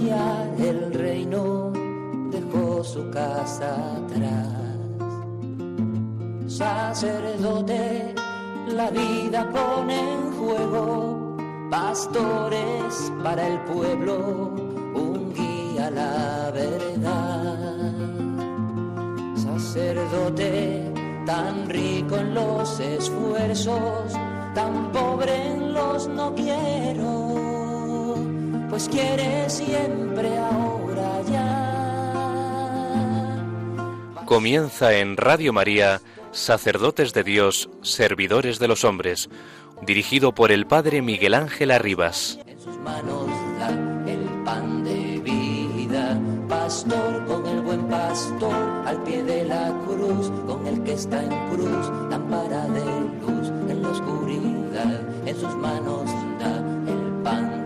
el 0.00 0.92
reino, 0.94 1.70
dejó 2.30 2.82
su 2.82 3.10
casa 3.10 3.96
atrás. 3.96 4.48
Sacerdote, 6.46 8.14
la 8.68 8.90
vida 8.90 9.50
pone 9.50 10.14
en 10.14 10.32
juego, 10.32 11.36
pastores 11.70 13.12
para 13.22 13.46
el 13.46 13.58
pueblo, 13.60 14.54
un 14.94 15.34
guía 15.34 15.88
a 15.88 15.90
la 15.90 16.50
verdad. 16.52 17.92
Sacerdote, 19.36 20.90
tan 21.26 21.68
rico 21.68 22.16
en 22.16 22.34
los 22.34 22.80
esfuerzos, 22.80 24.12
tan 24.54 24.90
pobre 24.90 25.48
en 25.48 25.74
los 25.74 26.08
no 26.08 26.34
quiero, 26.34 27.51
pues 28.72 28.88
quiere 28.88 29.48
siempre 29.50 30.34
ahora 30.38 31.20
ya. 31.30 31.74
Comienza 34.24 34.94
en 34.94 35.18
Radio 35.18 35.52
María, 35.52 36.00
Sacerdotes 36.30 37.12
de 37.12 37.22
Dios, 37.22 37.68
Servidores 37.82 38.58
de 38.58 38.68
los 38.68 38.84
Hombres, 38.84 39.28
dirigido 39.82 40.32
por 40.32 40.52
el 40.52 40.66
Padre 40.66 41.02
Miguel 41.02 41.34
Ángel 41.34 41.70
Arribas. 41.70 42.38
En 42.46 42.58
sus 42.58 42.78
manos 42.78 43.26
da 43.58 43.68
el 44.10 44.24
pan 44.42 44.84
de 44.84 45.20
vida, 45.20 46.18
pastor 46.48 47.26
con 47.26 47.46
el 47.46 47.60
buen 47.60 47.86
pastor, 47.88 48.54
al 48.86 49.02
pie 49.02 49.22
de 49.22 49.44
la 49.44 49.70
cruz, 49.86 50.32
con 50.46 50.66
el 50.66 50.82
que 50.82 50.94
está 50.94 51.22
en 51.22 51.28
cruz, 51.50 51.90
lámpara 52.08 52.66
de 52.68 52.86
luz 53.20 53.48
en 53.68 53.82
la 53.82 53.90
oscuridad, 53.90 55.28
en 55.28 55.36
sus 55.38 55.54
manos 55.56 56.06
da 56.40 56.56
el 56.90 57.22
pan 57.22 57.61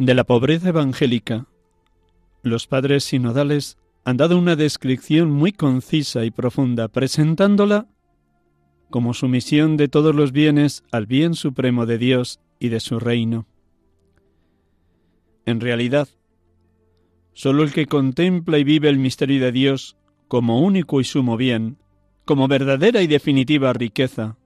De 0.00 0.14
la 0.14 0.24
pobreza 0.24 0.70
evangélica, 0.70 1.46
los 2.42 2.66
padres 2.66 3.04
sinodales 3.04 3.76
han 4.02 4.16
dado 4.16 4.38
una 4.38 4.56
descripción 4.56 5.30
muy 5.30 5.52
concisa 5.52 6.24
y 6.24 6.30
profunda, 6.30 6.88
presentándola 6.88 7.86
como 8.88 9.12
sumisión 9.12 9.76
de 9.76 9.88
todos 9.88 10.14
los 10.14 10.32
bienes 10.32 10.84
al 10.90 11.04
bien 11.04 11.34
supremo 11.34 11.84
de 11.84 11.98
Dios 11.98 12.40
y 12.58 12.70
de 12.70 12.80
su 12.80 12.98
reino. 12.98 13.46
En 15.44 15.60
realidad, 15.60 16.08
sólo 17.34 17.62
el 17.62 17.74
que 17.74 17.84
contempla 17.84 18.56
y 18.56 18.64
vive 18.64 18.88
el 18.88 18.96
misterio 18.96 19.38
de 19.38 19.52
Dios 19.52 19.98
como 20.28 20.62
único 20.62 21.02
y 21.02 21.04
sumo 21.04 21.36
bien, 21.36 21.76
como 22.24 22.48
verdadera 22.48 23.02
y 23.02 23.06
definitiva 23.06 23.74
riqueza, 23.74 24.38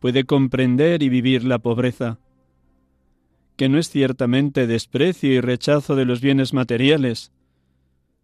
puede 0.00 0.24
comprender 0.24 1.02
y 1.02 1.10
vivir 1.10 1.44
la 1.44 1.58
pobreza, 1.58 2.18
que 3.60 3.68
no 3.68 3.76
es 3.76 3.90
ciertamente 3.90 4.66
desprecio 4.66 5.34
y 5.34 5.40
rechazo 5.42 5.94
de 5.94 6.06
los 6.06 6.22
bienes 6.22 6.54
materiales, 6.54 7.30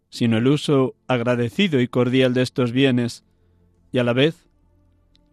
sino 0.09 0.39
el 0.39 0.47
uso 0.47 0.95
agradecido 1.09 1.79
y 1.83 1.89
cordial 1.89 2.33
de 2.33 2.41
estos 2.41 2.73
bienes, 2.73 3.23
y 3.93 3.99
a 3.99 4.05
la 4.05 4.15
vez 4.15 4.49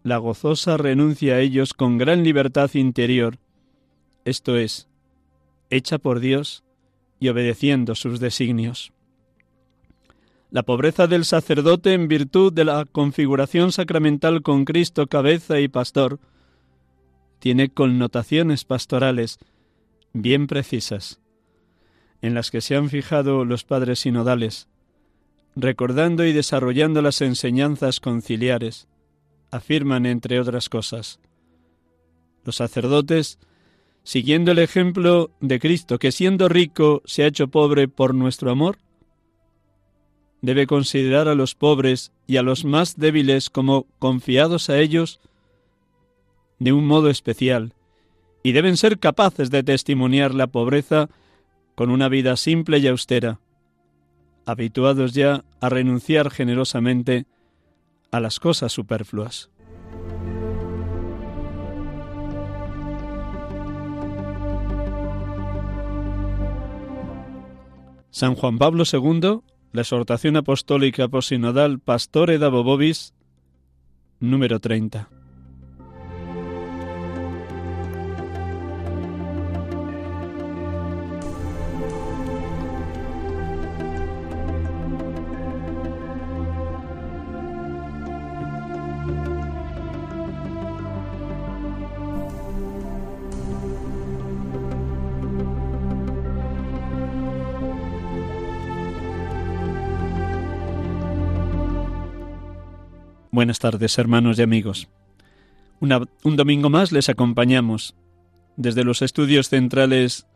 la 0.02 0.18
gozosa 0.18 0.76
renuncia 0.76 1.36
a 1.36 1.40
ellos 1.40 1.72
con 1.72 1.96
gran 1.96 2.22
libertad 2.22 2.70
interior, 2.74 3.38
esto 4.26 4.58
es, 4.58 4.88
hecha 5.70 5.96
por 5.96 6.20
Dios 6.20 6.64
y 7.18 7.30
obedeciendo 7.30 7.94
sus 7.94 8.20
designios. 8.20 8.92
La 10.50 10.64
pobreza 10.64 11.06
del 11.06 11.24
sacerdote 11.24 11.94
en 11.94 12.08
virtud 12.08 12.52
de 12.52 12.66
la 12.66 12.84
configuración 12.84 13.72
sacramental 13.72 14.42
con 14.42 14.66
Cristo 14.66 15.06
cabeza 15.06 15.60
y 15.60 15.68
pastor 15.68 16.20
tiene 17.38 17.70
connotaciones 17.70 18.66
pastorales, 18.66 19.38
bien 20.14 20.46
precisas, 20.46 21.20
en 22.22 22.32
las 22.32 22.50
que 22.50 22.62
se 22.62 22.76
han 22.76 22.88
fijado 22.88 23.44
los 23.44 23.64
padres 23.64 23.98
sinodales, 23.98 24.68
recordando 25.54 26.24
y 26.24 26.32
desarrollando 26.32 27.02
las 27.02 27.20
enseñanzas 27.20 28.00
conciliares, 28.00 28.88
afirman, 29.50 30.06
entre 30.06 30.40
otras 30.40 30.68
cosas, 30.70 31.20
los 32.44 32.56
sacerdotes, 32.56 33.38
siguiendo 34.04 34.52
el 34.52 34.58
ejemplo 34.58 35.30
de 35.40 35.60
Cristo, 35.60 35.98
que 35.98 36.12
siendo 36.12 36.48
rico 36.48 37.02
se 37.04 37.24
ha 37.24 37.26
hecho 37.26 37.48
pobre 37.48 37.88
por 37.88 38.14
nuestro 38.14 38.50
amor, 38.50 38.78
debe 40.42 40.66
considerar 40.66 41.26
a 41.26 41.34
los 41.34 41.54
pobres 41.54 42.12
y 42.26 42.36
a 42.36 42.42
los 42.42 42.64
más 42.64 42.96
débiles 42.98 43.50
como 43.50 43.86
confiados 43.98 44.70
a 44.70 44.78
ellos 44.78 45.20
de 46.58 46.72
un 46.72 46.86
modo 46.86 47.10
especial, 47.10 47.72
y 48.44 48.52
deben 48.52 48.76
ser 48.76 48.98
capaces 48.98 49.50
de 49.50 49.64
testimoniar 49.64 50.34
la 50.34 50.46
pobreza 50.46 51.08
con 51.74 51.90
una 51.90 52.08
vida 52.10 52.36
simple 52.36 52.78
y 52.78 52.86
austera, 52.86 53.40
habituados 54.44 55.14
ya 55.14 55.44
a 55.60 55.70
renunciar 55.70 56.30
generosamente 56.30 57.24
a 58.12 58.20
las 58.20 58.38
cosas 58.38 58.70
superfluas. 58.70 59.50
San 68.10 68.34
Juan 68.36 68.58
Pablo 68.58 68.84
II, 68.84 69.40
la 69.72 69.80
exhortación 69.80 70.36
apostólica 70.36 71.08
posinodal 71.08 71.80
Pastore 71.80 72.38
da 72.38 72.50
Bobobis, 72.50 73.14
número 74.20 74.60
30. 74.60 75.23
Buenas 103.44 103.58
tardes, 103.58 103.98
hermanos 103.98 104.38
y 104.38 104.42
amigos. 104.42 104.88
Un 105.78 106.36
domingo 106.36 106.70
más 106.70 106.92
les 106.92 107.10
acompañamos 107.10 107.94
desde 108.56 108.84
los 108.84 109.02
estudios 109.02 109.50
centrales 109.50 110.26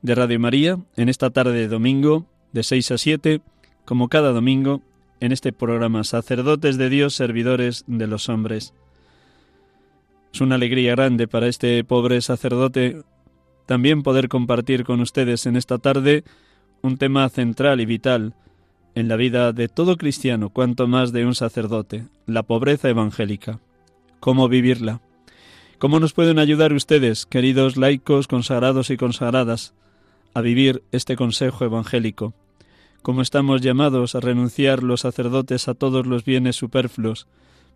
de 0.00 0.14
Radio 0.14 0.40
María 0.40 0.78
en 0.96 1.10
esta 1.10 1.28
tarde 1.28 1.52
de 1.52 1.68
domingo 1.68 2.24
de 2.52 2.62
6 2.62 2.92
a 2.92 2.96
7, 2.96 3.42
como 3.84 4.08
cada 4.08 4.32
domingo, 4.32 4.80
en 5.20 5.32
este 5.32 5.52
programa 5.52 6.04
Sacerdotes 6.04 6.78
de 6.78 6.88
Dios, 6.88 7.14
Servidores 7.14 7.84
de 7.86 8.06
los 8.06 8.30
Hombres. 8.30 8.72
Es 10.32 10.40
una 10.40 10.54
alegría 10.54 10.92
grande 10.92 11.28
para 11.28 11.48
este 11.48 11.84
pobre 11.84 12.22
sacerdote 12.22 13.02
también 13.66 14.02
poder 14.02 14.30
compartir 14.30 14.84
con 14.84 15.02
ustedes 15.02 15.44
en 15.44 15.56
esta 15.56 15.76
tarde 15.76 16.24
un 16.80 16.96
tema 16.96 17.28
central 17.28 17.82
y 17.82 17.84
vital 17.84 18.32
en 18.94 19.08
la 19.08 19.16
vida 19.16 19.52
de 19.52 19.68
todo 19.68 19.96
cristiano, 19.96 20.50
cuanto 20.50 20.86
más 20.86 21.12
de 21.12 21.26
un 21.26 21.34
sacerdote, 21.34 22.06
la 22.26 22.42
pobreza 22.42 22.88
evangélica. 22.88 23.60
¿Cómo 24.20 24.48
vivirla? 24.48 25.00
¿Cómo 25.78 26.00
nos 26.00 26.12
pueden 26.12 26.38
ayudar 26.38 26.72
ustedes, 26.72 27.26
queridos 27.26 27.76
laicos, 27.76 28.28
consagrados 28.28 28.90
y 28.90 28.96
consagradas, 28.96 29.74
a 30.32 30.40
vivir 30.40 30.82
este 30.92 31.16
consejo 31.16 31.64
evangélico? 31.64 32.34
¿Cómo 33.02 33.20
estamos 33.20 33.60
llamados 33.60 34.14
a 34.14 34.20
renunciar 34.20 34.82
los 34.82 35.02
sacerdotes 35.02 35.68
a 35.68 35.74
todos 35.74 36.06
los 36.06 36.24
bienes 36.24 36.56
superfluos 36.56 37.26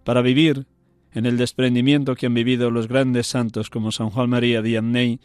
para 0.04 0.22
vivir 0.22 0.66
en 1.12 1.26
el 1.26 1.36
desprendimiento 1.36 2.14
que 2.14 2.26
han 2.26 2.34
vivido 2.34 2.70
los 2.70 2.88
grandes 2.88 3.26
santos 3.26 3.68
como 3.68 3.92
San 3.92 4.10
Juan 4.10 4.30
María 4.30 4.60
Vianney 4.60 5.20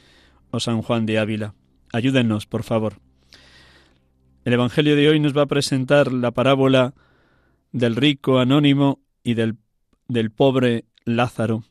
o 0.51 0.59
San 0.59 0.81
Juan 0.81 1.05
de 1.05 1.19
Ávila? 1.19 1.53
Ayúdennos, 1.93 2.47
por 2.47 2.63
favor. 2.63 2.95
El 4.45 4.53
Evangelio 4.53 4.97
de 4.97 5.07
hoy 5.07 5.21
nos 5.21 5.35
va 5.35 5.43
a 5.43 5.47
presentar 5.47 6.11
la 6.11 6.31
parábola 6.31 6.93
del 7.71 7.95
rico 7.95 8.39
anónimo 8.39 8.99
y 9.23 9.35
del, 9.35 9.55
del 10.09 10.31
pobre 10.31 10.83
Lázaro. 11.05 11.63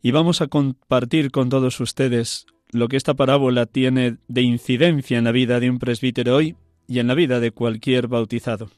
Y 0.00 0.12
vamos 0.12 0.40
a 0.40 0.46
compartir 0.46 1.32
con 1.32 1.48
todos 1.48 1.80
ustedes 1.80 2.46
lo 2.70 2.86
que 2.86 2.96
esta 2.96 3.14
parábola 3.14 3.66
tiene 3.66 4.18
de 4.28 4.42
incidencia 4.42 5.18
en 5.18 5.24
la 5.24 5.32
vida 5.32 5.58
de 5.58 5.68
un 5.68 5.80
presbítero 5.80 6.36
hoy 6.36 6.54
y 6.86 7.00
en 7.00 7.08
la 7.08 7.14
vida 7.14 7.40
de 7.40 7.50
cualquier 7.50 8.06
bautizado. 8.06 8.70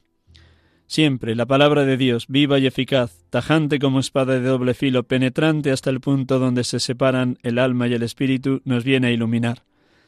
Siempre 0.87 1.35
la 1.35 1.45
palabra 1.45 1.85
de 1.85 1.95
Dios, 1.95 2.25
viva 2.27 2.57
y 2.57 2.65
eficaz, 2.65 3.23
tajante 3.29 3.77
como 3.77 3.99
espada 3.99 4.39
de 4.39 4.47
doble 4.47 4.73
filo, 4.73 5.03
penetrante 5.03 5.69
hasta 5.69 5.91
el 5.91 5.99
punto 5.99 6.39
donde 6.39 6.63
se 6.63 6.79
separan 6.79 7.37
el 7.43 7.59
alma 7.59 7.87
y 7.87 7.93
el 7.93 8.01
espíritu, 8.01 8.61
nos 8.65 8.83
viene 8.83 9.07
a 9.07 9.11
iluminar. 9.11 9.63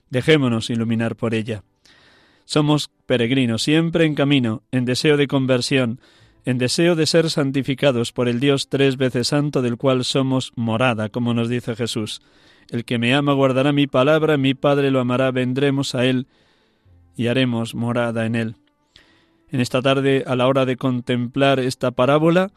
Dejémonos 0.10 0.72
iluminar 0.72 1.16
por 1.16 1.36
ella. 1.36 1.64
Somos 2.46 2.90
peregrinos, 3.06 3.64
siempre 3.64 4.06
en 4.06 4.16
camino, 4.16 4.64
en 4.72 4.86
deseo 4.86 5.18
de 5.18 5.28
conversión, 5.28 6.00
en 6.46 6.58
deseo 6.58 6.96
de 6.96 7.06
ser 7.06 7.30
santificados 7.30 8.12
por 8.12 8.28
el 8.28 8.40
Dios 8.40 8.68
tres 8.70 8.98
veces 8.98 9.28
santo 9.28 9.62
del 9.62 9.78
cual 9.78 10.04
somos 10.04 10.52
morada, 10.56 11.10
como 11.10 11.34
nos 11.34 11.50
dice 11.50 11.76
Jesús. 11.76 12.22
El 12.70 12.86
que 12.86 12.98
me 12.98 13.14
ama 13.14 13.34
guardará 13.34 13.72
mi 13.72 13.88
palabra, 13.88 14.38
mi 14.38 14.54
Padre 14.54 14.92
lo 14.92 15.00
amará, 15.00 15.32
vendremos 15.32 15.94
a 15.94 16.06
él 16.06 16.28
y 17.16 17.28
haremos 17.28 17.76
morada 17.76 18.26
en 18.26 18.36
él. 18.36 18.56
En 19.50 19.60
esta 19.60 19.82
tarde, 19.82 20.24
a 20.26 20.36
la 20.36 20.48
hora 20.48 20.66
de 20.66 20.78
contemplar 20.78 21.60
esta 21.60 21.92
parábola, 21.92 22.52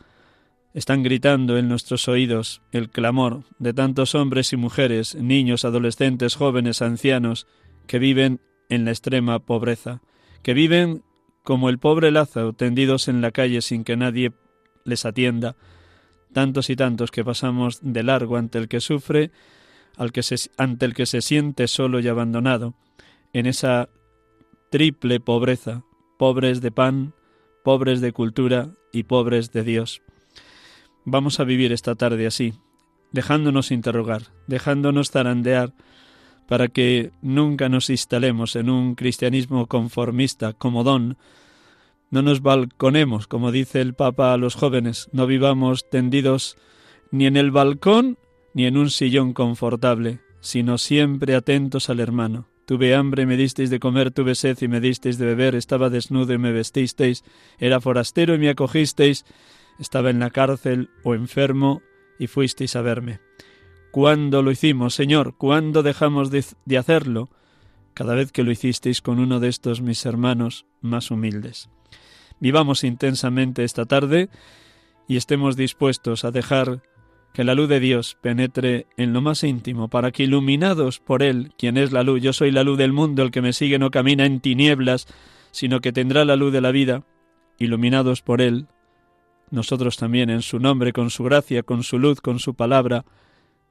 están 0.72 1.02
gritando 1.02 1.58
en 1.58 1.68
nuestros 1.68 2.08
oídos 2.08 2.62
el 2.72 2.90
clamor 2.90 3.44
de 3.58 3.72
tantos 3.72 4.14
hombres 4.14 4.52
y 4.52 4.56
mujeres, 4.56 5.14
niños, 5.14 5.64
adolescentes, 5.64 6.36
jóvenes, 6.36 6.82
ancianos, 6.82 7.46
que 7.86 7.98
viven 7.98 8.40
en 8.68 8.84
la 8.84 8.90
extrema 8.90 9.38
pobreza, 9.38 10.00
que 10.42 10.54
viven 10.54 11.02
como 11.42 11.68
el 11.68 11.78
pobre 11.78 12.10
Lázaro, 12.10 12.52
tendidos 12.52 13.08
en 13.08 13.20
la 13.20 13.30
calle 13.30 13.60
sin 13.60 13.84
que 13.84 13.96
nadie 13.96 14.32
les 14.84 15.04
atienda, 15.04 15.56
tantos 16.32 16.70
y 16.70 16.76
tantos 16.76 17.10
que 17.10 17.24
pasamos 17.24 17.78
de 17.82 18.02
largo 18.02 18.36
ante 18.36 18.58
el 18.58 18.68
que 18.68 18.80
sufre, 18.80 19.30
al 19.96 20.12
que 20.12 20.22
se, 20.22 20.50
ante 20.56 20.86
el 20.86 20.94
que 20.94 21.06
se 21.06 21.20
siente 21.20 21.68
solo 21.68 22.00
y 22.00 22.08
abandonado, 22.08 22.74
en 23.32 23.46
esa 23.46 23.88
triple 24.70 25.20
pobreza, 25.20 25.84
pobres 26.18 26.60
de 26.60 26.70
pan, 26.70 27.14
pobres 27.62 28.00
de 28.00 28.12
cultura 28.12 28.70
y 28.92 29.04
pobres 29.04 29.52
de 29.52 29.62
Dios. 29.62 30.02
Vamos 31.04 31.40
a 31.40 31.44
vivir 31.44 31.72
esta 31.72 31.94
tarde 31.94 32.26
así, 32.26 32.54
dejándonos 33.12 33.70
interrogar, 33.70 34.22
dejándonos 34.46 35.10
zarandear, 35.10 35.72
para 36.48 36.68
que 36.68 37.10
nunca 37.22 37.68
nos 37.68 37.90
instalemos 37.90 38.56
en 38.56 38.70
un 38.70 38.94
cristianismo 38.94 39.66
conformista, 39.66 40.52
comodón, 40.52 41.16
no 42.10 42.22
nos 42.22 42.42
balconemos, 42.42 43.26
como 43.26 43.50
dice 43.50 43.80
el 43.80 43.94
Papa 43.94 44.32
a 44.32 44.36
los 44.36 44.54
jóvenes, 44.54 45.08
no 45.12 45.26
vivamos 45.26 45.88
tendidos 45.90 46.56
ni 47.10 47.26
en 47.26 47.36
el 47.36 47.50
balcón 47.50 48.18
ni 48.52 48.66
en 48.66 48.76
un 48.76 48.90
sillón 48.90 49.32
confortable, 49.32 50.20
sino 50.40 50.78
siempre 50.78 51.34
atentos 51.34 51.90
al 51.90 52.00
hermano. 52.00 52.46
Tuve 52.66 52.94
hambre, 52.94 53.26
me 53.26 53.36
disteis 53.36 53.68
de 53.68 53.80
comer, 53.80 54.10
tuve 54.10 54.34
sed 54.34 54.56
y 54.60 54.68
me 54.68 54.80
disteis 54.80 55.18
de 55.18 55.26
beber, 55.26 55.54
estaba 55.54 55.90
desnudo 55.90 56.32
y 56.32 56.38
me 56.38 56.52
vestisteis, 56.52 57.24
era 57.58 57.80
forastero 57.80 58.34
y 58.34 58.38
me 58.38 58.48
acogisteis, 58.48 59.24
estaba 59.78 60.10
en 60.10 60.20
la 60.20 60.30
cárcel 60.30 60.90
o 61.02 61.14
enfermo 61.14 61.82
y 62.18 62.26
fuisteis 62.26 62.76
a 62.76 62.82
verme. 62.82 63.20
¿Cuándo 63.94 64.42
lo 64.42 64.50
hicimos, 64.50 64.92
Señor? 64.92 65.36
¿Cuándo 65.36 65.84
dejamos 65.84 66.32
de, 66.32 66.76
hacerlo? 66.76 67.28
Cada 67.94 68.16
vez 68.16 68.32
que 68.32 68.42
lo 68.42 68.50
hicisteis 68.50 69.00
con 69.00 69.20
uno 69.20 69.38
de 69.38 69.46
estos 69.46 69.82
mis 69.82 70.04
hermanos 70.04 70.66
más 70.80 71.12
humildes. 71.12 71.70
Vivamos 72.40 72.82
intensamente 72.82 73.62
esta 73.62 73.84
tarde 73.84 74.30
y 75.06 75.16
estemos 75.16 75.54
dispuestos 75.54 76.24
a 76.24 76.32
dejar 76.32 76.82
que 77.32 77.44
la 77.44 77.54
luz 77.54 77.68
de 77.68 77.78
Dios 77.78 78.18
penetre 78.20 78.88
en 78.96 79.12
lo 79.12 79.20
más 79.20 79.44
íntimo, 79.44 79.86
para 79.86 80.10
que 80.10 80.24
iluminados 80.24 80.98
por 80.98 81.22
Él, 81.22 81.52
quien 81.56 81.76
es 81.76 81.92
la 81.92 82.02
luz, 82.02 82.20
yo 82.20 82.32
soy 82.32 82.50
la 82.50 82.64
luz 82.64 82.76
del 82.76 82.92
mundo, 82.92 83.22
el 83.22 83.30
que 83.30 83.42
me 83.42 83.52
sigue 83.52 83.78
no 83.78 83.92
camina 83.92 84.26
en 84.26 84.40
tinieblas, 84.40 85.06
sino 85.52 85.80
que 85.80 85.92
tendrá 85.92 86.24
la 86.24 86.34
luz 86.34 86.52
de 86.52 86.60
la 86.60 86.72
vida, 86.72 87.04
iluminados 87.60 88.22
por 88.22 88.40
Él, 88.40 88.66
nosotros 89.52 89.96
también 89.96 90.30
en 90.30 90.42
su 90.42 90.58
nombre, 90.58 90.92
con 90.92 91.10
su 91.10 91.22
gracia, 91.22 91.62
con 91.62 91.84
su 91.84 92.00
luz, 92.00 92.20
con 92.20 92.40
su 92.40 92.54
palabra, 92.54 93.04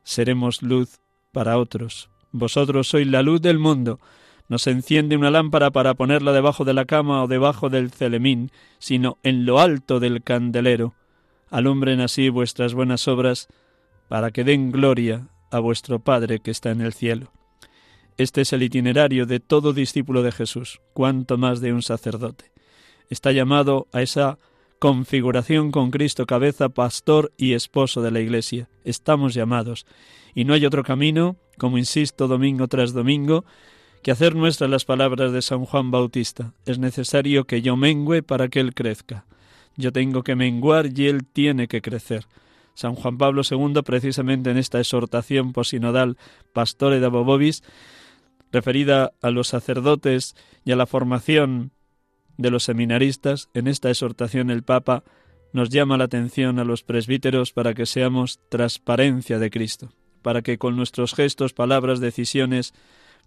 seremos 0.03 0.61
luz 0.61 0.99
para 1.31 1.57
otros. 1.57 2.09
Vosotros 2.31 2.87
sois 2.87 3.07
la 3.07 3.21
luz 3.21 3.41
del 3.41 3.59
mundo. 3.59 3.99
No 4.49 4.57
se 4.57 4.71
enciende 4.71 5.15
una 5.15 5.31
lámpara 5.31 5.71
para 5.71 5.93
ponerla 5.93 6.33
debajo 6.33 6.65
de 6.65 6.73
la 6.73 6.85
cama 6.85 7.23
o 7.23 7.27
debajo 7.27 7.69
del 7.69 7.91
celemín, 7.91 8.51
sino 8.79 9.17
en 9.23 9.45
lo 9.45 9.59
alto 9.59 9.99
del 9.99 10.23
candelero. 10.23 10.93
Alumbren 11.49 12.01
así 12.01 12.29
vuestras 12.29 12.73
buenas 12.73 13.07
obras, 13.07 13.47
para 14.09 14.31
que 14.31 14.43
den 14.43 14.71
gloria 14.71 15.27
a 15.51 15.59
vuestro 15.59 15.99
Padre 15.99 16.39
que 16.39 16.51
está 16.51 16.71
en 16.71 16.81
el 16.81 16.93
cielo. 16.93 17.31
Este 18.17 18.41
es 18.41 18.53
el 18.53 18.63
itinerario 18.63 19.25
de 19.25 19.39
todo 19.39 19.73
discípulo 19.73 20.21
de 20.21 20.31
Jesús, 20.31 20.81
cuanto 20.93 21.37
más 21.37 21.61
de 21.61 21.73
un 21.73 21.81
sacerdote. 21.81 22.51
Está 23.09 23.31
llamado 23.31 23.87
a 23.91 24.01
esa 24.01 24.37
configuración 24.83 25.71
con 25.71 25.91
Cristo 25.91 26.25
cabeza, 26.25 26.67
pastor 26.67 27.31
y 27.37 27.53
esposo 27.53 28.01
de 28.01 28.11
la 28.11 28.19
Iglesia. 28.19 28.67
Estamos 28.83 29.33
llamados. 29.33 29.85
Y 30.35 30.43
no 30.43 30.53
hay 30.53 30.65
otro 30.65 30.83
camino, 30.83 31.37
como 31.57 31.77
insisto 31.77 32.27
domingo 32.27 32.67
tras 32.67 32.91
domingo, 32.91 33.45
que 34.01 34.11
hacer 34.11 34.35
nuestras 34.35 34.69
las 34.69 34.83
palabras 34.83 35.31
de 35.31 35.41
San 35.41 35.63
Juan 35.63 35.89
Bautista. 35.89 36.51
Es 36.65 36.79
necesario 36.79 37.45
que 37.45 37.61
yo 37.61 37.77
mengüe 37.77 38.23
para 38.23 38.49
que 38.49 38.59
Él 38.59 38.73
crezca. 38.73 39.25
Yo 39.77 39.93
tengo 39.93 40.21
que 40.21 40.35
menguar 40.35 40.87
y 40.93 41.07
Él 41.07 41.25
tiene 41.31 41.69
que 41.69 41.81
crecer. 41.81 42.25
San 42.73 42.95
Juan 42.95 43.17
Pablo 43.17 43.43
II, 43.49 43.83
precisamente 43.85 44.51
en 44.51 44.57
esta 44.57 44.81
exhortación 44.81 45.53
posinodal 45.53 46.17
Pastore 46.51 46.99
de 46.99 47.07
Bobobis, 47.07 47.63
referida 48.51 49.13
a 49.21 49.29
los 49.29 49.47
sacerdotes 49.47 50.35
y 50.65 50.73
a 50.73 50.75
la 50.75 50.87
formación 50.87 51.71
de 52.37 52.51
los 52.51 52.63
seminaristas, 52.63 53.49
en 53.53 53.67
esta 53.67 53.89
exhortación 53.89 54.49
el 54.49 54.63
Papa 54.63 55.03
nos 55.51 55.69
llama 55.69 55.97
la 55.97 56.05
atención 56.05 56.59
a 56.59 56.63
los 56.65 56.83
presbíteros 56.83 57.53
para 57.53 57.73
que 57.73 57.85
seamos 57.85 58.39
transparencia 58.49 59.37
de 59.39 59.51
Cristo, 59.51 59.93
para 60.21 60.41
que 60.41 60.57
con 60.57 60.75
nuestros 60.75 61.13
gestos, 61.13 61.53
palabras, 61.53 61.99
decisiones, 61.99 62.73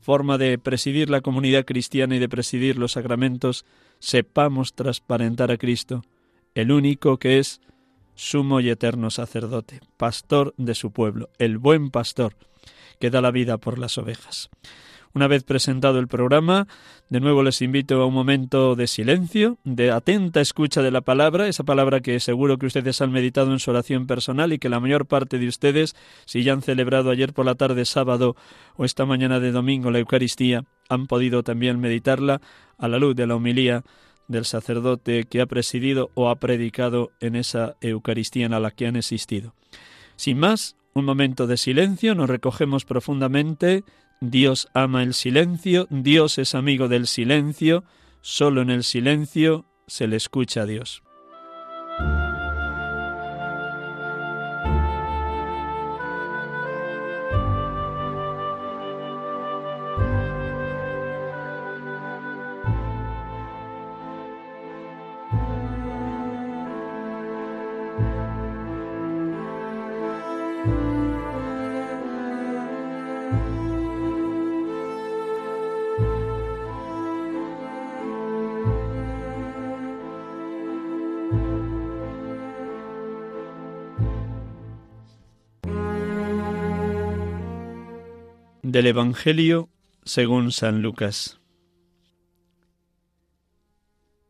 forma 0.00 0.36
de 0.38 0.58
presidir 0.58 1.08
la 1.08 1.20
comunidad 1.20 1.64
cristiana 1.64 2.16
y 2.16 2.18
de 2.18 2.28
presidir 2.28 2.78
los 2.78 2.92
sacramentos, 2.92 3.64
sepamos 3.98 4.74
transparentar 4.74 5.50
a 5.50 5.56
Cristo, 5.56 6.02
el 6.54 6.72
único 6.72 7.18
que 7.18 7.38
es 7.38 7.60
sumo 8.14 8.60
y 8.60 8.70
eterno 8.70 9.10
sacerdote, 9.10 9.80
pastor 9.96 10.54
de 10.56 10.74
su 10.74 10.90
pueblo, 10.90 11.30
el 11.38 11.58
buen 11.58 11.90
pastor 11.90 12.34
que 12.98 13.10
da 13.10 13.20
la 13.20 13.30
vida 13.30 13.58
por 13.58 13.78
las 13.78 13.98
ovejas. 13.98 14.50
Una 15.16 15.28
vez 15.28 15.44
presentado 15.44 15.98
el 15.98 16.08
programa, 16.08 16.68
de 17.08 17.20
nuevo 17.20 17.42
les 17.42 17.62
invito 17.62 18.02
a 18.02 18.04
un 18.04 18.12
momento 18.12 18.76
de 18.76 18.86
silencio, 18.86 19.56
de 19.64 19.90
atenta 19.90 20.42
escucha 20.42 20.82
de 20.82 20.90
la 20.90 21.00
palabra, 21.00 21.48
esa 21.48 21.64
palabra 21.64 22.00
que 22.00 22.20
seguro 22.20 22.58
que 22.58 22.66
ustedes 22.66 23.00
han 23.00 23.12
meditado 23.12 23.50
en 23.50 23.58
su 23.58 23.70
oración 23.70 24.06
personal 24.06 24.52
y 24.52 24.58
que 24.58 24.68
la 24.68 24.78
mayor 24.78 25.06
parte 25.06 25.38
de 25.38 25.48
ustedes, 25.48 25.96
si 26.26 26.42
ya 26.42 26.52
han 26.52 26.60
celebrado 26.60 27.08
ayer 27.08 27.32
por 27.32 27.46
la 27.46 27.54
tarde 27.54 27.86
sábado 27.86 28.36
o 28.76 28.84
esta 28.84 29.06
mañana 29.06 29.40
de 29.40 29.52
domingo 29.52 29.90
la 29.90 30.00
Eucaristía, 30.00 30.66
han 30.90 31.06
podido 31.06 31.42
también 31.42 31.80
meditarla 31.80 32.42
a 32.76 32.86
la 32.86 32.98
luz 32.98 33.16
de 33.16 33.26
la 33.26 33.36
homilía 33.36 33.84
del 34.28 34.44
sacerdote 34.44 35.24
que 35.24 35.40
ha 35.40 35.46
presidido 35.46 36.10
o 36.12 36.28
ha 36.28 36.36
predicado 36.36 37.10
en 37.20 37.36
esa 37.36 37.76
Eucaristía 37.80 38.44
en 38.44 38.62
la 38.62 38.70
que 38.70 38.86
han 38.86 38.96
existido. 38.96 39.54
Sin 40.16 40.38
más, 40.38 40.76
un 40.92 41.06
momento 41.06 41.46
de 41.46 41.56
silencio, 41.56 42.14
nos 42.14 42.28
recogemos 42.28 42.84
profundamente, 42.84 43.82
Dios 44.20 44.68
ama 44.74 45.02
el 45.02 45.14
silencio, 45.14 45.86
Dios 45.90 46.38
es 46.38 46.54
amigo 46.54 46.88
del 46.88 47.06
silencio, 47.06 47.84
solo 48.20 48.62
en 48.62 48.70
el 48.70 48.84
silencio 48.84 49.66
se 49.86 50.06
le 50.06 50.16
escucha 50.16 50.62
a 50.62 50.66
Dios. 50.66 51.02
Del 88.76 88.88
Evangelio 88.88 89.70
según 90.04 90.52
San 90.52 90.82
Lucas. 90.82 91.40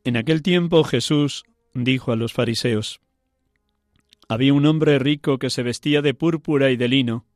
En 0.05 0.17
aquel 0.17 0.43
tiempo 0.43 0.85
Jesús 0.85 1.43
dijo 1.75 2.12
a 2.12 2.17
los 2.17 2.33
fariseos, 2.33 3.00
Había 4.29 4.55
un 4.55 4.65
hombre 4.67 5.00
rico 5.00 5.41
que 5.41 5.50
se 5.50 5.65
vestía 5.65 6.00
de 6.00 6.15
púrpura 6.15 6.71
y 6.71 6.76
de 6.76 6.87
lino, 6.87 7.26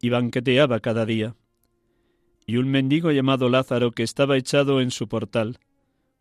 y 0.00 0.08
banqueteaba 0.08 0.80
cada 0.80 1.06
día. 1.06 1.36
Y 2.46 2.56
un 2.56 2.68
mendigo 2.68 3.12
llamado 3.12 3.48
Lázaro 3.48 3.92
que 3.92 4.02
estaba 4.02 4.36
echado 4.36 4.80
en 4.80 4.90
su 4.90 5.06
portal, 5.06 5.60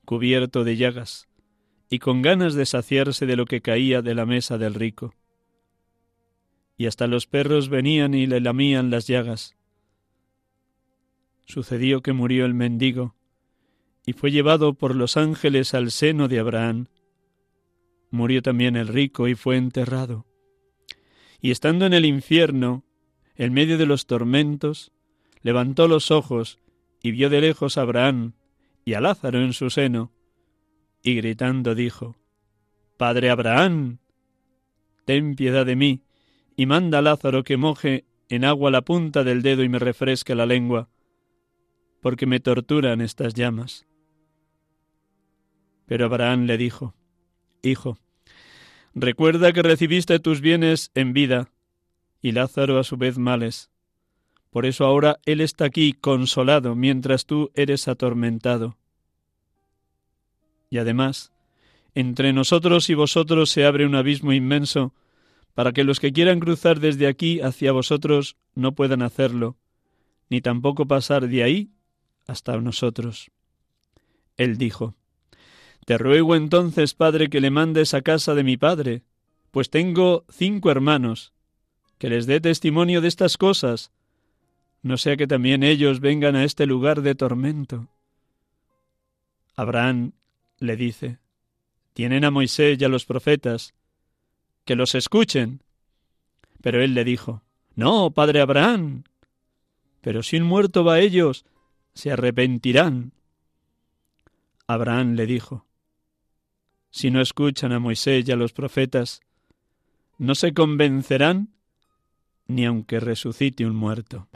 cubierto 0.05 0.63
de 0.63 0.77
llagas, 0.77 1.27
y 1.89 1.98
con 1.98 2.21
ganas 2.21 2.53
de 2.53 2.67
saciarse 2.67 3.25
de 3.25 3.36
lo 3.36 3.45
que 3.45 3.62
caía 3.62 4.03
de 4.03 4.13
la 4.13 4.27
mesa 4.27 4.59
del 4.59 4.75
rico. 4.75 5.15
Y 6.77 6.86
hasta 6.86 7.07
los 7.07 7.25
perros 7.25 7.69
venían 7.69 8.13
y 8.13 8.27
le 8.27 8.39
lamían 8.41 8.91
las 8.91 9.07
llagas 9.07 9.55
sucedió 11.49 12.01
que 12.01 12.13
murió 12.13 12.45
el 12.45 12.53
mendigo 12.53 13.15
y 14.05 14.13
fue 14.13 14.31
llevado 14.31 14.75
por 14.75 14.95
los 14.95 15.17
ángeles 15.17 15.73
al 15.73 15.91
seno 15.91 16.27
de 16.27 16.39
Abraham. 16.39 16.87
Murió 18.11 18.41
también 18.41 18.75
el 18.75 18.87
rico 18.87 19.27
y 19.27 19.35
fue 19.35 19.57
enterrado. 19.57 20.25
Y 21.41 21.51
estando 21.51 21.85
en 21.85 21.93
el 21.93 22.05
infierno, 22.05 22.83
en 23.35 23.53
medio 23.53 23.77
de 23.77 23.87
los 23.87 24.05
tormentos, 24.05 24.91
levantó 25.41 25.87
los 25.87 26.11
ojos 26.11 26.59
y 27.01 27.11
vio 27.11 27.29
de 27.29 27.41
lejos 27.41 27.77
a 27.77 27.81
Abraham 27.81 28.33
y 28.85 28.93
a 28.93 29.01
Lázaro 29.01 29.41
en 29.41 29.53
su 29.53 29.69
seno, 29.69 30.11
y 31.01 31.15
gritando 31.15 31.75
dijo, 31.75 32.15
Padre 32.97 33.29
Abraham, 33.29 33.99
ten 35.05 35.35
piedad 35.35 35.65
de 35.65 35.75
mí, 35.75 36.03
y 36.55 36.65
manda 36.65 36.99
a 36.99 37.01
Lázaro 37.01 37.43
que 37.43 37.57
moje 37.57 38.05
en 38.27 38.43
agua 38.43 38.71
la 38.71 38.81
punta 38.81 39.23
del 39.23 39.41
dedo 39.41 39.63
y 39.63 39.69
me 39.69 39.79
refresque 39.79 40.35
la 40.35 40.45
lengua, 40.45 40.89
porque 42.01 42.25
me 42.25 42.39
torturan 42.39 43.01
estas 43.01 43.33
llamas. 43.33 43.85
Pero 45.85 46.05
Abraham 46.05 46.45
le 46.45 46.57
dijo, 46.57 46.93
Hijo, 47.61 47.97
recuerda 48.93 49.51
que 49.51 49.61
recibiste 49.61 50.19
tus 50.19 50.41
bienes 50.41 50.91
en 50.93 51.13
vida, 51.13 51.49
y 52.21 52.31
Lázaro 52.31 52.79
a 52.79 52.83
su 52.83 52.97
vez 52.97 53.17
males. 53.17 53.69
Por 54.49 54.65
eso 54.65 54.85
ahora 54.85 55.19
él 55.25 55.41
está 55.41 55.65
aquí 55.65 55.93
consolado, 55.93 56.75
mientras 56.75 57.25
tú 57.25 57.51
eres 57.53 57.87
atormentado. 57.87 58.77
Y 60.69 60.77
además, 60.77 61.31
entre 61.95 62.33
nosotros 62.33 62.89
y 62.89 62.93
vosotros 62.93 63.49
se 63.49 63.65
abre 63.65 63.85
un 63.85 63.95
abismo 63.95 64.31
inmenso, 64.31 64.93
para 65.53 65.73
que 65.73 65.83
los 65.83 65.99
que 65.99 66.13
quieran 66.13 66.39
cruzar 66.39 66.79
desde 66.79 67.07
aquí 67.07 67.41
hacia 67.41 67.71
vosotros 67.71 68.37
no 68.55 68.73
puedan 68.73 69.01
hacerlo, 69.01 69.57
ni 70.29 70.41
tampoco 70.41 70.87
pasar 70.87 71.27
de 71.27 71.43
ahí 71.43 71.71
hasta 72.29 72.55
nosotros. 72.57 73.31
Él 74.38 74.57
dijo, 74.57 74.95
Te 75.86 75.98
ruego 75.98 76.36
entonces, 76.36 76.93
Padre, 76.93 77.29
que 77.29 77.41
le 77.41 77.50
mandes 77.50 77.93
a 77.93 78.01
casa 78.01 78.36
de 78.36 78.43
mi 78.43 78.55
Padre, 78.55 79.03
pues 79.51 79.69
tengo 79.69 80.25
cinco 80.29 80.69
hermanos, 80.69 81.33
que 81.98 82.09
les 82.09 82.27
dé 82.27 82.39
testimonio 82.39 83.01
de 83.01 83.07
estas 83.07 83.38
cosas, 83.38 83.91
no 84.81 84.98
sea 84.98 85.17
que 85.17 85.27
también 85.27 85.63
ellos 85.63 86.00
vengan 86.00 86.36
a 86.36 86.43
este 86.43 86.65
lugar 86.65 87.01
de 87.01 87.15
tormento. 87.15 87.89
Abraham 89.55 90.13
le 90.59 90.77
dice, 90.77 91.17
Tienen 91.93 92.24
a 92.24 92.31
Moisés 92.31 92.77
y 92.79 92.86
a 92.86 92.89
los 92.89 93.05
profetas, 93.05 93.74
que 94.63 94.75
los 94.75 94.95
escuchen. 94.95 95.63
Pero 96.62 96.81
él 96.81 96.93
le 96.93 97.03
dijo, 97.03 97.41
No, 97.75 98.12
padre 98.12 98.39
Abraham, 98.39 99.03
pero 100.01 100.24
si 100.24 100.38
un 100.38 100.43
muerto 100.43 100.83
va 100.83 100.95
a 100.95 101.00
ellos, 101.00 101.45
se 101.99 102.11
arrepentirán. 102.11 103.13
Abraham 104.67 105.13
le 105.13 105.25
dijo, 105.25 105.65
Si 106.89 107.11
no 107.11 107.21
escuchan 107.21 107.71
a 107.71 107.79
Moisés 107.79 108.27
y 108.27 108.31
a 108.31 108.35
los 108.35 108.53
profetas, 108.53 109.21
no 110.17 110.33
se 110.33 110.53
convencerán 110.53 111.49
ni 112.47 112.65
aunque 112.65 112.99
resucite 112.99 113.65
un 113.65 113.75
muerto. 113.75 114.27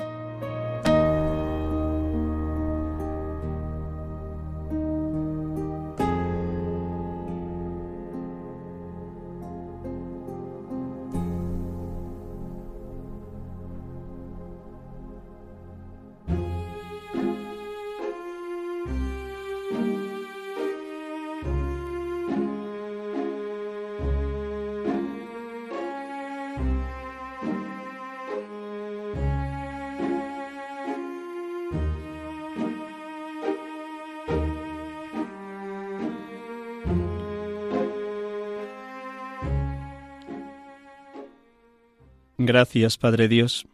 Gracias, 42.63 42.97
Padre 42.97 43.27
Dios, 43.27 43.67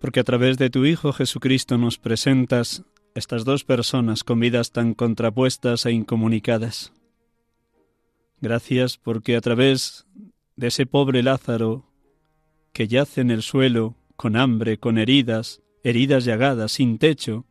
porque 0.00 0.20
a 0.20 0.24
través 0.24 0.56
de 0.56 0.70
tu 0.70 0.86
Hijo 0.86 1.12
Jesucristo 1.12 1.76
nos 1.76 1.98
presentas 1.98 2.82
estas 3.14 3.44
dos 3.44 3.62
personas 3.64 4.24
con 4.24 4.40
vidas 4.40 4.72
tan 4.72 4.94
contrapuestas 4.94 5.84
e 5.84 5.92
incomunicadas. 5.92 6.94
Gracias 8.40 8.96
porque 8.96 9.36
a 9.36 9.42
través 9.42 10.06
de 10.56 10.68
ese 10.68 10.86
pobre 10.86 11.22
Lázaro 11.22 11.84
que 12.72 12.88
yace 12.88 13.20
en 13.20 13.30
el 13.30 13.42
suelo 13.42 13.96
con 14.16 14.36
hambre, 14.36 14.78
con 14.78 14.96
heridas, 14.96 15.60
heridas 15.84 16.24
llagadas, 16.24 16.72
sin 16.72 16.96
techo, 16.96 17.44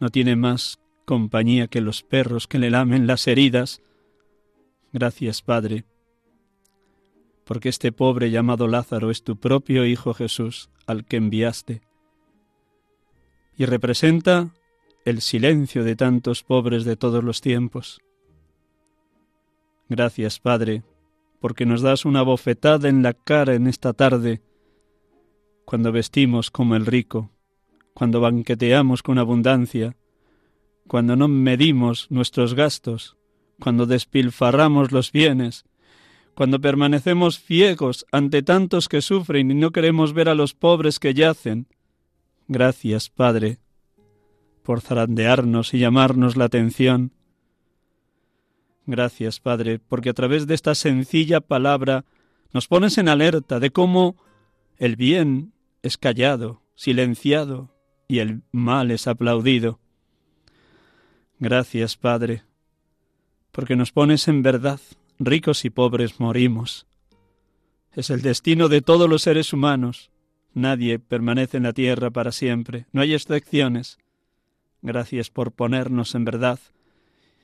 no 0.00 0.08
tiene 0.08 0.34
más 0.34 0.80
compañía 1.04 1.68
que 1.68 1.80
los 1.80 2.02
perros 2.02 2.48
que 2.48 2.58
le 2.58 2.70
lamen 2.70 3.06
las 3.06 3.28
heridas. 3.28 3.82
Gracias, 4.92 5.42
Padre, 5.42 5.84
porque 7.50 7.68
este 7.68 7.90
pobre 7.90 8.30
llamado 8.30 8.68
Lázaro 8.68 9.10
es 9.10 9.24
tu 9.24 9.34
propio 9.34 9.84
Hijo 9.84 10.14
Jesús, 10.14 10.70
al 10.86 11.04
que 11.04 11.16
enviaste, 11.16 11.82
y 13.56 13.64
representa 13.64 14.54
el 15.04 15.20
silencio 15.20 15.82
de 15.82 15.96
tantos 15.96 16.44
pobres 16.44 16.84
de 16.84 16.94
todos 16.94 17.24
los 17.24 17.40
tiempos. 17.40 18.00
Gracias, 19.88 20.38
Padre, 20.38 20.84
porque 21.40 21.66
nos 21.66 21.82
das 21.82 22.04
una 22.04 22.22
bofetada 22.22 22.88
en 22.88 23.02
la 23.02 23.14
cara 23.14 23.54
en 23.54 23.66
esta 23.66 23.94
tarde, 23.94 24.42
cuando 25.64 25.90
vestimos 25.90 26.52
como 26.52 26.76
el 26.76 26.86
rico, 26.86 27.32
cuando 27.94 28.20
banqueteamos 28.20 29.02
con 29.02 29.18
abundancia, 29.18 29.96
cuando 30.86 31.16
no 31.16 31.26
medimos 31.26 32.06
nuestros 32.12 32.54
gastos, 32.54 33.16
cuando 33.58 33.86
despilfarramos 33.86 34.92
los 34.92 35.10
bienes, 35.10 35.64
cuando 36.40 36.58
permanecemos 36.58 37.42
ciegos 37.42 38.06
ante 38.12 38.42
tantos 38.42 38.88
que 38.88 39.02
sufren 39.02 39.50
y 39.50 39.54
no 39.54 39.72
queremos 39.72 40.14
ver 40.14 40.30
a 40.30 40.34
los 40.34 40.54
pobres 40.54 40.98
que 40.98 41.12
yacen. 41.12 41.66
Gracias, 42.48 43.10
Padre, 43.10 43.58
por 44.62 44.80
zarandearnos 44.80 45.74
y 45.74 45.80
llamarnos 45.80 46.38
la 46.38 46.46
atención. 46.46 47.12
Gracias, 48.86 49.38
Padre, 49.38 49.80
porque 49.80 50.08
a 50.08 50.14
través 50.14 50.46
de 50.46 50.54
esta 50.54 50.74
sencilla 50.74 51.42
palabra 51.42 52.06
nos 52.54 52.68
pones 52.68 52.96
en 52.96 53.10
alerta 53.10 53.60
de 53.60 53.68
cómo 53.68 54.16
el 54.78 54.96
bien 54.96 55.52
es 55.82 55.98
callado, 55.98 56.62
silenciado, 56.74 57.76
y 58.08 58.20
el 58.20 58.44
mal 58.50 58.90
es 58.92 59.08
aplaudido. 59.08 59.78
Gracias, 61.38 61.98
Padre, 61.98 62.44
porque 63.52 63.76
nos 63.76 63.92
pones 63.92 64.26
en 64.26 64.42
verdad 64.42 64.80
ricos 65.20 65.64
y 65.64 65.70
pobres 65.70 66.18
morimos. 66.18 66.86
Es 67.92 68.10
el 68.10 68.22
destino 68.22 68.68
de 68.68 68.80
todos 68.80 69.08
los 69.08 69.22
seres 69.22 69.52
humanos. 69.52 70.10
Nadie 70.54 70.98
permanece 70.98 71.58
en 71.58 71.64
la 71.64 71.72
tierra 71.72 72.10
para 72.10 72.32
siempre. 72.32 72.86
No 72.92 73.02
hay 73.02 73.14
excepciones. 73.14 73.98
Gracias 74.82 75.28
por 75.30 75.52
ponernos 75.52 76.14
en 76.14 76.24
verdad 76.24 76.58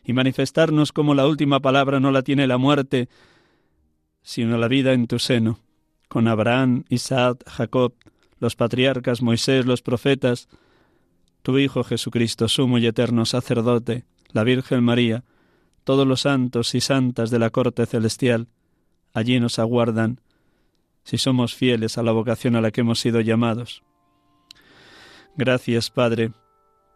y 0.04 0.14
manifestarnos 0.14 0.92
como 0.92 1.14
la 1.14 1.26
última 1.26 1.60
palabra 1.60 2.00
no 2.00 2.10
la 2.12 2.22
tiene 2.22 2.46
la 2.46 2.58
muerte, 2.58 3.08
sino 4.22 4.56
la 4.56 4.68
vida 4.68 4.92
en 4.92 5.06
tu 5.06 5.18
seno, 5.18 5.58
con 6.08 6.28
Abraham, 6.28 6.84
Isaac, 6.88 7.44
Jacob, 7.46 7.92
los 8.38 8.56
patriarcas, 8.56 9.20
Moisés, 9.20 9.66
los 9.66 9.82
profetas, 9.82 10.48
tu 11.42 11.58
Hijo 11.58 11.84
Jesucristo, 11.84 12.48
sumo 12.48 12.78
y 12.78 12.86
eterno 12.86 13.26
sacerdote, 13.26 14.04
la 14.32 14.44
Virgen 14.44 14.82
María, 14.82 15.24
todos 15.86 16.04
los 16.04 16.22
santos 16.22 16.74
y 16.74 16.80
santas 16.80 17.30
de 17.30 17.38
la 17.38 17.50
corte 17.50 17.86
celestial, 17.86 18.48
allí 19.14 19.38
nos 19.38 19.60
aguardan, 19.60 20.20
si 21.04 21.16
somos 21.16 21.54
fieles 21.54 21.96
a 21.96 22.02
la 22.02 22.10
vocación 22.10 22.56
a 22.56 22.60
la 22.60 22.72
que 22.72 22.80
hemos 22.80 22.98
sido 22.98 23.20
llamados. 23.20 23.84
Gracias, 25.36 25.92
Padre, 25.92 26.32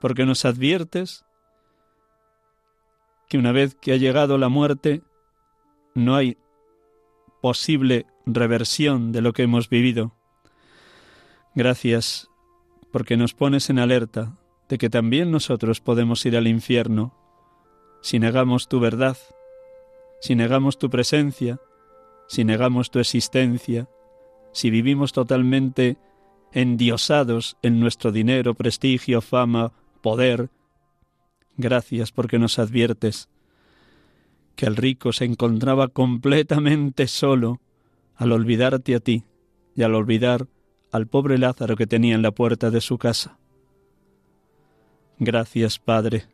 porque 0.00 0.26
nos 0.26 0.44
adviertes 0.44 1.24
que 3.28 3.38
una 3.38 3.52
vez 3.52 3.76
que 3.76 3.92
ha 3.92 3.96
llegado 3.96 4.38
la 4.38 4.48
muerte, 4.48 5.02
no 5.94 6.16
hay 6.16 6.36
posible 7.40 8.06
reversión 8.26 9.12
de 9.12 9.20
lo 9.20 9.32
que 9.32 9.44
hemos 9.44 9.68
vivido. 9.68 10.16
Gracias 11.54 12.28
porque 12.90 13.16
nos 13.16 13.34
pones 13.34 13.70
en 13.70 13.78
alerta 13.78 14.34
de 14.68 14.78
que 14.78 14.90
también 14.90 15.30
nosotros 15.30 15.80
podemos 15.80 16.26
ir 16.26 16.36
al 16.36 16.48
infierno 16.48 17.19
si 18.00 18.18
negamos 18.18 18.68
tu 18.68 18.80
verdad, 18.80 19.16
si 20.20 20.34
negamos 20.34 20.78
tu 20.78 20.90
presencia, 20.90 21.60
si 22.28 22.44
negamos 22.44 22.90
tu 22.90 22.98
existencia, 22.98 23.88
si 24.52 24.70
vivimos 24.70 25.12
totalmente 25.12 25.96
endiosados 26.52 27.56
en 27.62 27.80
nuestro 27.80 28.12
dinero, 28.12 28.54
prestigio, 28.54 29.20
fama, 29.20 29.72
poder. 30.00 30.50
Gracias 31.56 32.12
porque 32.12 32.38
nos 32.38 32.58
adviertes 32.58 33.28
que 34.56 34.66
el 34.66 34.76
rico 34.76 35.12
se 35.12 35.24
encontraba 35.24 35.88
completamente 35.88 37.06
solo 37.06 37.60
al 38.16 38.32
olvidarte 38.32 38.94
a 38.94 39.00
ti 39.00 39.24
y 39.74 39.82
al 39.82 39.94
olvidar 39.94 40.46
al 40.92 41.06
pobre 41.06 41.38
Lázaro 41.38 41.76
que 41.76 41.86
tenía 41.86 42.14
en 42.14 42.22
la 42.22 42.32
puerta 42.32 42.70
de 42.70 42.80
su 42.80 42.98
casa. 42.98 43.38
Gracias, 45.18 45.78
Padre, 45.78 46.26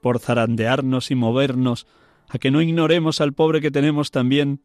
por 0.00 0.18
zarandearnos 0.18 1.10
y 1.10 1.14
movernos 1.14 1.86
a 2.28 2.38
que 2.38 2.50
no 2.50 2.62
ignoremos 2.62 3.20
al 3.20 3.32
pobre 3.32 3.60
que 3.60 3.70
tenemos 3.70 4.10
también 4.10 4.60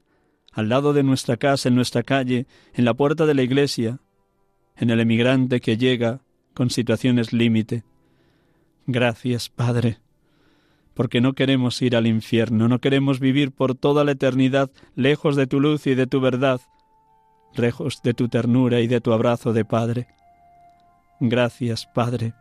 al 0.51 0.69
lado 0.69 0.93
de 0.93 1.03
nuestra 1.03 1.38
casa, 1.38 1.69
en 1.69 1.75
nuestra 1.75 2.03
calle, 2.03 2.47
en 2.73 2.85
la 2.85 2.93
puerta 2.93 3.25
de 3.25 3.33
la 3.33 3.43
iglesia, 3.43 4.00
en 4.75 4.89
el 4.89 5.00
emigrante 5.00 5.61
que 5.61 5.77
llega 5.77 6.21
con 6.53 6.69
situaciones 6.69 7.31
límite. 7.33 7.83
Gracias, 8.85 9.50
Padre, 9.50 10.00
porque 10.93 11.21
no 11.21 11.33
queremos 11.33 11.81
ir 11.81 11.95
al 11.95 12.07
infierno, 12.07 12.67
no 12.67 12.79
queremos 12.79 13.19
vivir 13.19 13.51
por 13.51 13.75
toda 13.75 14.03
la 14.03 14.11
eternidad 14.11 14.69
lejos 14.95 15.35
de 15.35 15.47
tu 15.47 15.59
luz 15.59 15.88
y 15.88 15.95
de 15.95 16.07
tu 16.07 16.19
verdad, 16.19 16.59
lejos 17.55 18.01
de 18.03 18.13
tu 18.13 18.27
ternura 18.27 18.81
y 18.81 18.88
de 18.88 19.00
tu 19.00 19.13
abrazo 19.13 19.53
de 19.53 19.63
Padre. 19.63 20.07
Gracias, 21.19 21.85
Padre, 21.85 22.33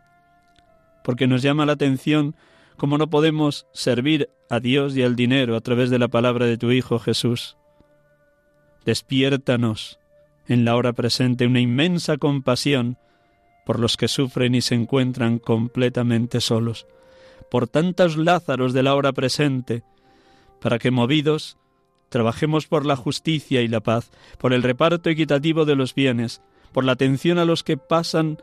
porque 1.03 1.27
nos 1.27 1.41
llama 1.41 1.65
la 1.65 1.73
atención 1.73 2.35
cómo 2.81 2.97
no 2.97 3.11
podemos 3.11 3.67
servir 3.73 4.31
a 4.49 4.59
Dios 4.59 4.97
y 4.97 5.03
al 5.03 5.15
dinero 5.15 5.55
a 5.55 5.61
través 5.61 5.91
de 5.91 5.99
la 5.99 6.07
palabra 6.07 6.47
de 6.47 6.57
tu 6.57 6.71
Hijo 6.71 6.97
Jesús. 6.97 7.55
Despiértanos 8.85 9.99
en 10.47 10.65
la 10.65 10.75
hora 10.75 10.91
presente 10.91 11.45
una 11.45 11.59
inmensa 11.59 12.17
compasión 12.17 12.97
por 13.67 13.79
los 13.79 13.97
que 13.97 14.07
sufren 14.07 14.55
y 14.55 14.61
se 14.61 14.73
encuentran 14.73 15.37
completamente 15.37 16.41
solos, 16.41 16.87
por 17.51 17.67
tantos 17.67 18.17
Lázaros 18.17 18.73
de 18.73 18.81
la 18.81 18.95
hora 18.95 19.13
presente, 19.13 19.83
para 20.59 20.79
que 20.79 20.89
movidos 20.89 21.59
trabajemos 22.09 22.65
por 22.65 22.87
la 22.87 22.95
justicia 22.95 23.61
y 23.61 23.67
la 23.67 23.81
paz, 23.81 24.09
por 24.39 24.53
el 24.53 24.63
reparto 24.63 25.11
equitativo 25.11 25.65
de 25.65 25.75
los 25.75 25.93
bienes, 25.93 26.41
por 26.71 26.83
la 26.83 26.93
atención 26.93 27.37
a 27.37 27.45
los 27.45 27.61
que 27.61 27.77
pasan 27.77 28.39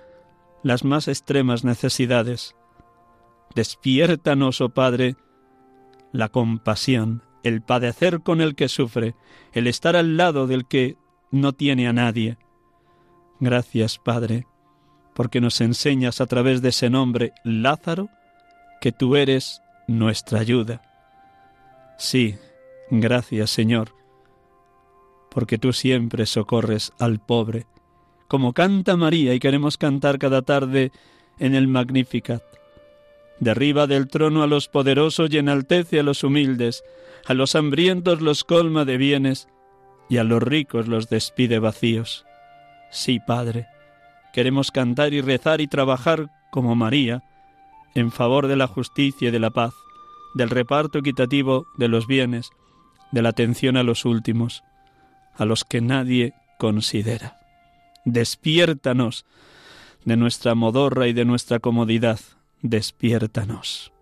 las 0.63 0.85
más 0.85 1.09
extremas 1.09 1.65
necesidades. 1.65 2.55
Despiértanos, 3.59 4.61
oh 4.61 4.69
Padre, 4.69 5.17
la 6.13 6.29
compasión, 6.29 7.25
el 7.43 7.61
padecer 7.61 8.21
con 8.21 8.41
el 8.41 8.55
que 8.55 8.69
sufre, 8.69 9.17
el 9.53 9.67
estar 9.67 9.97
al 9.97 10.17
lado 10.17 10.47
del 10.47 10.69
que 10.69 10.97
no 11.33 11.53
tiene 11.55 11.89
a 11.89 11.93
nadie. 11.93 12.39
Gracias, 13.41 13.99
Padre, 13.99 14.47
porque 15.13 15.41
nos 15.41 15.61
enseñas 15.61 16.21
a 16.21 16.27
través 16.27 16.63
de 16.63 16.69
ese 16.69 16.89
nombre, 16.89 17.33
Lázaro, 17.43 18.11
que 18.81 18.93
tú 18.93 19.17
eres 19.17 19.61
nuestra 19.89 20.39
ayuda. 20.39 20.81
Sí, 21.99 22.37
gracias, 22.93 23.51
Señor, 23.51 23.93
porque 25.33 25.59
tú 25.59 25.73
siempre 25.73 26.27
socorres 26.27 26.93
al 27.01 27.19
pobre, 27.19 27.67
como 28.29 28.53
canta 28.53 28.97
María 28.97 29.35
y 29.35 29.41
queremos 29.41 29.77
cantar 29.79 30.21
cada 30.21 30.43
tarde 30.43 30.93
en 31.41 31.57
el 31.57 31.67
Magnificat. 31.67 32.58
Derriba 33.41 33.87
del 33.87 34.09
trono 34.09 34.43
a 34.43 34.47
los 34.47 34.69
poderosos 34.69 35.31
y 35.31 35.39
enaltece 35.39 36.01
a 36.01 36.03
los 36.03 36.25
humildes, 36.25 36.83
a 37.27 37.35
los 37.35 37.55
hambrientos 37.55 38.21
los 38.21 38.45
colma 38.45 38.85
de 38.85 38.97
bienes, 38.97 39.49
y 40.09 40.17
a 40.17 40.25
los 40.25 40.43
ricos 40.43 40.89
los 40.89 41.09
despide 41.09 41.59
vacíos. 41.59 42.25
Sí, 42.91 43.21
Padre, 43.21 43.67
queremos 44.33 44.71
cantar 44.71 45.13
y 45.13 45.21
rezar 45.21 45.61
y 45.61 45.67
trabajar 45.67 46.31
como 46.51 46.75
María, 46.75 47.23
en 47.95 48.11
favor 48.11 48.47
de 48.47 48.57
la 48.57 48.67
justicia 48.67 49.29
y 49.29 49.31
de 49.31 49.39
la 49.39 49.51
paz, 49.51 49.75
del 50.35 50.51
reparto 50.51 50.99
equitativo 50.99 51.67
de 51.77 51.89
los 51.89 52.07
bienes, 52.07 52.51
de 53.13 53.23
la 53.23 53.31
atención 53.31 53.77
a 53.77 53.83
los 53.83 54.05
últimos, 54.05 54.63
a 55.35 55.45
los 55.45 55.65
que 55.65 55.81
nadie 55.81 56.35
considera. 56.59 57.39
Despiértanos 58.05 59.27
de 60.05 60.17
nuestra 60.17 60.55
modorra 60.55 61.09
y 61.09 61.13
de 61.13 61.25
nuestra 61.25 61.59
comodidad, 61.59 62.21
despiértanos. 62.63 63.93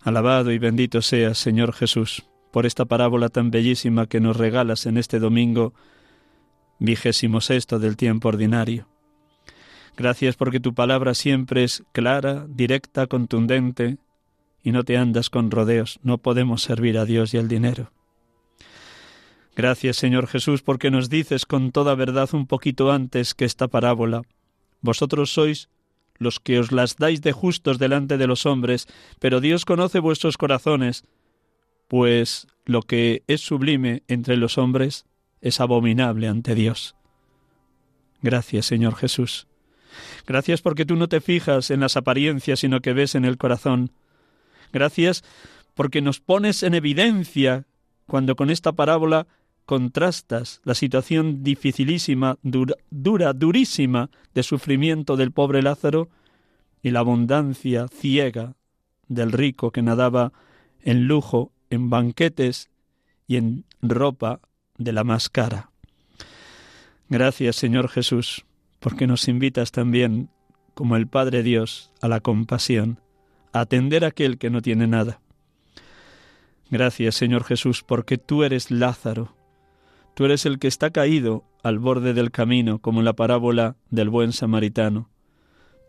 Alabado 0.00 0.52
y 0.52 0.58
bendito 0.58 1.02
seas, 1.02 1.38
Señor 1.38 1.72
Jesús, 1.72 2.26
por 2.52 2.66
esta 2.66 2.84
parábola 2.84 3.28
tan 3.28 3.50
bellísima 3.50 4.06
que 4.06 4.20
nos 4.20 4.36
regalas 4.36 4.86
en 4.86 4.96
este 4.96 5.18
domingo 5.18 5.74
vigésimo 6.78 7.40
sexto 7.40 7.78
del 7.78 7.96
tiempo 7.96 8.28
ordinario. 8.28 8.86
Gracias 9.96 10.36
porque 10.36 10.60
tu 10.60 10.74
palabra 10.74 11.14
siempre 11.14 11.64
es 11.64 11.82
clara, 11.92 12.46
directa, 12.48 13.08
contundente, 13.08 13.98
y 14.62 14.72
no 14.72 14.84
te 14.84 14.96
andas 14.96 15.30
con 15.30 15.50
rodeos. 15.50 15.98
No 16.02 16.18
podemos 16.18 16.62
servir 16.62 16.98
a 16.98 17.04
Dios 17.04 17.34
y 17.34 17.38
al 17.38 17.48
dinero. 17.48 17.90
Gracias, 19.56 19.96
Señor 19.96 20.28
Jesús, 20.28 20.62
porque 20.62 20.90
nos 20.90 21.08
dices 21.08 21.44
con 21.46 21.72
toda 21.72 21.96
verdad 21.96 22.28
un 22.32 22.46
poquito 22.46 22.92
antes 22.92 23.34
que 23.34 23.44
esta 23.44 23.66
parábola. 23.66 24.22
Vosotros 24.80 25.32
sois 25.32 25.68
los 26.18 26.40
que 26.40 26.58
os 26.58 26.72
las 26.72 26.96
dais 26.96 27.22
de 27.22 27.32
justos 27.32 27.78
delante 27.78 28.18
de 28.18 28.26
los 28.26 28.46
hombres, 28.46 28.86
pero 29.18 29.40
Dios 29.40 29.64
conoce 29.64 29.98
vuestros 29.98 30.36
corazones, 30.36 31.04
pues 31.86 32.46
lo 32.64 32.82
que 32.82 33.22
es 33.26 33.40
sublime 33.40 34.02
entre 34.08 34.36
los 34.36 34.58
hombres 34.58 35.06
es 35.40 35.60
abominable 35.60 36.28
ante 36.28 36.54
Dios. 36.54 36.96
Gracias, 38.20 38.66
Señor 38.66 38.96
Jesús. 38.96 39.46
Gracias 40.26 40.60
porque 40.60 40.84
tú 40.84 40.96
no 40.96 41.08
te 41.08 41.20
fijas 41.20 41.70
en 41.70 41.80
las 41.80 41.96
apariencias, 41.96 42.60
sino 42.60 42.80
que 42.80 42.92
ves 42.92 43.14
en 43.14 43.24
el 43.24 43.38
corazón. 43.38 43.92
Gracias 44.72 45.24
porque 45.74 46.02
nos 46.02 46.20
pones 46.20 46.62
en 46.62 46.74
evidencia 46.74 47.66
cuando 48.06 48.36
con 48.36 48.50
esta 48.50 48.72
parábola 48.72 49.26
contrastas 49.68 50.62
la 50.64 50.74
situación 50.74 51.42
dificilísima, 51.42 52.38
dura, 52.40 53.34
durísima 53.34 54.08
de 54.32 54.42
sufrimiento 54.42 55.14
del 55.18 55.30
pobre 55.30 55.60
Lázaro 55.60 56.08
y 56.82 56.90
la 56.90 57.00
abundancia 57.00 57.86
ciega 57.88 58.54
del 59.08 59.30
rico 59.30 59.70
que 59.70 59.82
nadaba 59.82 60.32
en 60.80 61.06
lujo, 61.06 61.52
en 61.68 61.90
banquetes 61.90 62.70
y 63.26 63.36
en 63.36 63.66
ropa 63.82 64.40
de 64.78 64.94
la 64.94 65.04
más 65.04 65.28
cara. 65.28 65.70
Gracias, 67.10 67.56
Señor 67.56 67.90
Jesús, 67.90 68.46
porque 68.80 69.06
nos 69.06 69.28
invitas 69.28 69.70
también, 69.70 70.30
como 70.72 70.96
el 70.96 71.08
Padre 71.08 71.42
Dios, 71.42 71.92
a 72.00 72.08
la 72.08 72.20
compasión, 72.20 73.00
a 73.52 73.60
atender 73.60 74.06
a 74.06 74.08
aquel 74.08 74.38
que 74.38 74.48
no 74.48 74.62
tiene 74.62 74.86
nada. 74.86 75.20
Gracias, 76.70 77.16
Señor 77.16 77.44
Jesús, 77.44 77.82
porque 77.82 78.16
tú 78.16 78.44
eres 78.44 78.70
Lázaro, 78.70 79.36
Tú 80.18 80.24
eres 80.24 80.46
el 80.46 80.58
que 80.58 80.66
está 80.66 80.90
caído 80.90 81.44
al 81.62 81.78
borde 81.78 82.12
del 82.12 82.32
camino, 82.32 82.80
como 82.80 83.02
la 83.02 83.12
parábola 83.12 83.76
del 83.88 84.08
buen 84.08 84.32
samaritano. 84.32 85.08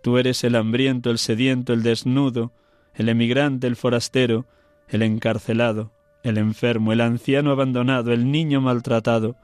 Tú 0.04 0.20
eres 0.20 0.44
el 0.44 0.56
hambriento, 0.56 1.10
el 1.10 1.18
sediento, 1.18 1.74
el 1.74 1.82
desnudo, 1.82 2.54
el 2.94 3.10
emigrante, 3.10 3.66
el 3.66 3.76
forastero, 3.76 4.46
el 4.88 5.02
encarcelado, 5.02 5.92
el 6.22 6.38
enfermo, 6.38 6.94
el 6.94 7.02
anciano 7.02 7.50
abandonado, 7.50 8.14
el 8.14 8.32
niño 8.32 8.62
maltratado. 8.62 9.36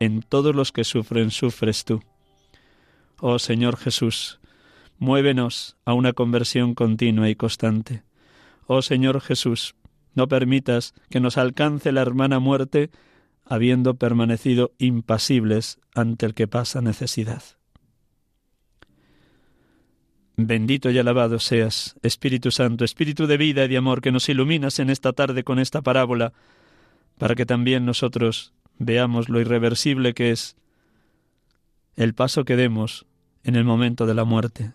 En 0.00 0.22
todos 0.22 0.52
los 0.52 0.72
que 0.72 0.82
sufren 0.82 1.30
sufres 1.30 1.84
tú. 1.84 2.02
Oh 3.20 3.38
Señor 3.38 3.76
Jesús, 3.76 4.40
muévenos 4.98 5.76
a 5.84 5.92
una 5.92 6.12
conversión 6.12 6.74
continua 6.74 7.30
y 7.30 7.36
constante. 7.36 8.02
Oh 8.66 8.82
Señor 8.82 9.20
Jesús, 9.20 9.76
no 10.16 10.26
permitas 10.26 10.92
que 11.08 11.20
nos 11.20 11.38
alcance 11.38 11.92
la 11.92 12.02
hermana 12.02 12.40
muerte 12.40 12.90
habiendo 13.52 13.96
permanecido 13.96 14.72
impasibles 14.78 15.78
ante 15.94 16.24
el 16.24 16.32
que 16.32 16.48
pasa 16.48 16.80
necesidad. 16.80 17.42
Bendito 20.38 20.90
y 20.90 20.98
alabado 20.98 21.38
seas, 21.38 21.94
Espíritu 22.00 22.50
Santo, 22.50 22.86
Espíritu 22.86 23.26
de 23.26 23.36
vida 23.36 23.66
y 23.66 23.68
de 23.68 23.76
amor, 23.76 24.00
que 24.00 24.10
nos 24.10 24.30
iluminas 24.30 24.78
en 24.78 24.88
esta 24.88 25.12
tarde 25.12 25.44
con 25.44 25.58
esta 25.58 25.82
parábola, 25.82 26.32
para 27.18 27.34
que 27.34 27.44
también 27.44 27.84
nosotros 27.84 28.54
veamos 28.78 29.28
lo 29.28 29.38
irreversible 29.38 30.14
que 30.14 30.30
es 30.30 30.56
el 31.94 32.14
paso 32.14 32.46
que 32.46 32.56
demos 32.56 33.04
en 33.44 33.56
el 33.56 33.64
momento 33.64 34.06
de 34.06 34.14
la 34.14 34.24
muerte. 34.24 34.72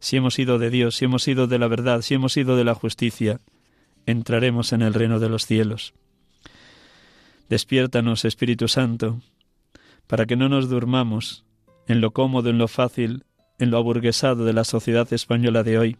Si 0.00 0.16
hemos 0.16 0.34
sido 0.34 0.58
de 0.58 0.70
Dios, 0.70 0.96
si 0.96 1.04
hemos 1.04 1.22
sido 1.22 1.46
de 1.46 1.60
la 1.60 1.68
verdad, 1.68 2.02
si 2.02 2.14
hemos 2.14 2.32
sido 2.32 2.56
de 2.56 2.64
la 2.64 2.74
justicia, 2.74 3.38
entraremos 4.06 4.72
en 4.72 4.82
el 4.82 4.92
reino 4.92 5.20
de 5.20 5.28
los 5.28 5.46
cielos. 5.46 5.94
Despiértanos, 7.52 8.24
Espíritu 8.24 8.66
Santo, 8.66 9.20
para 10.06 10.24
que 10.24 10.36
no 10.36 10.48
nos 10.48 10.70
durmamos 10.70 11.44
en 11.86 12.00
lo 12.00 12.12
cómodo, 12.12 12.48
en 12.48 12.56
lo 12.56 12.66
fácil, 12.66 13.26
en 13.58 13.70
lo 13.70 13.76
aburguesado 13.76 14.46
de 14.46 14.54
la 14.54 14.64
sociedad 14.64 15.12
española 15.12 15.62
de 15.62 15.76
hoy, 15.76 15.96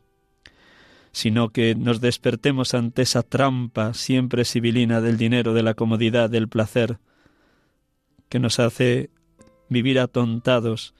sino 1.13 1.51
que 1.51 1.75
nos 1.75 2.01
despertemos 2.01 2.73
ante 2.73 3.03
esa 3.03 3.23
trampa 3.23 3.93
siempre 3.93 4.47
sibilina 4.47 5.03
del 5.03 5.19
dinero, 5.19 5.53
de 5.53 5.63
la 5.63 5.75
comodidad, 5.75 6.31
del 6.31 6.49
placer, 6.49 7.01
que 8.31 8.39
nos 8.39 8.59
hace 8.59 9.11
vivir 9.69 10.01
atontados, 10.01 10.95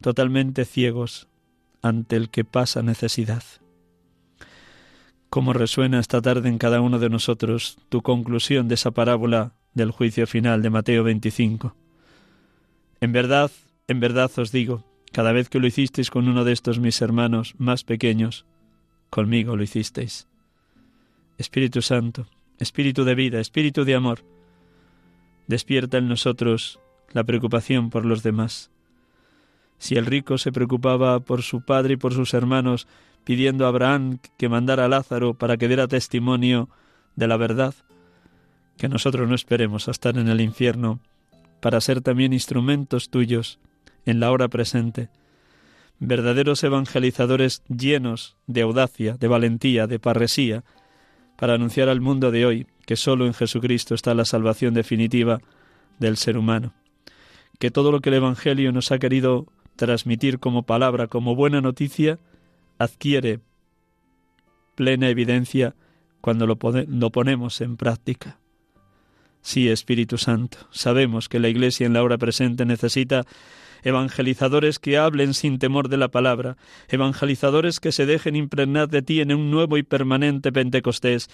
totalmente 0.00 0.66
ciegos 0.66 1.26
ante 1.82 2.14
el 2.14 2.30
que 2.30 2.44
pasa 2.44 2.80
necesidad. 2.82 3.42
¿Cómo 5.30 5.52
resuena 5.52 5.98
esta 5.98 6.22
tarde 6.22 6.48
en 6.48 6.58
cada 6.58 6.80
uno 6.80 7.00
de 7.00 7.10
nosotros 7.10 7.76
tu 7.88 8.02
conclusión 8.02 8.68
de 8.68 8.76
esa 8.76 8.92
parábola 8.92 9.54
del 9.74 9.90
juicio 9.90 10.26
final 10.26 10.62
de 10.62 10.70
Mateo 10.70 11.04
25? 11.04 11.74
En 13.00 13.12
verdad, 13.12 13.50
en 13.86 14.00
verdad 14.00 14.30
os 14.38 14.50
digo, 14.50 14.84
cada 15.12 15.32
vez 15.32 15.48
que 15.48 15.60
lo 15.60 15.66
hicisteis 15.66 16.10
con 16.10 16.28
uno 16.28 16.44
de 16.44 16.52
estos 16.52 16.80
mis 16.80 17.00
hermanos 17.02 17.54
más 17.58 17.84
pequeños, 17.84 18.46
conmigo 19.10 19.56
lo 19.56 19.62
hicisteis. 19.62 20.26
Espíritu 21.38 21.82
Santo, 21.82 22.26
Espíritu 22.58 23.04
de 23.04 23.14
vida, 23.14 23.40
Espíritu 23.40 23.84
de 23.84 23.94
amor, 23.94 24.24
despierta 25.46 25.98
en 25.98 26.08
nosotros 26.08 26.80
la 27.12 27.24
preocupación 27.24 27.90
por 27.90 28.04
los 28.04 28.22
demás. 28.22 28.70
Si 29.78 29.96
el 29.96 30.06
rico 30.06 30.38
se 30.38 30.52
preocupaba 30.52 31.20
por 31.20 31.42
su 31.42 31.62
padre 31.62 31.94
y 31.94 31.96
por 31.96 32.14
sus 32.14 32.34
hermanos, 32.34 32.86
pidiendo 33.24 33.66
a 33.66 33.68
Abraham 33.68 34.18
que 34.38 34.48
mandara 34.48 34.84
a 34.84 34.88
Lázaro 34.88 35.34
para 35.34 35.56
que 35.56 35.68
diera 35.68 35.88
testimonio 35.88 36.68
de 37.16 37.28
la 37.28 37.36
verdad, 37.36 37.74
que 38.76 38.88
nosotros 38.88 39.28
no 39.28 39.34
esperemos 39.34 39.88
a 39.88 39.92
estar 39.92 40.18
en 40.18 40.28
el 40.28 40.40
infierno 40.40 41.00
para 41.60 41.80
ser 41.80 42.00
también 42.00 42.32
instrumentos 42.32 43.10
tuyos 43.10 43.58
en 44.04 44.20
la 44.20 44.30
hora 44.30 44.48
presente 44.48 45.10
verdaderos 45.98 46.62
evangelizadores 46.64 47.62
llenos 47.68 48.36
de 48.46 48.62
audacia, 48.62 49.16
de 49.18 49.28
valentía, 49.28 49.86
de 49.86 49.98
parresía, 49.98 50.64
para 51.36 51.54
anunciar 51.54 51.88
al 51.88 52.00
mundo 52.00 52.30
de 52.30 52.46
hoy 52.46 52.66
que 52.86 52.96
sólo 52.96 53.26
en 53.26 53.34
Jesucristo 53.34 53.94
está 53.94 54.14
la 54.14 54.24
salvación 54.24 54.74
definitiva 54.74 55.40
del 55.98 56.16
ser 56.16 56.36
humano. 56.36 56.74
Que 57.58 57.70
todo 57.70 57.92
lo 57.92 58.00
que 58.00 58.10
el 58.10 58.16
Evangelio 58.16 58.72
nos 58.72 58.92
ha 58.92 58.98
querido 58.98 59.46
transmitir 59.76 60.38
como 60.38 60.64
palabra, 60.64 61.06
como 61.06 61.34
buena 61.34 61.60
noticia, 61.60 62.18
adquiere 62.78 63.40
plena 64.74 65.08
evidencia 65.08 65.74
cuando 66.20 66.46
lo, 66.46 66.58
lo 66.88 67.10
ponemos 67.10 67.60
en 67.60 67.76
práctica. 67.76 68.38
Sí, 69.44 69.68
Espíritu 69.68 70.16
Santo, 70.16 70.56
sabemos 70.70 71.28
que 71.28 71.38
la 71.38 71.50
Iglesia 71.50 71.86
en 71.86 71.92
la 71.92 72.02
hora 72.02 72.16
presente 72.16 72.64
necesita 72.64 73.26
evangelizadores 73.82 74.78
que 74.78 74.96
hablen 74.96 75.34
sin 75.34 75.58
temor 75.58 75.90
de 75.90 75.98
la 75.98 76.08
palabra, 76.08 76.56
evangelizadores 76.88 77.78
que 77.78 77.92
se 77.92 78.06
dejen 78.06 78.36
impregnar 78.36 78.88
de 78.88 79.02
ti 79.02 79.20
en 79.20 79.34
un 79.34 79.50
nuevo 79.50 79.76
y 79.76 79.82
permanente 79.82 80.50
Pentecostés, 80.50 81.28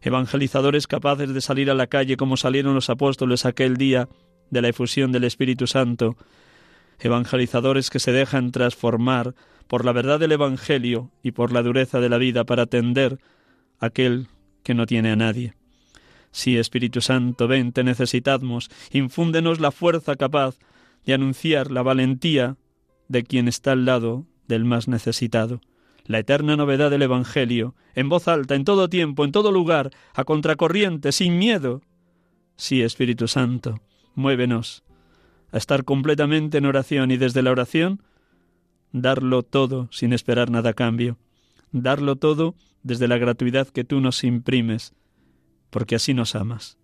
evangelizadores 0.00 0.86
capaces 0.86 1.34
de 1.34 1.40
salir 1.40 1.68
a 1.68 1.74
la 1.74 1.88
calle 1.88 2.16
como 2.16 2.36
salieron 2.36 2.76
los 2.76 2.90
apóstoles 2.90 3.44
aquel 3.44 3.76
día 3.76 4.08
de 4.50 4.62
la 4.62 4.68
efusión 4.68 5.10
del 5.10 5.24
Espíritu 5.24 5.66
Santo, 5.66 6.16
evangelizadores 7.00 7.90
que 7.90 7.98
se 7.98 8.12
dejan 8.12 8.52
transformar 8.52 9.34
por 9.66 9.84
la 9.84 9.90
verdad 9.90 10.20
del 10.20 10.30
Evangelio 10.30 11.10
y 11.24 11.32
por 11.32 11.52
la 11.52 11.64
dureza 11.64 11.98
de 11.98 12.08
la 12.08 12.18
vida 12.18 12.44
para 12.44 12.62
atender 12.62 13.18
a 13.80 13.86
aquel 13.86 14.28
que 14.62 14.74
no 14.74 14.86
tiene 14.86 15.10
a 15.10 15.16
nadie. 15.16 15.57
Sí, 16.30 16.56
Espíritu 16.56 17.00
Santo, 17.00 17.48
ven, 17.48 17.72
te 17.72 17.84
necesitamos, 17.84 18.70
infúndenos 18.92 19.60
la 19.60 19.70
fuerza 19.70 20.16
capaz 20.16 20.58
de 21.04 21.14
anunciar 21.14 21.70
la 21.70 21.82
valentía 21.82 22.56
de 23.08 23.24
quien 23.24 23.48
está 23.48 23.72
al 23.72 23.84
lado 23.84 24.26
del 24.46 24.64
más 24.64 24.88
necesitado, 24.88 25.60
la 26.04 26.18
eterna 26.18 26.56
novedad 26.56 26.90
del 26.90 27.02
Evangelio, 27.02 27.74
en 27.94 28.08
voz 28.08 28.28
alta, 28.28 28.54
en 28.54 28.64
todo 28.64 28.88
tiempo, 28.88 29.24
en 29.24 29.32
todo 29.32 29.52
lugar, 29.52 29.90
a 30.14 30.24
contracorriente, 30.24 31.12
sin 31.12 31.38
miedo. 31.38 31.82
Sí, 32.56 32.82
Espíritu 32.82 33.28
Santo, 33.28 33.80
muévenos 34.14 34.84
a 35.52 35.58
estar 35.58 35.84
completamente 35.84 36.58
en 36.58 36.66
oración 36.66 37.10
y 37.10 37.16
desde 37.16 37.42
la 37.42 37.50
oración 37.50 38.02
darlo 38.92 39.42
todo 39.42 39.88
sin 39.90 40.12
esperar 40.12 40.50
nada 40.50 40.70
a 40.70 40.74
cambio, 40.74 41.18
darlo 41.72 42.16
todo 42.16 42.54
desde 42.82 43.08
la 43.08 43.18
gratuidad 43.18 43.68
que 43.68 43.84
tú 43.84 44.00
nos 44.00 44.24
imprimes, 44.24 44.94
porque 45.70 45.94
así 45.96 46.14
nos 46.14 46.34
amas, 46.34 46.78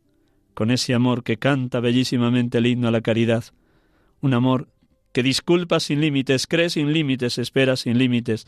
con 0.55 0.71
ese 0.71 0.95
amor 0.95 1.23
que 1.23 1.39
canta 1.39 1.81
bellísimamente 1.81 2.59
el 2.59 2.67
himno 2.67 2.89
a 2.89 2.91
la 2.91 3.01
caridad, 3.01 3.45
un 4.21 4.35
amor 4.35 4.69
que 5.13 5.23
disculpa 5.23 5.81
sin 5.81 6.01
límites, 6.01 6.47
cree 6.47 6.71
sin 6.71 6.93
límites, 6.93 7.39
espera 7.39 7.77
sin 7.77 7.99
límites, 7.99 8.47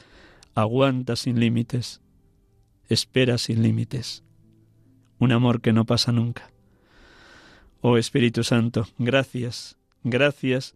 aguanta 0.55 1.17
sin 1.17 1.39
límites, 1.39 2.01
espera 2.89 3.39
sin 3.39 3.63
límites. 3.63 4.25
Un 5.19 5.33
amor 5.33 5.61
que 5.61 5.73
no 5.73 5.85
pasa 5.85 6.13
nunca. 6.13 6.51
Oh 7.81 7.99
Espíritu 7.99 8.43
Santo, 8.43 8.89
gracias, 8.99 9.79
gracias, 10.03 10.75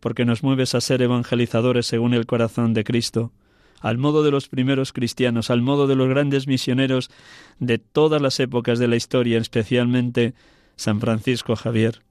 porque 0.00 0.24
nos 0.24 0.42
mueves 0.42 0.74
a 0.74 0.80
ser 0.80 1.02
evangelizadores 1.02 1.86
según 1.86 2.14
el 2.14 2.26
corazón 2.26 2.74
de 2.74 2.82
Cristo, 2.82 3.32
al 3.82 3.98
modo 3.98 4.22
de 4.22 4.30
los 4.30 4.48
primeros 4.48 4.92
cristianos, 4.92 5.50
al 5.50 5.60
modo 5.60 5.86
de 5.86 5.96
los 5.96 6.08
grandes 6.08 6.46
misioneros 6.46 7.10
de 7.58 7.78
todas 7.78 8.22
las 8.22 8.38
épocas 8.40 8.78
de 8.78 8.88
la 8.88 8.96
historia, 8.96 9.38
especialmente 9.38 10.34
San 10.76 11.00
Francisco 11.00 11.56
Javier. 11.56 12.02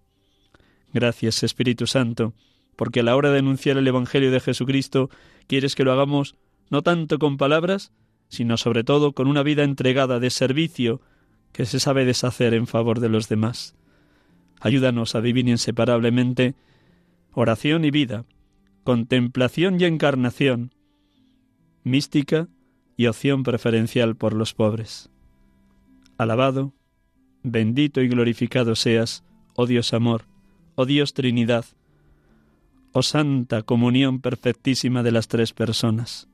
Gracias, 0.94 1.44
Espíritu 1.44 1.88
Santo, 1.88 2.34
porque 2.76 3.00
a 3.00 3.04
la 3.04 3.16
hora 3.16 3.32
de 3.32 3.40
anunciar 3.40 3.78
el 3.78 3.88
Evangelio 3.88 4.32
de 4.32 4.42
Jesucristo 4.42 5.10
quieres 5.48 5.74
que 5.74 5.86
lo 5.86 5.94
hagamos 5.94 6.36
no 6.70 6.82
tanto 6.82 7.20
con 7.20 7.38
palabras, 7.38 7.94
sino 8.28 8.58
sobre 8.58 8.84
todo 8.84 9.14
con 9.14 9.28
una 9.28 9.44
vida 9.44 9.64
entregada 9.64 10.20
de 10.20 10.30
servicio 10.30 11.02
que 11.54 11.66
se 11.66 11.80
sabe 11.80 12.06
deshacer 12.06 12.54
en 12.54 12.68
favor 12.68 13.00
de 13.00 13.10
los 13.10 13.30
demás. 13.30 13.76
Ayúdanos 14.60 15.16
a 15.16 15.22
vivir 15.22 15.48
inseparablemente 15.48 16.56
oración 17.34 17.86
y 17.86 17.92
vida, 17.92 18.26
contemplación 18.84 19.80
y 19.80 19.86
encarnación, 19.86 20.74
mística 21.84 22.48
y 22.98 23.08
opción 23.08 23.44
preferencial 23.44 24.16
por 24.16 24.34
los 24.34 24.54
pobres. 24.54 25.10
Alabado, 26.18 26.74
bendito 27.44 28.02
y 28.02 28.08
glorificado 28.08 28.76
seas, 28.76 29.24
oh 29.56 29.66
Dios 29.66 29.94
amor, 29.94 30.26
oh 30.76 30.86
Dios 30.86 31.14
Trinidad, 31.14 31.66
oh 32.94 33.02
Santa 33.02 33.64
Comunión 33.64 34.20
perfectísima 34.20 35.04
de 35.04 35.12
las 35.12 35.28
tres 35.28 35.54
personas. 35.54 36.28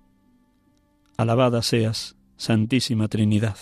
Alabada 1.18 1.62
seas, 1.62 2.16
Santísima 2.36 3.08
Trinidad. 3.08 3.58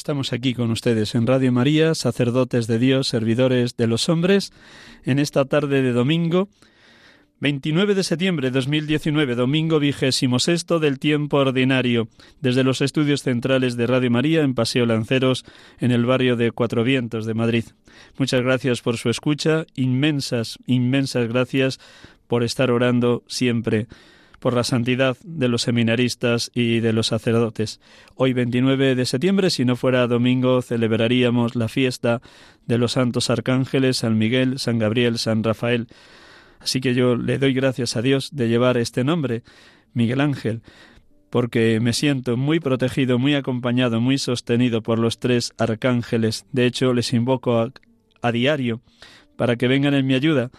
Estamos 0.00 0.32
aquí 0.32 0.54
con 0.54 0.70
ustedes 0.70 1.14
en 1.14 1.26
Radio 1.26 1.52
María, 1.52 1.94
sacerdotes 1.94 2.66
de 2.66 2.78
Dios, 2.78 3.06
servidores 3.06 3.76
de 3.76 3.86
los 3.86 4.08
hombres, 4.08 4.50
en 5.04 5.18
esta 5.18 5.44
tarde 5.44 5.82
de 5.82 5.92
domingo, 5.92 6.48
29 7.40 7.94
de 7.94 8.02
septiembre 8.02 8.48
de 8.48 8.52
2019, 8.52 9.34
domingo 9.34 9.78
vigésimo 9.78 10.38
sexto 10.38 10.78
del 10.78 10.98
tiempo 10.98 11.36
ordinario, 11.36 12.08
desde 12.40 12.64
los 12.64 12.80
estudios 12.80 13.22
centrales 13.22 13.76
de 13.76 13.86
Radio 13.86 14.10
María 14.10 14.40
en 14.40 14.54
Paseo 14.54 14.86
Lanceros, 14.86 15.44
en 15.80 15.90
el 15.90 16.06
barrio 16.06 16.34
de 16.34 16.50
Cuatro 16.50 16.82
Vientos 16.82 17.26
de 17.26 17.34
Madrid. 17.34 17.64
Muchas 18.16 18.40
gracias 18.40 18.80
por 18.80 18.96
su 18.96 19.10
escucha, 19.10 19.66
inmensas, 19.74 20.58
inmensas 20.64 21.28
gracias 21.28 21.78
por 22.26 22.42
estar 22.42 22.70
orando 22.70 23.22
siempre 23.26 23.86
por 24.40 24.54
la 24.54 24.64
santidad 24.64 25.16
de 25.22 25.48
los 25.48 25.62
seminaristas 25.62 26.50
y 26.54 26.80
de 26.80 26.92
los 26.92 27.08
sacerdotes. 27.08 27.80
Hoy 28.16 28.32
29 28.32 28.94
de 28.94 29.04
septiembre, 29.04 29.50
si 29.50 29.64
no 29.64 29.76
fuera 29.76 30.06
domingo, 30.06 30.62
celebraríamos 30.62 31.54
la 31.54 31.68
fiesta 31.68 32.22
de 32.66 32.78
los 32.78 32.92
santos 32.92 33.30
arcángeles 33.30 33.98
San 33.98 34.18
Miguel, 34.18 34.58
San 34.58 34.78
Gabriel, 34.78 35.18
San 35.18 35.44
Rafael. 35.44 35.86
Así 36.58 36.80
que 36.80 36.94
yo 36.94 37.16
le 37.16 37.38
doy 37.38 37.52
gracias 37.52 37.96
a 37.96 38.02
Dios 38.02 38.30
de 38.32 38.48
llevar 38.48 38.78
este 38.78 39.04
nombre, 39.04 39.42
Miguel 39.92 40.20
Ángel, 40.20 40.62
porque 41.28 41.78
me 41.80 41.92
siento 41.92 42.36
muy 42.36 42.60
protegido, 42.60 43.18
muy 43.18 43.34
acompañado, 43.34 44.00
muy 44.00 44.18
sostenido 44.18 44.82
por 44.82 44.98
los 44.98 45.18
tres 45.18 45.52
arcángeles. 45.58 46.46
De 46.52 46.64
hecho, 46.64 46.94
les 46.94 47.12
invoco 47.12 47.58
a, 47.58 47.72
a 48.22 48.32
diario 48.32 48.80
para 49.36 49.56
que 49.56 49.68
vengan 49.68 49.94
en 49.94 50.06
mi 50.06 50.14
ayuda, 50.14 50.50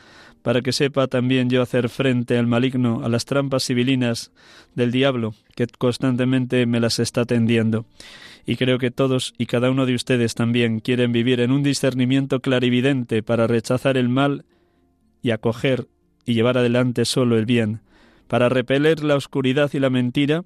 para 0.42 0.62
que 0.62 0.72
sepa 0.72 1.08
también 1.08 1.50
yo 1.50 1.62
hacer 1.62 1.90
frente 1.90 2.38
al 2.38 2.48
maligno, 2.48 3.02
a 3.04 3.10
las 3.10 3.26
trampas 3.26 3.66
civilinas 3.66 4.32
del 4.76 4.92
diablo, 4.92 5.34
que 5.56 5.68
constantemente 5.68 6.66
me 6.66 6.80
las 6.80 7.00
está 7.00 7.26
tendiendo. 7.26 7.86
Y 8.46 8.56
creo 8.56 8.80
que 8.80 8.92
todos 8.92 9.34
y 9.38 9.46
cada 9.46 9.70
uno 9.70 9.86
de 9.86 9.94
ustedes 9.94 10.34
también 10.34 10.80
quieren 10.80 11.12
vivir 11.12 11.40
en 11.42 11.52
un 11.52 11.62
discernimiento 11.62 12.40
clarividente 12.40 13.22
para 13.22 13.48
rechazar 13.48 13.98
el 13.98 14.10
mal 14.10 14.46
y 15.22 15.32
acoger 15.32 15.88
y 16.26 16.34
llevar 16.34 16.58
adelante 16.58 17.06
solo 17.06 17.38
el 17.38 17.46
bien, 17.46 17.82
para 18.28 18.50
repeler 18.50 19.04
la 19.04 19.16
oscuridad 19.16 19.70
y 19.74 19.80
la 19.80 19.90
mentira 19.90 20.44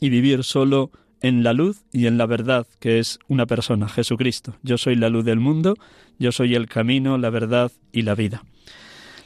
y 0.00 0.08
vivir 0.08 0.44
solo 0.44 0.90
en 1.20 1.42
la 1.42 1.52
luz 1.52 1.82
y 1.92 2.06
en 2.06 2.16
la 2.16 2.26
verdad, 2.26 2.66
que 2.78 2.98
es 2.98 3.18
una 3.28 3.46
persona, 3.46 3.88
Jesucristo. 3.88 4.54
Yo 4.62 4.78
soy 4.78 4.96
la 4.96 5.10
luz 5.10 5.24
del 5.24 5.40
mundo, 5.40 5.74
yo 6.18 6.32
soy 6.32 6.54
el 6.54 6.66
camino, 6.66 7.18
la 7.18 7.28
verdad 7.30 7.70
y 7.92 8.02
la 8.02 8.14
vida. 8.14 8.42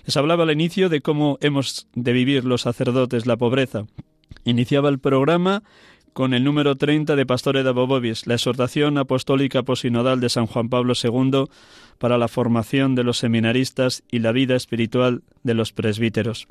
Les 0.05 0.17
hablaba 0.19 0.43
al 0.43 0.51
inicio 0.51 0.91
de 0.91 1.01
cómo 1.01 1.39
hemos 1.41 1.89
de 1.95 2.13
vivir 2.13 2.45
los 2.45 2.63
sacerdotes 2.63 3.25
la 3.25 3.39
pobreza. 3.39 3.87
Iniciaba 4.45 4.91
el 4.91 4.99
programa 4.99 5.63
con 6.13 6.35
el 6.35 6.45
número 6.45 6.77
30 6.77 7.17
de 7.17 7.27
Pastore 7.27 7.63
de 7.63 7.73
Bobovis, 7.73 8.27
la 8.27 8.35
exhortación 8.35 8.99
apostólica 8.99 9.63
posinodal 9.63 10.21
de 10.21 10.29
San 10.29 10.47
Juan 10.47 10.69
Pablo 10.69 10.93
II 11.03 11.47
para 11.99 12.19
la 12.19 12.29
formación 12.29 12.95
de 12.95 13.03
los 13.03 13.19
seminaristas 13.19 14.05
y 14.11 14.19
la 14.19 14.33
vida 14.33 14.57
espiritual 14.57 15.23
de 15.43 15.55
los 15.55 15.73
presbíteros. 15.73 16.47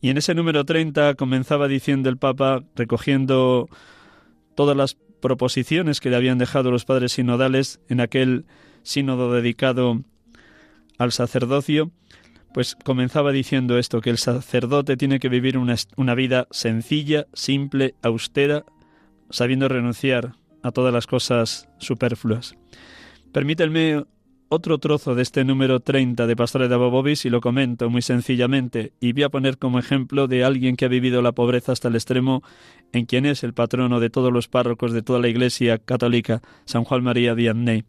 Y 0.00 0.10
en 0.10 0.18
ese 0.18 0.34
número 0.34 0.64
30 0.64 1.14
comenzaba 1.14 1.68
diciendo 1.68 2.08
el 2.08 2.16
Papa, 2.16 2.64
recogiendo 2.74 3.68
todas 4.56 4.76
las 4.76 4.96
proposiciones 5.20 6.00
que 6.00 6.10
le 6.10 6.16
habían 6.16 6.38
dejado 6.38 6.70
los 6.70 6.84
padres 6.84 7.12
sinodales 7.12 7.80
en 7.88 8.00
aquel 8.00 8.44
sínodo 8.82 9.32
dedicado 9.32 10.00
al 10.98 11.12
sacerdocio, 11.12 11.92
pues 12.52 12.76
comenzaba 12.76 13.32
diciendo 13.32 13.78
esto, 13.78 14.00
que 14.00 14.10
el 14.10 14.18
sacerdote 14.18 14.96
tiene 14.96 15.20
que 15.20 15.28
vivir 15.28 15.58
una, 15.58 15.76
una 15.96 16.14
vida 16.14 16.46
sencilla, 16.50 17.26
simple, 17.32 17.94
austera, 18.02 18.64
sabiendo 19.30 19.68
renunciar 19.68 20.34
a 20.62 20.72
todas 20.72 20.92
las 20.92 21.06
cosas 21.06 21.68
superfluas. 21.78 22.56
Permítanme 23.32 24.04
otro 24.52 24.78
trozo 24.78 25.14
de 25.14 25.22
este 25.22 25.44
número 25.44 25.78
30 25.78 26.26
de 26.26 26.34
Pastores 26.34 26.68
de 26.68 26.74
Abobobis 26.74 27.24
y 27.24 27.30
lo 27.30 27.40
comento 27.40 27.88
muy 27.88 28.02
sencillamente 28.02 28.92
y 28.98 29.12
voy 29.12 29.22
a 29.22 29.28
poner 29.28 29.58
como 29.58 29.78
ejemplo 29.78 30.26
de 30.26 30.42
alguien 30.42 30.74
que 30.74 30.86
ha 30.86 30.88
vivido 30.88 31.22
la 31.22 31.30
pobreza 31.30 31.70
hasta 31.70 31.86
el 31.86 31.94
extremo 31.94 32.42
en 32.92 33.06
quien 33.06 33.26
es 33.26 33.44
el 33.44 33.54
patrono 33.54 34.00
de 34.00 34.10
todos 34.10 34.32
los 34.32 34.48
párrocos 34.48 34.92
de 34.92 35.02
toda 35.02 35.20
la 35.20 35.28
Iglesia 35.28 35.78
católica, 35.78 36.42
San 36.64 36.82
Juan 36.82 37.04
María 37.04 37.34
Vianney. 37.34 37.84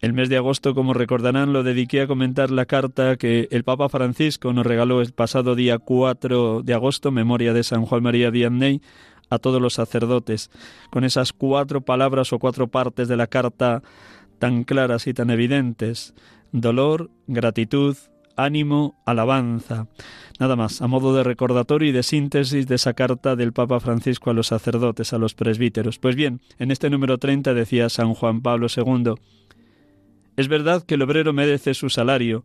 El 0.00 0.14
mes 0.14 0.30
de 0.30 0.38
agosto, 0.38 0.74
como 0.74 0.94
recordarán, 0.94 1.52
lo 1.52 1.62
dediqué 1.62 2.00
a 2.00 2.06
comentar 2.06 2.50
la 2.50 2.64
carta 2.64 3.16
que 3.16 3.48
el 3.50 3.64
Papa 3.64 3.90
Francisco 3.90 4.50
nos 4.54 4.64
regaló 4.64 5.02
el 5.02 5.12
pasado 5.12 5.54
día 5.54 5.78
4 5.78 6.62
de 6.62 6.72
agosto, 6.72 7.10
memoria 7.10 7.52
de 7.52 7.62
San 7.62 7.84
Juan 7.84 8.02
María 8.02 8.30
Vianney, 8.30 8.80
a 9.28 9.38
todos 9.38 9.60
los 9.60 9.74
sacerdotes, 9.74 10.50
con 10.88 11.04
esas 11.04 11.34
cuatro 11.34 11.82
palabras 11.82 12.32
o 12.32 12.38
cuatro 12.38 12.68
partes 12.68 13.08
de 13.08 13.16
la 13.18 13.26
carta 13.26 13.82
tan 14.38 14.64
claras 14.64 15.06
y 15.06 15.12
tan 15.12 15.28
evidentes. 15.28 16.14
Dolor, 16.50 17.10
gratitud, 17.26 17.94
ánimo, 18.36 18.98
alabanza. 19.04 19.86
Nada 20.38 20.56
más, 20.56 20.80
a 20.80 20.86
modo 20.86 21.14
de 21.14 21.24
recordatorio 21.24 21.90
y 21.90 21.92
de 21.92 22.02
síntesis 22.02 22.66
de 22.66 22.76
esa 22.76 22.94
carta 22.94 23.36
del 23.36 23.52
Papa 23.52 23.78
Francisco 23.80 24.30
a 24.30 24.34
los 24.34 24.46
sacerdotes, 24.46 25.12
a 25.12 25.18
los 25.18 25.34
presbíteros. 25.34 25.98
Pues 25.98 26.16
bien, 26.16 26.40
en 26.58 26.70
este 26.70 26.88
número 26.88 27.18
30 27.18 27.52
decía 27.52 27.90
San 27.90 28.14
Juan 28.14 28.40
Pablo 28.40 28.68
II, 28.74 29.14
es 30.40 30.48
verdad 30.48 30.84
que 30.84 30.94
el 30.94 31.02
obrero 31.02 31.32
merece 31.32 31.74
su 31.74 31.90
salario 31.90 32.44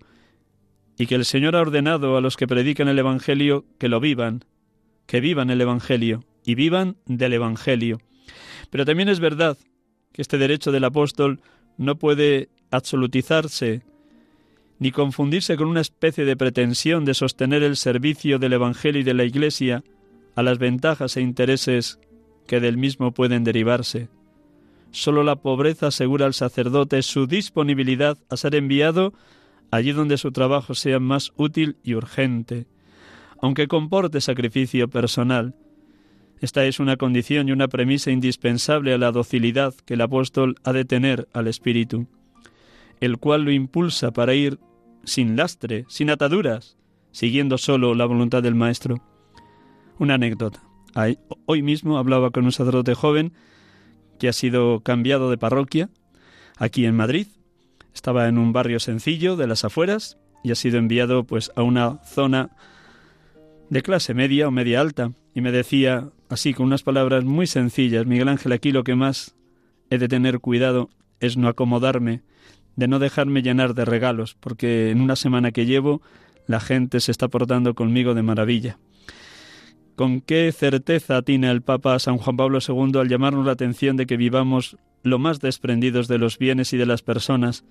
y 0.97 1.07
que 1.07 1.15
el 1.15 1.25
Señor 1.25 1.55
ha 1.55 1.61
ordenado 1.61 2.17
a 2.17 2.21
los 2.21 2.37
que 2.37 2.47
predican 2.47 2.87
el 2.87 2.99
Evangelio 2.99 3.65
que 3.79 3.89
lo 3.89 3.99
vivan, 3.99 4.45
que 5.05 5.19
vivan 5.19 5.49
el 5.49 5.61
Evangelio 5.61 6.23
y 6.45 6.55
vivan 6.55 6.97
del 7.05 7.33
Evangelio. 7.33 7.99
Pero 8.69 8.85
también 8.85 9.09
es 9.09 9.19
verdad 9.19 9.57
que 10.11 10.21
este 10.21 10.37
derecho 10.37 10.71
del 10.71 10.83
apóstol 10.83 11.41
no 11.77 11.97
puede 11.97 12.49
absolutizarse 12.71 13.83
ni 14.79 14.91
confundirse 14.91 15.55
con 15.55 15.67
una 15.67 15.81
especie 15.81 16.25
de 16.25 16.35
pretensión 16.35 17.05
de 17.05 17.13
sostener 17.13 17.63
el 17.63 17.77
servicio 17.77 18.39
del 18.39 18.53
Evangelio 18.53 19.01
y 19.01 19.05
de 19.05 19.13
la 19.13 19.23
Iglesia 19.23 19.83
a 20.35 20.43
las 20.43 20.57
ventajas 20.57 21.15
e 21.15 21.21
intereses 21.21 21.99
que 22.45 22.59
del 22.59 22.77
mismo 22.77 23.13
pueden 23.13 23.43
derivarse. 23.43 24.09
Solo 24.95 25.23
la 25.23 25.35
pobreza 25.35 25.87
asegura 25.87 26.25
al 26.25 26.33
sacerdote 26.33 27.01
su 27.01 27.27
disponibilidad 27.27 28.17
a 28.29 28.37
ser 28.37 28.55
enviado 28.55 29.13
allí 29.69 29.91
donde 29.91 30.17
su 30.17 30.31
trabajo 30.31 30.73
sea 30.73 31.01
más 31.01 31.33
útil 31.35 31.75
y 31.83 31.95
urgente, 31.95 32.65
aunque 33.41 33.67
comporte 33.67 34.21
sacrificio 34.21 34.89
personal, 34.89 35.53
esta 36.39 36.63
es 36.63 36.79
una 36.79 36.95
condición 36.95 37.49
y 37.49 37.51
una 37.51 37.67
premisa 37.67 38.09
indispensable 38.09 38.93
a 38.93 38.97
la 38.97 39.11
docilidad 39.11 39.73
que 39.85 39.95
el 39.95 40.01
apóstol 40.01 40.55
ha 40.63 40.71
de 40.71 40.85
tener 40.85 41.27
al 41.33 41.47
Espíritu, 41.47 42.07
el 43.01 43.17
cual 43.17 43.41
lo 43.41 43.51
impulsa 43.51 44.11
para 44.11 44.33
ir 44.33 44.59
sin 45.03 45.35
lastre, 45.35 45.83
sin 45.89 46.09
ataduras, 46.09 46.77
siguiendo 47.11 47.57
solo 47.57 47.95
la 47.95 48.05
voluntad 48.05 48.41
del 48.41 48.55
Maestro. 48.55 49.03
Una 49.99 50.13
anécdota. 50.13 50.63
Hoy 51.47 51.63
mismo 51.63 51.97
hablaba 51.97 52.31
con 52.31 52.45
un 52.45 52.53
sacerdote 52.53 52.93
joven 52.93 53.33
que 54.19 54.27
ha 54.27 54.33
sido 54.33 54.81
cambiado 54.81 55.29
de 55.29 55.37
parroquia 55.37 55.89
aquí 56.57 56.85
en 56.85 56.95
Madrid. 56.95 57.27
Estaba 57.93 58.27
en 58.27 58.37
un 58.37 58.53
barrio 58.53 58.79
sencillo 58.79 59.35
de 59.35 59.47
las 59.47 59.65
afueras 59.65 60.17
y 60.43 60.51
ha 60.51 60.55
sido 60.55 60.77
enviado 60.77 61.23
pues 61.23 61.51
a 61.55 61.63
una 61.63 62.03
zona 62.03 62.51
de 63.69 63.81
clase 63.81 64.13
media 64.13 64.47
o 64.47 64.51
media 64.51 64.81
alta 64.81 65.11
y 65.33 65.41
me 65.41 65.51
decía 65.51 66.09
así 66.29 66.53
con 66.53 66.67
unas 66.67 66.83
palabras 66.83 67.23
muy 67.23 67.47
sencillas, 67.47 68.05
Miguel 68.05 68.29
Ángel, 68.29 68.51
aquí 68.51 68.71
lo 68.71 68.83
que 68.83 68.95
más 68.95 69.35
he 69.89 69.97
de 69.97 70.07
tener 70.07 70.39
cuidado 70.39 70.89
es 71.19 71.37
no 71.37 71.47
acomodarme, 71.47 72.21
de 72.75 72.87
no 72.87 72.99
dejarme 72.99 73.41
llenar 73.41 73.73
de 73.73 73.85
regalos, 73.85 74.35
porque 74.39 74.91
en 74.91 75.01
una 75.01 75.15
semana 75.15 75.51
que 75.51 75.65
llevo 75.65 76.01
la 76.47 76.59
gente 76.59 76.99
se 76.99 77.11
está 77.11 77.27
portando 77.27 77.73
conmigo 77.73 78.13
de 78.13 78.23
maravilla. 78.23 78.77
Con 79.95 80.19
qué 80.19 80.51
certeza 80.51 81.17
atina 81.17 81.51
el 81.51 81.61
Papa 81.61 81.97
San 81.99 82.17
Juan 82.17 82.35
Pablo 82.35 82.59
II 82.65 82.99
al 82.99 83.07
llamarnos 83.07 83.45
la 83.45 83.53
atención 83.53 83.95
de 83.95 84.05
que 84.05 84.17
vivamos 84.17 84.77
lo 85.03 85.19
más 85.19 85.39
desprendidos 85.39 86.07
de 86.07 86.17
los 86.17 86.37
bienes 86.37 86.73
y 86.73 86.77
de 86.77 86.85
las 86.85 87.01
personas, 87.01 87.63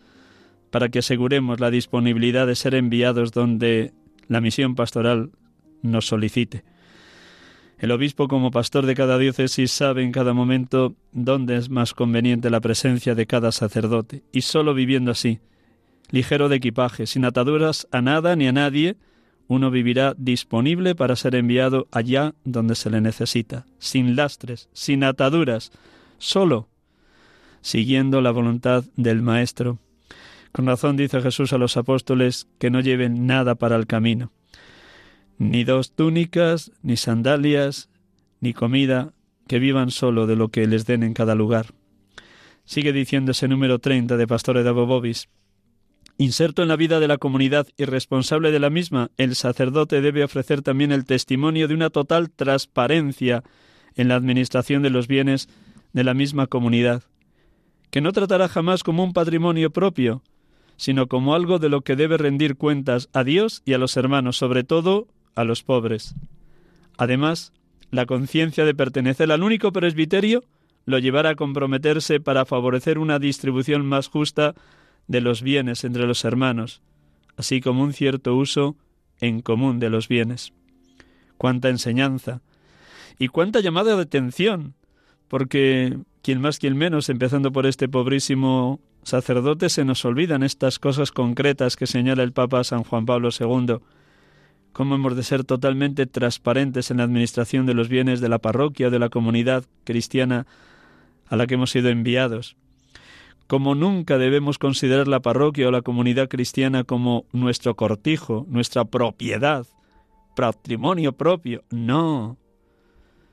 para 0.70 0.88
que 0.88 1.00
aseguremos 1.00 1.60
la 1.60 1.70
disponibilidad 1.70 2.46
de 2.46 2.54
ser 2.54 2.74
enviados 2.74 3.32
donde 3.32 3.92
la 4.28 4.40
misión 4.40 4.74
pastoral 4.74 5.30
nos 5.82 6.06
solicite. 6.06 6.64
El 7.78 7.90
obispo 7.90 8.28
como 8.28 8.50
pastor 8.50 8.87
de 8.87 8.94
cada 8.94 9.18
diócesis 9.18 9.70
sabe 9.70 10.02
en 10.02 10.12
cada 10.12 10.32
momento 10.32 10.94
dónde 11.12 11.56
es 11.56 11.68
más 11.68 11.92
conveniente 11.92 12.48
la 12.48 12.60
presencia 12.60 13.14
de 13.14 13.26
cada 13.26 13.52
sacerdote, 13.52 14.22
y 14.32 14.40
sólo 14.40 14.72
viviendo 14.72 15.10
así, 15.10 15.40
ligero 16.10 16.48
de 16.48 16.56
equipaje, 16.56 17.06
sin 17.06 17.24
ataduras 17.24 17.87
a 17.90 18.00
nada 18.00 18.34
ni 18.37 18.46
a 18.46 18.52
nadie, 18.52 18.96
uno 19.48 19.70
vivirá 19.70 20.14
disponible 20.16 20.94
para 20.94 21.16
ser 21.16 21.35
enviado 21.35 21.87
allá 21.90 22.35
donde 22.44 22.74
se 22.74 22.90
le 22.90 23.00
necesita, 23.00 23.66
sin 23.78 24.16
lastres, 24.16 24.68
sin 24.72 25.04
ataduras, 25.04 25.72
solo, 26.18 26.68
siguiendo 27.61 28.20
la 28.20 28.30
voluntad 28.30 28.85
del 28.96 29.22
Maestro. 29.22 29.78
Con 30.52 30.66
razón 30.66 30.96
dice 30.96 31.20
Jesús 31.20 31.52
a 31.52 31.59
los 31.59 31.76
apóstoles 31.76 32.46
que 32.59 32.70
no 32.70 32.80
lleven 32.80 33.26
nada 33.26 33.54
para 33.54 33.76
el 33.76 33.87
camino 33.87 34.30
ni 35.38 35.64
dos 35.64 35.92
túnicas, 35.92 36.72
ni 36.83 36.96
sandalias, 36.96 37.88
ni 38.40 38.52
comida, 38.52 39.12
que 39.46 39.59
vivan 39.59 39.90
solo 39.90 40.26
de 40.26 40.37
lo 40.37 40.48
que 40.48 40.66
les 40.66 40.87
den 40.87 41.02
en 41.02 41.14
cada 41.14 41.35
lugar. 41.35 41.74
Sigue 42.64 42.92
diciendo 42.92 43.33
ese 43.33 43.48
número 43.48 43.78
30 43.78 44.16
de 44.16 44.26
Pastore 44.26 44.62
de 44.62 44.70
Bobobis. 44.70 45.28
Inserto 46.16 46.62
en 46.62 46.68
la 46.68 46.77
vida 46.77 47.00
de 47.00 47.09
la 47.09 47.18
comunidad 47.18 47.66
y 47.77 47.85
responsable 47.87 48.53
de 48.53 48.61
la 48.61 48.70
misma, 48.70 49.11
el 49.16 49.35
sacerdote 49.35 50.00
debe 50.00 50.22
ofrecer 50.22 50.62
también 50.62 50.92
el 50.92 51.05
testimonio 51.05 51.66
de 51.66 51.74
una 51.74 51.90
total 51.90 52.31
transparencia 52.31 53.42
en 53.96 54.09
la 54.09 54.14
administración 54.14 54.83
de 54.83 54.90
los 54.90 55.09
bienes 55.09 55.48
de 55.92 56.05
la 56.05 56.14
misma 56.14 56.46
comunidad, 56.46 57.03
que 57.90 58.00
no 58.00 58.12
tratará 58.12 58.48
jamás 58.48 58.85
como 58.85 59.03
un 59.03 59.12
patrimonio 59.12 59.70
propio, 59.70 60.22
sino 60.77 61.09
como 61.09 61.35
algo 61.35 61.59
de 61.59 61.68
lo 61.68 61.81
que 61.81 61.96
debe 61.96 62.16
rendir 62.16 62.57
cuentas 62.57 63.09
a 63.12 63.24
Dios 63.24 63.62
y 63.64 63.72
a 63.72 63.79
los 63.79 63.96
hermanos, 63.96 64.37
sobre 64.37 64.62
todo 64.62 65.09
a 65.35 65.42
los 65.42 65.64
pobres. 65.64 66.14
Además, 66.96 67.53
la 67.90 68.07
conciencia 68.07 68.64
de 68.64 68.74
pertenecer 68.74 69.33
al 69.33 69.42
único 69.42 69.72
presbiterio 69.72 70.44
lo 70.85 70.98
llevará 70.98 71.31
a 71.31 71.35
comprometerse 71.35 72.20
para 72.20 72.44
favorecer 72.44 72.98
una 72.98 73.18
distribución 73.18 73.87
más 73.87 74.09
justa 74.09 74.55
de 75.06 75.20
los 75.20 75.42
bienes 75.42 75.84
entre 75.84 76.06
los 76.06 76.24
hermanos, 76.24 76.82
así 77.36 77.60
como 77.60 77.82
un 77.82 77.92
cierto 77.92 78.34
uso 78.34 78.76
en 79.20 79.40
común 79.40 79.78
de 79.78 79.90
los 79.90 80.08
bienes. 80.08 80.52
Cuánta 81.36 81.68
enseñanza 81.68 82.42
y 83.18 83.28
cuánta 83.28 83.60
llamada 83.60 83.96
de 83.96 84.02
atención, 84.02 84.74
porque 85.28 85.98
quien 86.22 86.40
más 86.40 86.58
quien 86.58 86.76
menos, 86.76 87.08
empezando 87.08 87.52
por 87.52 87.66
este 87.66 87.88
pobrísimo 87.88 88.80
sacerdotes 89.02 89.74
se 89.74 89.84
nos 89.84 90.04
olvidan 90.04 90.42
estas 90.42 90.78
cosas 90.78 91.12
concretas 91.12 91.76
que 91.76 91.86
señala 91.86 92.22
el 92.22 92.32
Papa 92.32 92.64
San 92.64 92.84
Juan 92.84 93.06
Pablo 93.06 93.28
II. 93.38 93.76
Cómo 94.72 94.94
hemos 94.96 95.14
de 95.14 95.22
ser 95.22 95.44
totalmente 95.44 96.06
transparentes 96.06 96.90
en 96.90 96.96
la 96.96 97.04
administración 97.04 97.66
de 97.66 97.74
los 97.74 97.88
bienes 97.88 98.20
de 98.20 98.28
la 98.28 98.38
parroquia 98.38 98.88
o 98.88 98.90
de 98.90 98.98
la 98.98 99.08
comunidad 99.08 99.64
cristiana 99.84 100.46
a 101.28 101.36
la 101.36 101.46
que 101.46 101.54
hemos 101.54 101.70
sido 101.70 101.90
enviados. 101.90 102.56
Como 103.46 103.74
nunca 103.74 104.18
debemos 104.18 104.59
considerar 104.59 105.07
la 105.07 105.20
parroquia 105.20 105.68
o 105.68 105.70
la 105.70 105.83
comunidad 105.83 106.28
cristiana 106.28 106.85
como 106.85 107.26
nuestro 107.33 107.76
cortijo, 107.76 108.46
nuestra 108.48 108.85
propiedad, 108.85 109.66
patrimonio 110.35 111.12
propio. 111.12 111.62
No. 111.70 112.38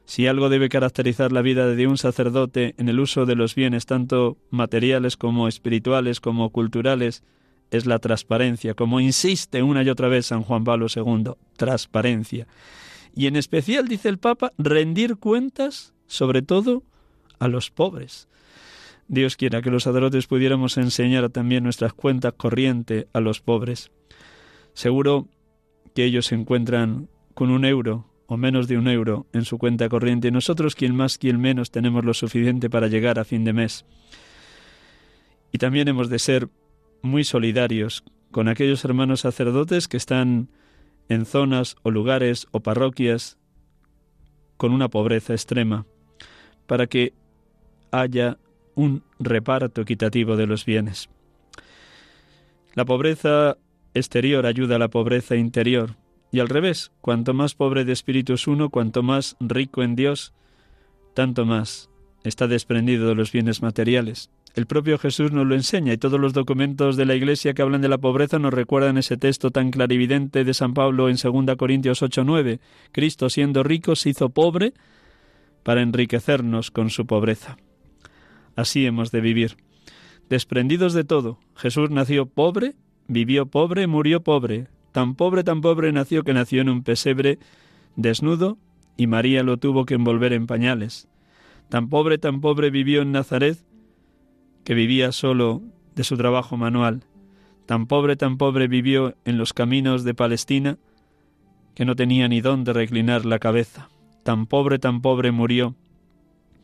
Si 0.06 0.28
algo 0.28 0.50
debe 0.50 0.68
caracterizar 0.68 1.32
la 1.32 1.42
vida 1.42 1.68
de 1.68 1.88
un 1.88 1.98
sacerdote 1.98 2.76
en 2.78 2.90
el 2.90 3.00
uso 3.00 3.26
de 3.26 3.36
los 3.36 3.56
bienes, 3.56 3.86
tanto 3.86 4.38
materiales 4.50 5.16
como 5.16 5.48
espirituales 5.48 6.20
como 6.20 6.50
culturales, 6.50 7.24
es 7.72 7.86
la 7.86 8.00
transparencia, 8.00 8.74
como 8.74 9.00
insiste 9.00 9.64
una 9.64 9.84
y 9.84 9.90
otra 9.90 10.10
vez 10.10 10.26
San 10.26 10.44
Juan 10.44 10.66
Pablo 10.66 10.88
II, 10.94 11.32
transparencia. 11.56 12.46
Y 13.16 13.28
en 13.28 13.38
especial, 13.38 13.88
dice 13.88 14.10
el 14.10 14.18
Papa, 14.18 14.52
rendir 14.58 15.16
cuentas, 15.16 15.94
sobre 16.08 16.42
todo, 16.42 16.84
a 17.40 17.48
los 17.48 17.72
pobres. 17.72 18.28
Dios 19.12 19.36
quiera 19.36 19.62
que 19.62 19.72
los 19.72 19.84
sacerdotes 19.84 20.26
pudiéramos 20.26 20.78
enseñar 20.78 21.30
también 21.32 21.66
nuestras 21.66 21.92
cuentas 21.92 22.32
corrientes 22.32 23.08
a 23.12 23.20
los 23.20 23.42
pobres. 23.42 23.92
Seguro 24.74 25.28
que 25.94 26.06
ellos 26.06 26.28
se 26.28 26.36
encuentran 26.36 27.10
con 27.34 27.52
un 27.52 27.66
euro 27.66 28.10
o 28.28 28.38
menos 28.38 28.70
de 28.70 28.78
un 28.78 28.88
euro 28.88 29.28
en 29.34 29.44
su 29.44 29.58
cuenta 29.58 29.90
corriente 29.90 30.30
y 30.30 30.32
nosotros, 30.32 30.76
quien 30.76 30.96
más, 30.96 31.18
quien 31.18 31.42
menos, 31.42 31.72
tenemos 31.72 32.06
lo 32.06 32.14
suficiente 32.14 32.70
para 32.70 32.88
llegar 32.88 33.20
a 33.20 33.26
fin 33.26 33.44
de 33.44 33.52
mes. 33.52 33.86
Y 35.52 35.58
también 35.58 35.90
hemos 35.90 36.08
de 36.08 36.18
ser 36.18 36.48
muy 37.02 37.26
solidarios 37.26 38.06
con 38.32 38.48
aquellos 38.48 38.86
hermanos 38.86 39.20
sacerdotes 39.20 39.90
que 39.90 39.98
están 39.98 40.48
en 41.10 41.26
zonas 41.26 41.76
o 41.84 41.92
lugares 41.92 42.48
o 42.52 42.62
parroquias 42.62 43.38
con 44.56 44.72
una 44.72 44.88
pobreza 44.88 45.34
extrema, 45.34 45.86
para 46.66 46.88
que 46.88 47.14
haya 47.92 48.38
un 48.76 49.04
reparto 49.20 49.82
equitativo 49.82 50.36
de 50.36 50.48
los 50.48 50.66
bienes. 50.66 51.10
La 52.74 52.86
pobreza 52.86 53.58
exterior 53.94 54.46
ayuda 54.46 54.78
a 54.78 54.80
la 54.80 54.88
pobreza 54.88 55.36
interior, 55.36 55.96
y 56.32 56.40
al 56.40 56.48
revés, 56.48 56.92
cuanto 57.02 57.34
más 57.34 57.56
pobre 57.56 57.84
de 57.84 57.92
espíritu 57.92 58.34
es 58.34 58.48
uno, 58.48 58.70
cuanto 58.70 59.04
más 59.04 59.36
rico 59.40 59.84
en 59.84 59.96
Dios, 59.96 60.34
tanto 61.14 61.46
más 61.46 61.90
está 62.24 62.48
desprendido 62.48 63.08
de 63.10 63.16
los 63.16 63.32
bienes 63.32 63.62
materiales. 63.62 64.30
El 64.54 64.66
propio 64.66 64.98
Jesús 64.98 65.32
nos 65.32 65.48
lo 65.48 65.56
enseña 65.56 65.94
y 65.94 65.98
todos 65.98 66.20
los 66.20 66.34
documentos 66.34 66.98
de 66.98 67.06
la 67.06 67.16
Iglesia 67.16 67.54
que 67.54 67.62
hablan 67.62 67.82
de 67.82 67.88
la 67.88 67.98
pobreza 67.98 68.38
nos 68.38 68.54
recuerdan 68.54 68.98
ese 68.98 69.16
texto 69.16 69.50
tan 69.50 69.72
clarividente 69.72 70.44
de 70.44 70.54
San 70.54 70.74
Pablo 70.74 71.10
en 71.10 71.16
2 71.16 71.56
Corintios 71.56 72.02
8:9. 72.02 72.60
Cristo 72.92 73.30
siendo 73.30 73.64
rico 73.64 73.96
se 73.96 74.10
hizo 74.10 74.30
pobre 74.30 74.74
para 75.64 75.82
enriquecernos 75.82 76.70
con 76.70 76.90
su 76.90 77.06
pobreza. 77.06 77.58
Así 78.56 78.86
hemos 78.86 79.12
de 79.12 79.22
vivir. 79.22 79.58
Desprendidos 80.30 80.94
de 80.94 81.04
todo, 81.04 81.40
Jesús 81.56 81.90
nació 81.90 82.26
pobre, 82.26 82.76
vivió 83.08 83.46
pobre, 83.46 83.88
murió 83.88 84.24
pobre. 84.24 84.68
Tan 84.92 85.16
pobre, 85.16 85.44
tan 85.44 85.62
pobre 85.62 85.92
nació 85.92 86.24
que 86.24 86.34
nació 86.34 86.62
en 86.62 86.70
un 86.70 86.84
pesebre 86.84 87.40
desnudo 87.96 88.58
y 88.98 89.08
María 89.08 89.44
lo 89.44 89.58
tuvo 89.58 89.86
que 89.86 89.96
envolver 89.96 90.34
en 90.34 90.48
pañales. 90.48 91.08
Tan 91.70 91.90
pobre, 91.90 92.18
tan 92.18 92.42
pobre 92.42 92.70
vivió 92.70 93.02
en 93.02 93.12
Nazaret 93.12 93.58
que 94.64 94.74
vivía 94.74 95.12
solo 95.12 95.62
de 95.96 96.04
su 96.04 96.18
trabajo 96.18 96.58
manual. 96.58 97.04
Tan 97.66 97.88
pobre, 97.88 98.16
tan 98.16 98.38
pobre 98.38 98.68
vivió 98.68 99.16
en 99.26 99.38
los 99.38 99.54
caminos 99.54 100.04
de 100.04 100.14
Palestina 100.14 100.78
que 101.76 101.86
no 101.86 101.96
tenía 101.96 102.28
ni 102.28 102.42
dónde 102.42 102.74
reclinar 102.74 103.26
la 103.26 103.40
cabeza. 103.40 103.90
Tan 104.24 104.46
pobre, 104.46 104.78
tan 104.80 105.02
pobre 105.02 105.32
murió 105.32 105.76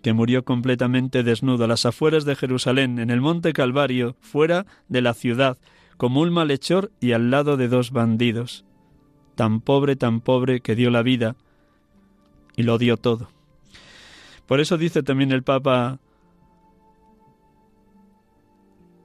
que 0.07 0.13
murió 0.13 0.45
completamente 0.45 1.21
desnudo 1.21 1.65
a 1.65 1.67
las 1.67 1.85
afueras 1.85 2.23
de 2.23 2.37
Jerusalén, 2.37 2.97
en 2.97 3.09
el 3.09 3.19
monte 3.19 3.51
Calvario, 3.51 4.15
fuera 4.21 4.65
de 4.87 5.01
la 5.01 5.13
ciudad, 5.13 5.57
como 5.97 6.21
un 6.21 6.31
malhechor 6.31 6.93
y 7.01 7.11
al 7.11 7.29
lado 7.29 7.57
de 7.57 7.67
dos 7.67 7.91
bandidos. 7.91 8.63
Tan 9.35 9.59
pobre, 9.59 9.97
tan 9.97 10.21
pobre 10.21 10.61
que 10.61 10.75
dio 10.75 10.91
la 10.91 11.01
vida 11.01 11.35
y 12.55 12.63
lo 12.63 12.77
dio 12.77 12.95
todo. 12.95 13.27
Por 14.45 14.61
eso 14.61 14.77
dice 14.77 15.03
también 15.03 15.33
el 15.33 15.43
Papa 15.43 15.99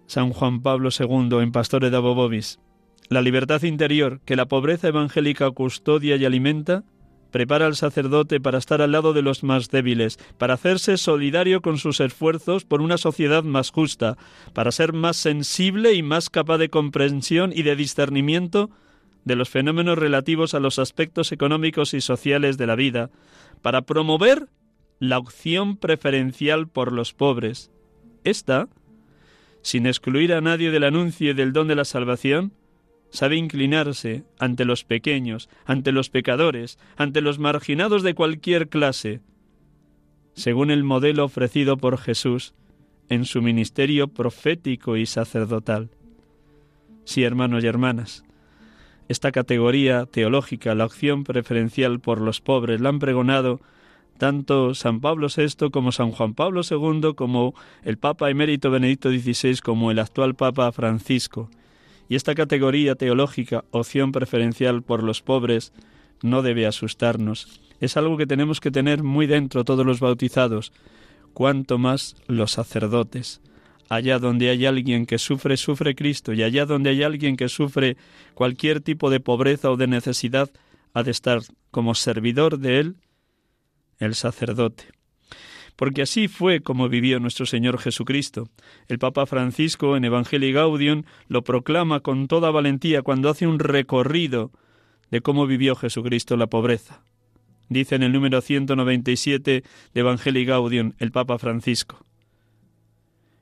San 0.07 0.33
Juan 0.33 0.63
Pablo 0.63 0.91
II 0.97 1.39
en 1.41 1.51
Pastore 1.51 1.91
de 1.91 1.99
Bobis, 1.99 2.61
la 3.09 3.23
libertad 3.23 3.61
interior 3.65 4.21
que 4.25 4.37
la 4.37 4.47
pobreza 4.47 4.87
evangélica 4.87 5.51
custodia 5.51 6.15
y 6.15 6.25
alimenta 6.25 6.85
prepara 7.33 7.67
al 7.67 7.75
sacerdote 7.75 8.41
para 8.41 8.59
estar 8.59 8.81
al 8.81 8.93
lado 8.93 9.13
de 9.13 9.23
los 9.23 9.43
más 9.43 9.71
débiles, 9.71 10.19
para 10.39 10.55
hacerse 10.55 10.97
solidario 10.99 11.63
con 11.63 11.79
sus 11.79 11.99
esfuerzos 11.99 12.65
por 12.65 12.81
una 12.81 12.99
sociedad 12.99 13.43
más 13.43 13.71
justa, 13.71 14.17
para 14.53 14.71
ser 14.71 14.93
más 14.93 15.17
sensible 15.17 15.95
y 15.95 16.05
más 16.05 16.31
capaz 16.31 16.59
de 16.59 16.69
comprensión 16.69 17.53
y 17.53 17.63
de 17.63 17.75
discernimiento 17.75 18.71
de 19.25 19.35
los 19.35 19.49
fenómenos 19.49 19.99
relativos 19.99 20.55
a 20.55 20.61
los 20.61 20.79
aspectos 20.79 21.33
económicos 21.33 21.95
y 21.95 22.01
sociales 22.01 22.59
de 22.59 22.67
la 22.67 22.77
vida, 22.77 23.11
para 23.63 23.83
promover 23.83 24.49
la 24.99 25.19
opción 25.19 25.77
preferencial 25.77 26.69
por 26.69 26.93
los 26.93 27.13
pobres. 27.15 27.71
Esta, 28.25 28.69
sin 29.63 29.87
excluir 29.87 30.33
a 30.35 30.41
nadie 30.41 30.71
del 30.71 30.85
anuncio 30.85 31.31
y 31.31 31.35
del 31.35 31.53
don 31.53 31.67
de 31.67 31.77
la 31.77 31.85
salvación, 31.85 32.53
sabe 33.13 33.37
inclinarse 33.37 34.25
ante 34.39 34.65
los 34.65 34.85
pequeños, 34.85 35.51
ante 35.67 35.93
los 35.93 36.09
pecadores, 36.09 36.79
ante 36.97 37.21
los 37.21 37.39
marginados 37.39 38.03
de 38.03 38.15
cualquier 38.15 38.69
clase, 38.69 39.21
según 40.35 40.71
el 40.71 40.83
modelo 40.83 41.27
ofrecido 41.27 41.77
por 41.77 41.99
Jesús 41.99 42.55
en 43.11 43.27
su 43.27 43.43
ministerio 43.43 44.09
profético 44.09 44.97
y 44.97 45.05
sacerdotal. 45.05 45.91
Sí, 47.05 47.23
hermanos 47.23 47.63
y 47.63 47.67
hermanas, 47.67 48.25
esta 49.09 49.31
categoría 49.31 50.07
teológica, 50.07 50.75
la 50.75 50.87
opción 50.87 51.25
preferencial 51.25 52.01
por 52.01 52.19
los 52.19 52.41
pobres, 52.41 52.81
la 52.81 52.89
han 52.89 52.99
pregonado 52.99 53.61
tanto 54.17 54.75
San 54.75 55.01
Pablo 55.01 55.27
VI 55.35 55.71
como 55.71 55.93
San 55.93 56.13
Juan 56.13 56.33
Pablo 56.33 56.63
II, 56.69 57.13
como 57.15 57.55
el 57.83 57.99
Papa 57.99 58.31
emérito 58.31 58.71
Benedicto 58.71 59.11
XVI, 59.11 59.59
como 59.59 59.91
el 59.91 59.99
actual 59.99 60.35
Papa 60.35 60.73
Francisco. 60.73 61.51
Y 62.09 62.17
esta 62.17 62.35
categoría 62.35 62.95
teológica, 62.95 63.65
opción 63.71 64.13
preferencial 64.13 64.83
por 64.83 65.03
los 65.03 65.23
pobres, 65.23 65.73
no 66.23 66.43
debe 66.43 66.67
asustarnos. 66.67 67.61
Es 67.81 67.97
algo 67.97 68.17
que 68.17 68.27
tenemos 68.27 68.61
que 68.61 68.71
tener 68.71 69.03
muy 69.03 69.27
dentro 69.27 69.65
todos 69.65 69.85
los 69.85 70.01
bautizados, 70.01 70.73
cuanto 71.33 71.79
más 71.79 72.17
los 72.27 72.53
sacerdotes. 72.53 73.41
Allá 73.89 74.19
donde 74.19 74.51
hay 74.51 74.67
alguien 74.67 75.07
que 75.07 75.19
sufre, 75.19 75.57
sufre 75.57 75.95
Cristo, 75.95 76.33
y 76.33 76.43
allá 76.43 76.67
donde 76.67 76.91
hay 76.91 77.03
alguien 77.03 77.37
que 77.37 77.49
sufre 77.49 77.97
cualquier 78.35 78.81
tipo 78.81 79.11
de 79.11 79.21
pobreza 79.21 79.71
o 79.71 79.77
de 79.77 79.87
necesidad, 79.87 80.51
ha 80.95 81.03
de 81.03 81.11
estar 81.11 81.41
como 81.71 81.95
servidor 81.95 82.59
de 82.59 82.79
Él 82.79 82.97
el 83.99 84.15
sacerdote 84.15 85.02
porque 85.77 86.03
así 86.03 86.29
fue 86.29 86.61
como 86.61 86.89
vivió 86.89 87.21
nuestro 87.21 87.47
Señor 87.47 87.79
Jesucristo. 87.79 88.49
El 88.89 88.99
Papa 88.99 89.27
Francisco 89.27 89.97
en 89.97 90.05
Evangelii 90.05 90.53
Gaudium 90.53 91.05
lo 91.29 91.43
proclama 91.43 92.01
con 92.01 92.29
toda 92.29 92.51
valentía 92.51 93.03
cuando 93.03 93.29
hace 93.29 93.47
un 93.47 93.59
recorrido 93.59 94.53
de 95.11 95.21
cómo 95.21 95.47
vivió 95.47 95.75
Jesucristo 95.75 96.37
la 96.37 96.47
pobreza. 96.47 97.03
Dice 97.69 97.95
en 97.95 98.03
el 98.03 98.13
número 98.13 98.41
197 98.41 99.63
de 99.95 100.01
Evangelii 100.01 100.45
Gaudium 100.45 100.93
el 100.99 101.11
Papa 101.13 101.39
Francisco. 101.39 102.05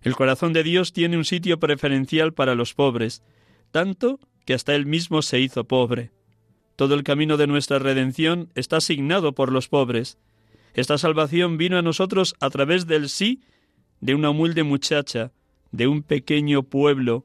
El 0.03 0.17
corazón 0.17 0.53
de 0.53 0.63
Dios 0.63 0.93
tiene 0.93 1.17
un 1.17 1.25
sitio 1.25 1.59
preferencial 1.59 2.33
para 2.33 2.55
los 2.55 2.75
pobres, 2.75 3.23
tanto 3.71 4.19
que 4.47 4.55
hasta 4.55 4.75
él 4.75 4.87
mismo 4.87 5.23
se 5.23 5.41
hizo 5.41 5.65
pobre. 5.65 6.11
Todo 6.77 6.95
el 6.95 7.03
camino 7.03 7.37
de 7.37 7.47
nuestra 7.47 7.79
redención 7.79 8.51
está 8.55 8.79
asignado 8.79 9.35
por 9.35 9.53
los 9.53 9.69
pobres, 9.69 10.19
esta 10.75 10.99
salvación 10.99 11.57
vino 11.57 11.79
a 11.79 11.83
nosotros 11.83 12.35
a 12.41 12.51
través 12.51 12.87
del 12.87 13.09
sí 13.09 13.43
de 14.01 14.15
una 14.15 14.31
humilde 14.31 14.63
muchacha 14.63 15.33
de 15.73 15.87
un 15.87 16.03
pequeño 16.03 16.63
pueblo 16.63 17.25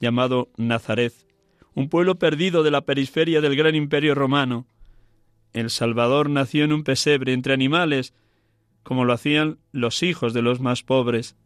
llamado 0.00 0.48
Nazaret, 0.56 1.12
un 1.74 1.88
pueblo 1.88 2.18
perdido 2.18 2.62
de 2.62 2.70
la 2.70 2.82
periferia 2.82 3.40
del 3.40 3.56
gran 3.56 3.74
imperio 3.74 4.14
romano. 4.14 4.66
El 5.52 5.70
Salvador 5.70 6.30
nació 6.30 6.64
en 6.64 6.72
un 6.72 6.84
pesebre 6.84 7.32
entre 7.32 7.54
animales, 7.54 8.14
como 8.82 9.04
lo 9.04 9.12
hacían 9.12 9.58
los 9.72 10.02
hijos 10.02 10.32
de 10.34 10.42
los 10.42 10.60
más 10.60 10.82
pobres. 10.82 11.36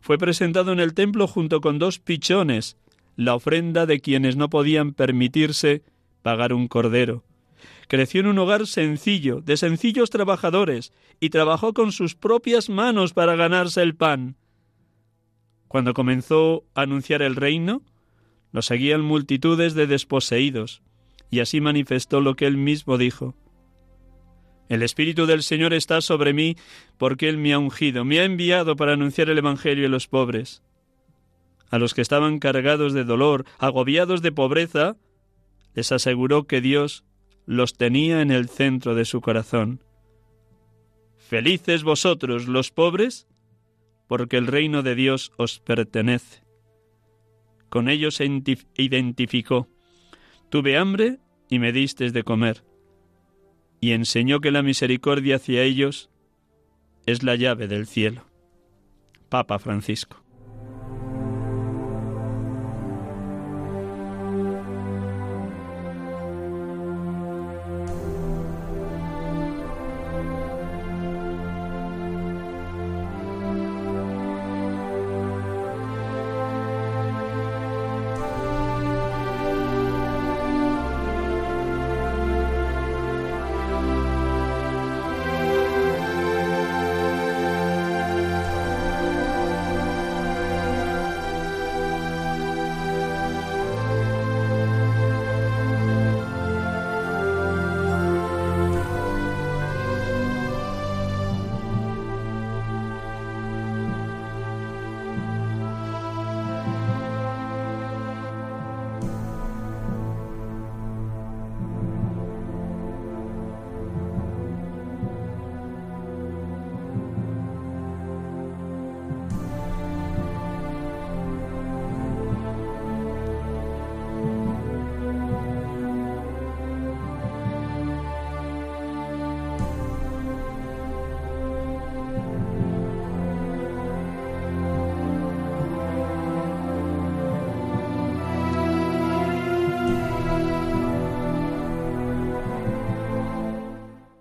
Fue 0.00 0.18
presentado 0.18 0.72
en 0.72 0.80
el 0.80 0.94
templo 0.94 1.26
junto 1.26 1.60
con 1.60 1.78
dos 1.78 1.98
pichones, 1.98 2.76
la 3.16 3.34
ofrenda 3.34 3.86
de 3.86 4.00
quienes 4.00 4.36
no 4.36 4.50
podían 4.50 4.92
permitirse 4.92 5.82
pagar 6.22 6.52
un 6.52 6.68
cordero. 6.68 7.24
Creció 7.88 8.20
en 8.20 8.26
un 8.26 8.38
hogar 8.38 8.66
sencillo, 8.66 9.40
de 9.40 9.56
sencillos 9.56 10.10
trabajadores, 10.10 10.92
y 11.20 11.30
trabajó 11.30 11.72
con 11.72 11.92
sus 11.92 12.14
propias 12.14 12.68
manos 12.68 13.12
para 13.12 13.36
ganarse 13.36 13.82
el 13.82 13.94
pan. 13.94 14.36
Cuando 15.68 15.94
comenzó 15.94 16.64
a 16.74 16.82
anunciar 16.82 17.22
el 17.22 17.36
reino, 17.36 17.82
lo 18.52 18.62
seguían 18.62 19.02
multitudes 19.02 19.74
de 19.74 19.86
desposeídos, 19.86 20.82
y 21.30 21.40
así 21.40 21.60
manifestó 21.60 22.20
lo 22.20 22.34
que 22.34 22.46
él 22.46 22.56
mismo 22.56 22.98
dijo. 22.98 23.34
El 24.68 24.82
Espíritu 24.82 25.26
del 25.26 25.42
Señor 25.42 25.72
está 25.72 26.00
sobre 26.00 26.32
mí 26.32 26.56
porque 26.98 27.28
Él 27.28 27.38
me 27.38 27.52
ha 27.52 27.58
ungido, 27.58 28.04
me 28.04 28.18
ha 28.18 28.24
enviado 28.24 28.74
para 28.74 28.94
anunciar 28.94 29.28
el 29.28 29.38
Evangelio 29.38 29.86
a 29.86 29.90
los 29.90 30.08
pobres. 30.08 30.62
A 31.70 31.78
los 31.78 31.94
que 31.94 32.02
estaban 32.02 32.38
cargados 32.38 32.92
de 32.92 33.04
dolor, 33.04 33.44
agobiados 33.58 34.22
de 34.22 34.32
pobreza, 34.32 34.96
les 35.74 35.92
aseguró 35.92 36.46
que 36.46 36.60
Dios 36.60 37.04
los 37.46 37.74
tenía 37.74 38.20
en 38.20 38.30
el 38.30 38.48
centro 38.48 38.94
de 38.94 39.04
su 39.04 39.20
corazón. 39.20 39.82
Felices 41.16 41.84
vosotros 41.84 42.48
los 42.48 42.70
pobres, 42.70 43.26
porque 44.08 44.36
el 44.36 44.46
reino 44.46 44.82
de 44.82 44.94
Dios 44.94 45.32
os 45.36 45.60
pertenece. 45.60 46.42
Con 47.68 47.88
ellos 47.88 48.16
se 48.16 48.26
identificó. 48.76 49.68
Tuve 50.50 50.76
hambre 50.76 51.18
y 51.48 51.58
me 51.58 51.72
distes 51.72 52.12
de 52.12 52.22
comer. 52.22 52.64
Y 53.80 53.92
enseñó 53.92 54.40
que 54.40 54.50
la 54.50 54.62
misericordia 54.62 55.36
hacia 55.36 55.62
ellos 55.62 56.10
es 57.06 57.22
la 57.22 57.36
llave 57.36 57.68
del 57.68 57.86
cielo. 57.86 58.24
Papa 59.28 59.58
Francisco. 59.58 60.25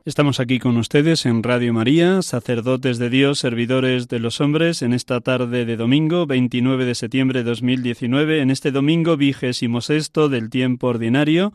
Estamos 0.05 0.39
aquí 0.39 0.59
con 0.59 0.77
ustedes 0.77 1.25
en 1.25 1.41
Radio 1.41 1.73
María, 1.73 2.21
sacerdotes 2.21 2.99
de 2.99 3.09
Dios, 3.09 3.39
servidores 3.39 4.07
de 4.07 4.19
los 4.19 4.39
hombres, 4.39 4.83
en 4.83 4.93
esta 4.93 5.19
tarde 5.19 5.65
de 5.65 5.77
domingo, 5.77 6.27
29 6.27 6.85
de 6.85 6.93
septiembre 6.93 7.39
de 7.39 7.49
2019, 7.49 8.41
en 8.41 8.51
este 8.51 8.69
domingo 8.69 9.17
vigésimo 9.17 9.81
sexto 9.81 10.29
del 10.29 10.51
tiempo 10.51 10.89
ordinario, 10.89 11.53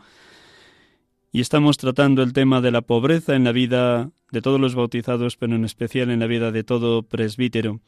y 1.30 1.40
estamos 1.40 1.76
tratando 1.76 2.24
el 2.24 2.32
tema 2.32 2.61
de 2.61 2.72
la 2.72 2.80
pobreza 2.80 3.36
en 3.36 3.44
la 3.44 3.53
vida 3.53 4.11
de 4.32 4.42
todos 4.42 4.59
los 4.59 4.74
bautizados, 4.74 5.36
pero 5.36 5.55
en 5.55 5.64
especial 5.64 6.11
en 6.11 6.18
la 6.18 6.26
vida 6.26 6.51
de 6.51 6.64
todo 6.64 7.05
presbítero. 7.05 7.78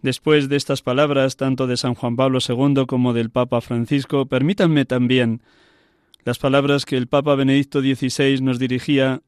Después 0.00 0.48
de 0.48 0.54
estas 0.54 0.80
palabras, 0.82 1.36
tanto 1.36 1.66
de 1.66 1.76
San 1.76 1.96
Juan 1.96 2.14
Pablo 2.14 2.38
II 2.38 2.86
como 2.86 3.12
del 3.14 3.30
Papa 3.30 3.60
Francisco, 3.60 4.26
permítanme 4.26 4.84
también 4.84 5.42
las 6.24 6.38
palabras 6.38 6.84
que 6.84 6.96
el 6.96 7.08
Papa 7.08 7.34
Benedicto 7.34 7.80
XVI 7.80 8.40
nos 8.42 8.60
dirigía 8.60 9.22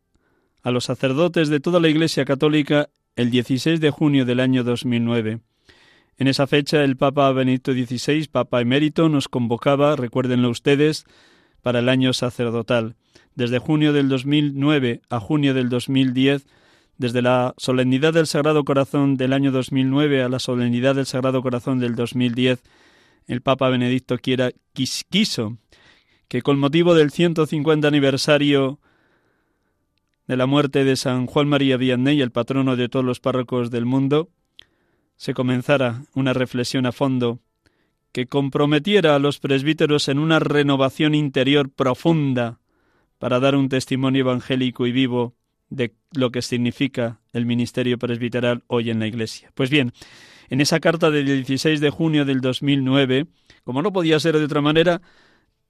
a 0.63 0.71
los 0.71 0.85
sacerdotes 0.85 1.49
de 1.49 1.61
toda 1.61 1.81
la 1.81 1.89
Iglesia 1.89 2.25
Católica 2.25 2.89
el 3.17 3.31
16 3.31 3.81
de 3.81 3.91
junio 3.91 4.25
del 4.25 4.41
año 4.41 4.65
2009. 4.65 5.41
En 6.19 6.27
esa 6.27 6.47
fecha 6.47 6.83
el 6.83 6.97
Papa 6.97 7.31
Benedicto 7.33 7.73
XVI, 7.73 8.29
Papa 8.29 8.61
emérito, 8.61 9.09
nos 9.09 9.29
convocaba, 9.29 9.95
recuérdenlo 9.97 10.51
ustedes, 10.51 11.05
para 11.63 11.79
el 11.79 11.89
año 11.89 12.13
sacerdotal. 12.13 12.97
Desde 13.35 13.59
junio 13.59 13.93
del 13.93 14.09
2009 14.09 15.03
a 15.11 15.21
junio 15.21 15.55
del 15.55 15.69
2010, 15.69 16.47
desde 16.97 17.23
la 17.23 17.55
solemnidad 17.57 18.13
del 18.13 18.27
Sagrado 18.27 18.65
Corazón 18.65 19.17
del 19.17 19.33
año 19.33 19.53
2009 19.53 20.23
a 20.23 20.29
la 20.29 20.41
solemnidad 20.41 20.97
del 20.97 21.07
Sagrado 21.07 21.43
Corazón 21.43 21.79
del 21.79 21.95
2010, 21.95 22.63
el 23.29 23.41
Papa 23.43 23.69
Benedicto 23.69 24.19
quiera, 24.19 24.51
quiso 24.73 25.59
que 26.27 26.43
con 26.43 26.59
motivo 26.59 26.95
del 26.95 27.13
150 27.13 27.87
aniversario 27.87 28.81
de 30.29 30.37
la 30.37 30.47
muerte 30.47 30.85
de 30.85 30.95
San 30.97 31.26
Juan 31.26 31.49
María 31.49 31.79
Vianney, 31.79 32.20
el 32.20 32.31
patrono 32.31 32.76
de 32.76 32.91
todos 32.91 33.05
los 33.05 33.18
párrocos 33.18 33.70
del 33.70 33.87
mundo, 33.87 34.29
se 35.16 35.33
comenzara 35.33 36.03
una 36.14 36.35
reflexión 36.35 36.85
a 36.85 36.93
fondo 36.93 37.41
que 38.12 38.26
comprometiera 38.26 39.16
a 39.16 39.18
los 39.18 39.39
presbíteros 39.39 40.07
en 40.09 40.18
una 40.18 40.39
renovación 40.39 41.14
interior 41.14 41.70
profunda 41.70 42.61
para 43.18 43.41
dar 43.41 43.57
un 43.57 43.70
testimonio 43.70 44.20
evangélico 44.20 44.87
y 44.87 44.93
vivo 44.93 45.35
de 45.70 45.95
lo 46.12 46.31
que 46.31 46.43
significa 46.43 47.20
el 47.33 47.47
ministerio 47.47 47.99
presbiteral 47.99 48.62
hoy 48.66 48.91
en 48.91 48.99
la 48.99 49.07
Iglesia. 49.07 49.51
Pues 49.55 49.70
bien, 49.70 49.93
en 50.51 50.61
esa 50.61 50.79
carta 50.79 51.11
del 51.11 51.26
16 51.26 51.81
de 51.81 51.91
junio 51.91 52.26
del 52.26 52.43
2009, 52.43 53.26
como 53.64 53.81
no 53.81 53.93
podía 53.93 54.20
ser 54.20 54.37
de 54.39 54.45
otra 54.45 54.61
manera, 54.61 55.01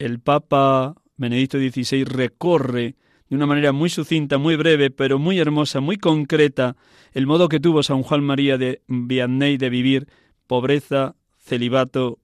el 0.01 0.19
Papa 0.19 0.97
Benedicto 1.17 1.59
XVI 1.59 2.05
recorre 2.05 2.97
de 3.29 3.37
una 3.37 3.47
manera 3.47 3.73
muy 3.73 3.91
sucinta, 3.91 4.39
muy 4.39 4.57
breve, 4.57 4.91
pero 4.91 5.19
muy 5.19 5.39
hermosa, 5.39 5.81
muy 5.81 5.97
concreta, 5.97 6.77
el 7.13 7.27
modo 7.27 7.49
que 7.49 7.61
tuvo 7.61 7.83
San 7.83 8.03
Juan 8.03 8.23
María 8.23 8.59
de 8.59 8.83
Vianney 8.89 9.57
de 9.57 9.71
vivir 9.71 10.09
pobreza, 10.47 11.15
celibato 11.39 12.19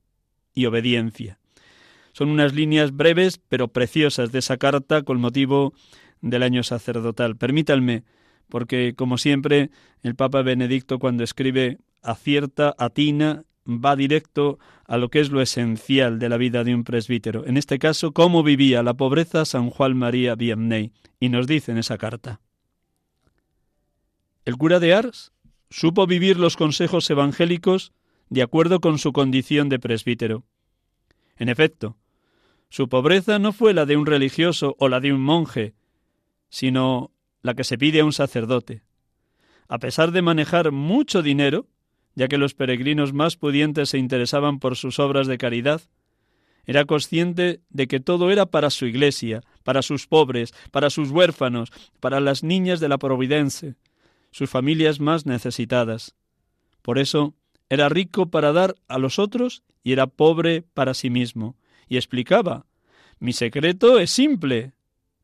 y 0.55 0.67
obediencia. 0.67 1.39
Son 2.13 2.29
unas 2.29 2.55
líneas 2.55 2.93
breves 2.93 3.41
pero 3.49 3.69
preciosas 3.69 4.33
de 4.33 4.39
esa 4.39 4.57
carta 4.57 5.03
con 5.03 5.21
motivo 5.21 5.75
del 6.21 6.43
año 6.43 6.63
sacerdotal. 6.63 7.37
Permítanme, 7.37 8.05
porque 8.49 8.95
como 8.97 9.19
siempre 9.19 9.71
el 10.03 10.15
Papa 10.15 10.43
Benedicto 10.43 10.99
cuando 10.99 11.25
escribe 11.25 11.79
acierta, 12.03 12.75
atina 12.79 13.45
va 13.67 13.97
directo 13.97 14.59
a 14.87 14.99
lo 14.99 15.09
que 15.09 15.21
es 15.21 15.31
lo 15.31 15.41
esencial 15.41 16.19
de 16.19 16.29
la 16.29 16.37
vida 16.37 16.65
de 16.65 16.75
un 16.75 16.85
presbítero. 16.85 17.47
En 17.47 17.57
este 17.57 17.79
caso, 17.79 18.13
cómo 18.13 18.43
vivía 18.43 18.83
la 18.83 18.95
pobreza 18.95 19.45
San 19.45 19.71
Juan 19.71 19.97
María 19.97 20.35
Vianney. 20.35 20.93
Y 21.21 21.29
nos 21.29 21.47
dice 21.47 21.73
en 21.73 21.79
esa 21.79 21.97
carta. 21.97 22.41
El 24.45 24.57
cura 24.57 24.79
de 24.79 24.95
Ars 24.95 25.33
supo 25.71 26.07
vivir 26.07 26.39
los 26.39 26.57
consejos 26.57 27.09
evangélicos 27.09 27.93
de 28.29 28.43
acuerdo 28.43 28.81
con 28.81 28.99
su 28.99 29.13
condición 29.13 29.69
de 29.69 29.79
presbítero. 29.79 30.45
En 31.37 31.49
efecto, 31.49 31.97
su 32.69 32.89
pobreza 32.89 33.39
no 33.39 33.53
fue 33.53 33.73
la 33.73 33.87
de 33.87 33.97
un 33.97 34.07
religioso 34.07 34.77
o 34.79 34.89
la 34.89 35.01
de 35.01 35.13
un 35.13 35.21
monje, 35.21 35.75
sino 36.49 37.13
la 37.43 37.55
que 37.55 37.65
se 37.65 37.79
pide 37.79 38.01
a 38.01 38.05
un 38.05 38.13
sacerdote. 38.13 38.83
A 39.69 39.79
pesar 39.79 40.13
de 40.13 40.23
manejar 40.23 40.73
mucho 40.73 41.23
dinero, 41.23 41.67
ya 42.15 42.29
que 42.29 42.39
los 42.39 42.55
peregrinos 42.55 43.13
más 43.13 43.37
pudientes 43.37 43.91
se 43.91 43.99
interesaban 43.99 44.59
por 44.59 44.77
sus 44.77 44.99
obras 44.99 45.27
de 45.27 45.39
caridad, 45.39 45.83
era 46.67 46.85
consciente 46.85 47.61
de 47.71 47.87
que 47.87 48.01
todo 48.01 48.31
era 48.31 48.47
para 48.47 48.71
su 48.71 48.87
iglesia, 48.87 49.43
para 49.65 49.83
sus 49.83 50.07
pobres, 50.07 50.55
para 50.71 50.91
sus 50.91 51.11
huérfanos, 51.11 51.71
para 52.01 52.21
las 52.21 52.43
niñas 52.43 52.81
de 52.81 52.89
la 52.89 52.99
Providencia, 52.99 53.77
sus 54.31 54.49
familias 54.49 55.01
más 55.01 55.27
necesitadas. 55.27 56.15
Por 56.83 56.99
eso, 56.99 57.35
era 57.69 57.89
rico 57.89 58.31
para 58.31 58.53
dar 58.53 58.75
a 58.89 58.99
los 58.99 59.19
otros 59.19 59.63
y 59.83 59.93
era 59.93 60.07
pobre 60.07 60.63
para 60.63 60.95
sí 60.95 61.11
mismo. 61.11 61.57
Y 61.89 61.97
explicaba, 61.97 62.67
mi 63.19 63.33
secreto 63.33 63.99
es 63.99 64.11
simple, 64.11 64.73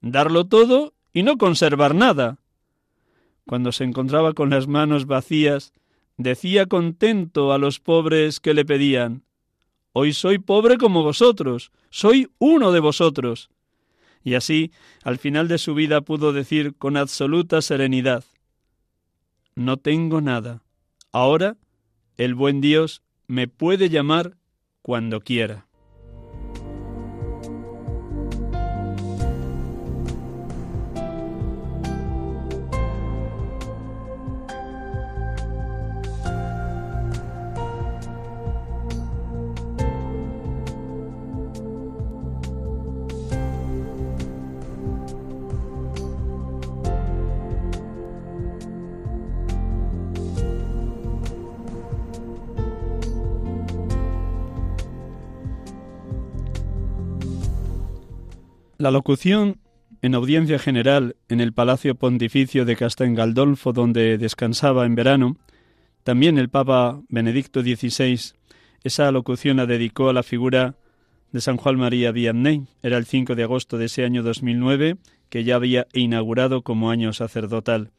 darlo 0.01 0.47
todo 0.47 0.95
y 1.13 1.23
no 1.23 1.39
conservar 1.39 1.95
nada. 1.95 2.39
Cuando 3.47 3.73
se 3.73 3.85
encontraba 3.85 4.33
con 4.35 4.51
las 4.51 4.69
manos 4.69 5.07
vacías, 5.07 5.73
decía 6.23 6.67
contento 6.67 7.53
a 7.53 7.59
los 7.59 7.81
pobres 7.81 8.41
que 8.41 8.53
le 8.53 8.65
pedían, 8.67 9.25
Hoy 9.93 10.13
soy 10.13 10.39
pobre 10.39 10.77
como 10.77 11.03
vosotros, 11.03 11.73
soy 11.89 12.31
uno 12.39 12.71
de 12.71 12.79
vosotros. 12.79 13.51
Y 14.23 14.35
así, 14.35 14.71
al 15.03 15.19
final 15.19 15.49
de 15.49 15.59
su 15.59 15.75
vida 15.75 16.03
pudo 16.03 16.33
decir 16.33 16.77
con 16.77 16.97
absoluta 16.97 17.63
serenidad, 17.63 18.25
No 19.57 19.79
tengo 19.79 20.21
nada. 20.21 20.63
Ahora, 21.11 21.57
el 22.17 22.35
buen 22.35 22.61
Dios 22.61 23.03
me 23.27 23.49
puede 23.49 23.89
llamar 23.89 24.37
cuando 24.83 25.23
quiera. 25.23 25.67
La 58.81 58.91
locución 58.91 59.61
en 60.01 60.15
audiencia 60.15 60.59
general 60.59 61.15
en 61.29 61.43
el 61.43 61.53
Palacio 61.53 61.97
Pontificio 61.97 62.65
de 62.65 62.77
Castel 62.77 63.15
Galdolfo, 63.15 63.75
donde 63.75 64.17
descansaba 64.17 64.87
en 64.87 64.95
verano, 64.95 65.37
también 66.03 66.39
el 66.39 66.49
Papa 66.49 67.03
Benedicto 67.11 67.61
XVI, 67.61 68.19
esa 68.83 69.13
locución 69.13 69.59
la 69.59 69.67
dedicó 69.67 70.09
a 70.09 70.15
la 70.15 70.23
figura 70.23 70.77
de 71.31 71.43
San 71.43 71.59
Juan 71.59 71.77
María 71.77 72.11
Vianney. 72.11 72.69
Era 72.83 72.97
el 72.97 73.05
5 73.05 73.35
de 73.35 73.43
agosto 73.43 73.77
de 73.77 73.85
ese 73.85 74.07
año 74.07 74.23
2009, 74.23 74.97
que 75.29 75.45
ya 75.45 75.57
había 75.57 75.87
inaugurado 75.93 76.63
como 76.63 76.91
año 76.91 77.13
sacerdotal. 77.13 77.91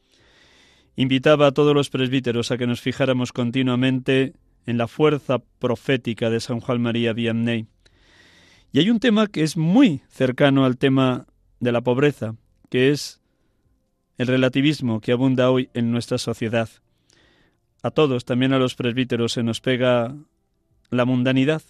Invitaba 0.95 1.45
a 1.45 1.51
todos 1.51 1.75
los 1.75 1.91
presbíteros 1.91 2.49
a 2.49 2.57
que 2.57 2.65
nos 2.65 2.81
fijáramos 2.81 3.33
continuamente 3.33 4.33
en 4.65 4.79
la 4.79 4.87
fuerza 4.87 5.43
profética 5.59 6.31
de 6.31 6.39
San 6.39 6.59
Juan 6.59 6.81
María 6.81 7.13
Vianney 7.13 7.67
y 8.71 8.79
hay 8.79 8.89
un 8.89 8.99
tema 8.99 9.27
que 9.27 9.43
es 9.43 9.57
muy 9.57 10.01
cercano 10.09 10.65
al 10.65 10.77
tema 10.77 11.25
de 11.59 11.71
la 11.71 11.81
pobreza, 11.81 12.35
que 12.69 12.91
es 12.91 13.21
el 14.17 14.27
relativismo 14.27 15.01
que 15.01 15.11
abunda 15.11 15.51
hoy 15.51 15.69
en 15.73 15.91
nuestra 15.91 16.17
sociedad. 16.17 16.69
A 17.83 17.91
todos, 17.91 18.25
también 18.25 18.53
a 18.53 18.59
los 18.59 18.75
presbíteros, 18.75 19.33
se 19.33 19.43
nos 19.43 19.59
pega 19.59 20.15
la 20.89 21.05
mundanidad. 21.05 21.63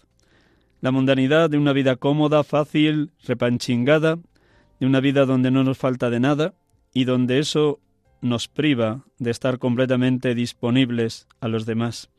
La 0.82 0.92
mundanidad 0.92 1.50
de 1.50 1.58
una 1.58 1.74
vida 1.74 1.96
cómoda, 1.96 2.44
fácil, 2.44 3.12
repanchingada, 3.24 4.20
de 4.80 4.86
una 4.86 5.00
vida 5.00 5.26
donde 5.26 5.52
no 5.52 5.64
nos 5.64 5.78
falta 5.78 6.10
de 6.10 6.20
nada 6.20 6.54
y 6.94 7.06
donde 7.06 7.40
eso 7.40 7.80
nos 8.22 8.48
priva 8.48 9.06
de 9.18 9.32
estar 9.32 9.58
completamente 9.58 10.36
disponibles 10.36 11.28
a 11.40 11.48
los 11.48 11.66
demás. 11.66 12.10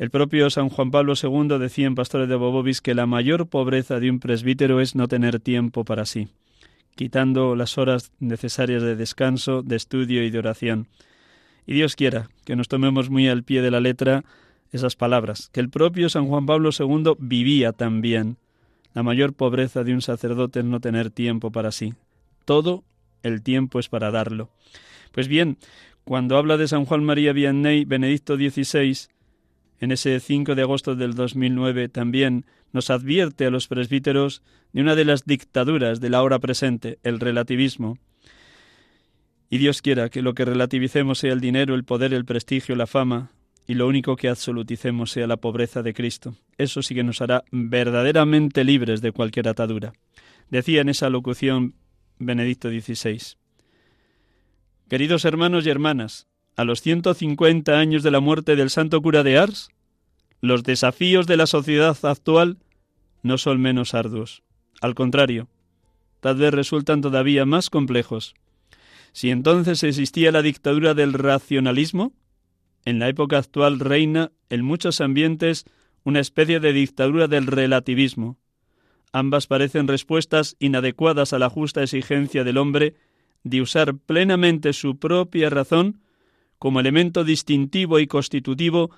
El 0.00 0.08
propio 0.08 0.48
San 0.48 0.70
Juan 0.70 0.90
Pablo 0.90 1.12
II 1.12 1.58
decía 1.58 1.86
en 1.86 1.94
Pastores 1.94 2.26
de 2.26 2.34
Bobovis 2.34 2.80
que 2.80 2.94
la 2.94 3.04
mayor 3.04 3.48
pobreza 3.48 4.00
de 4.00 4.08
un 4.08 4.18
presbítero 4.18 4.80
es 4.80 4.94
no 4.94 5.08
tener 5.08 5.40
tiempo 5.40 5.84
para 5.84 6.06
sí, 6.06 6.28
quitando 6.94 7.54
las 7.54 7.76
horas 7.76 8.10
necesarias 8.18 8.82
de 8.82 8.96
descanso, 8.96 9.60
de 9.60 9.76
estudio 9.76 10.24
y 10.24 10.30
de 10.30 10.38
oración. 10.38 10.88
Y 11.66 11.74
Dios 11.74 11.96
quiera 11.96 12.30
que 12.46 12.56
nos 12.56 12.68
tomemos 12.68 13.10
muy 13.10 13.28
al 13.28 13.44
pie 13.44 13.60
de 13.60 13.70
la 13.70 13.80
letra 13.80 14.24
esas 14.72 14.96
palabras, 14.96 15.50
que 15.52 15.60
el 15.60 15.68
propio 15.68 16.08
San 16.08 16.28
Juan 16.28 16.46
Pablo 16.46 16.70
II 16.72 17.16
vivía 17.18 17.74
también. 17.74 18.38
La 18.94 19.02
mayor 19.02 19.34
pobreza 19.34 19.84
de 19.84 19.92
un 19.92 20.00
sacerdote 20.00 20.60
es 20.60 20.64
no 20.64 20.80
tener 20.80 21.10
tiempo 21.10 21.52
para 21.52 21.72
sí. 21.72 21.92
Todo 22.46 22.84
el 23.22 23.42
tiempo 23.42 23.78
es 23.78 23.90
para 23.90 24.10
darlo. 24.10 24.48
Pues 25.12 25.28
bien, 25.28 25.58
cuando 26.04 26.38
habla 26.38 26.56
de 26.56 26.68
San 26.68 26.86
Juan 26.86 27.04
María 27.04 27.34
Vianney, 27.34 27.84
Benedicto 27.84 28.36
XVI, 28.36 29.10
en 29.80 29.92
ese 29.92 30.20
5 30.20 30.54
de 30.54 30.62
agosto 30.62 30.94
del 30.94 31.14
2009 31.14 31.88
también 31.88 32.44
nos 32.72 32.90
advierte 32.90 33.46
a 33.46 33.50
los 33.50 33.66
presbíteros 33.66 34.42
de 34.72 34.82
una 34.82 34.94
de 34.94 35.06
las 35.06 35.24
dictaduras 35.24 36.00
de 36.00 36.10
la 36.10 36.22
hora 36.22 36.38
presente, 36.38 36.98
el 37.02 37.18
relativismo. 37.18 37.98
Y 39.48 39.58
Dios 39.58 39.82
quiera 39.82 40.10
que 40.10 40.22
lo 40.22 40.34
que 40.34 40.44
relativicemos 40.44 41.18
sea 41.18 41.32
el 41.32 41.40
dinero, 41.40 41.74
el 41.74 41.84
poder, 41.84 42.14
el 42.14 42.24
prestigio, 42.24 42.76
la 42.76 42.86
fama, 42.86 43.32
y 43.66 43.74
lo 43.74 43.86
único 43.88 44.16
que 44.16 44.28
absoluticemos 44.28 45.12
sea 45.12 45.26
la 45.26 45.38
pobreza 45.38 45.82
de 45.82 45.94
Cristo. 45.94 46.34
Eso 46.58 46.82
sí 46.82 46.94
que 46.94 47.04
nos 47.04 47.20
hará 47.20 47.44
verdaderamente 47.50 48.64
libres 48.64 49.00
de 49.00 49.12
cualquier 49.12 49.48
atadura. 49.48 49.92
Decía 50.50 50.80
en 50.80 50.88
esa 50.88 51.08
locución 51.08 51.74
Benedicto 52.18 52.68
XVI. 52.68 53.36
Queridos 54.88 55.24
hermanos 55.24 55.66
y 55.66 55.70
hermanas, 55.70 56.26
a 56.56 56.64
los 56.64 56.82
150 56.82 57.78
años 57.78 58.02
de 58.02 58.10
la 58.10 58.20
muerte 58.20 58.56
del 58.56 58.70
santo 58.70 59.00
cura 59.00 59.22
de 59.22 59.38
Ars, 59.38 59.70
los 60.40 60.62
desafíos 60.62 61.26
de 61.26 61.36
la 61.36 61.46
sociedad 61.46 61.96
actual 62.02 62.58
no 63.22 63.38
son 63.38 63.60
menos 63.60 63.94
arduos. 63.94 64.42
Al 64.80 64.94
contrario, 64.94 65.48
tal 66.20 66.36
vez 66.36 66.52
resultan 66.52 67.00
todavía 67.00 67.44
más 67.44 67.70
complejos. 67.70 68.34
Si 69.12 69.30
entonces 69.30 69.82
existía 69.82 70.32
la 70.32 70.42
dictadura 70.42 70.94
del 70.94 71.12
racionalismo, 71.12 72.12
en 72.84 72.98
la 72.98 73.08
época 73.08 73.38
actual 73.38 73.80
reina 73.80 74.32
en 74.48 74.64
muchos 74.64 75.00
ambientes 75.00 75.64
una 76.04 76.20
especie 76.20 76.60
de 76.60 76.72
dictadura 76.72 77.28
del 77.28 77.46
relativismo. 77.46 78.38
Ambas 79.12 79.46
parecen 79.46 79.88
respuestas 79.88 80.56
inadecuadas 80.58 81.32
a 81.32 81.38
la 81.38 81.50
justa 81.50 81.82
exigencia 81.82 82.44
del 82.44 82.56
hombre 82.56 82.94
de 83.42 83.60
usar 83.60 83.96
plenamente 83.96 84.72
su 84.72 84.98
propia 84.98 85.50
razón 85.50 86.00
como 86.60 86.78
elemento 86.78 87.24
distintivo 87.24 87.98
y 88.00 88.06
constitutivo 88.06 88.90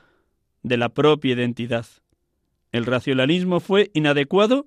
de 0.64 0.76
la 0.76 0.88
propia 0.88 1.34
identidad. 1.34 1.86
El 2.72 2.84
racionalismo 2.84 3.60
fue 3.60 3.92
inadecuado 3.94 4.66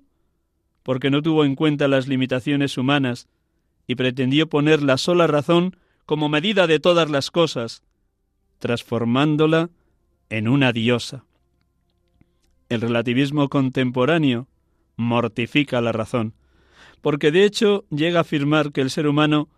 porque 0.82 1.10
no 1.10 1.20
tuvo 1.20 1.44
en 1.44 1.56
cuenta 1.56 1.88
las 1.88 2.08
limitaciones 2.08 2.78
humanas 2.78 3.28
y 3.86 3.96
pretendió 3.96 4.48
poner 4.48 4.82
la 4.82 4.96
sola 4.96 5.26
razón 5.26 5.76
como 6.06 6.30
medida 6.30 6.66
de 6.66 6.80
todas 6.80 7.10
las 7.10 7.30
cosas, 7.30 7.82
transformándola 8.60 9.68
en 10.30 10.48
una 10.48 10.72
diosa. 10.72 11.26
El 12.70 12.80
relativismo 12.80 13.50
contemporáneo 13.50 14.48
mortifica 14.96 15.82
la 15.82 15.92
razón, 15.92 16.32
porque 17.02 17.30
de 17.30 17.44
hecho 17.44 17.84
llega 17.90 18.20
a 18.20 18.22
afirmar 18.22 18.72
que 18.72 18.80
el 18.80 18.88
ser 18.88 19.06
humano 19.06 19.50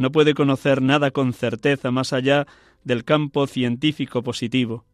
no 0.00 0.10
puede 0.10 0.32
conocer 0.32 0.80
nada 0.80 1.10
con 1.10 1.34
certeza 1.34 1.90
más 1.90 2.14
allá 2.14 2.46
del 2.84 3.04
campo 3.04 3.46
científico 3.46 4.22
positivo. 4.22 4.86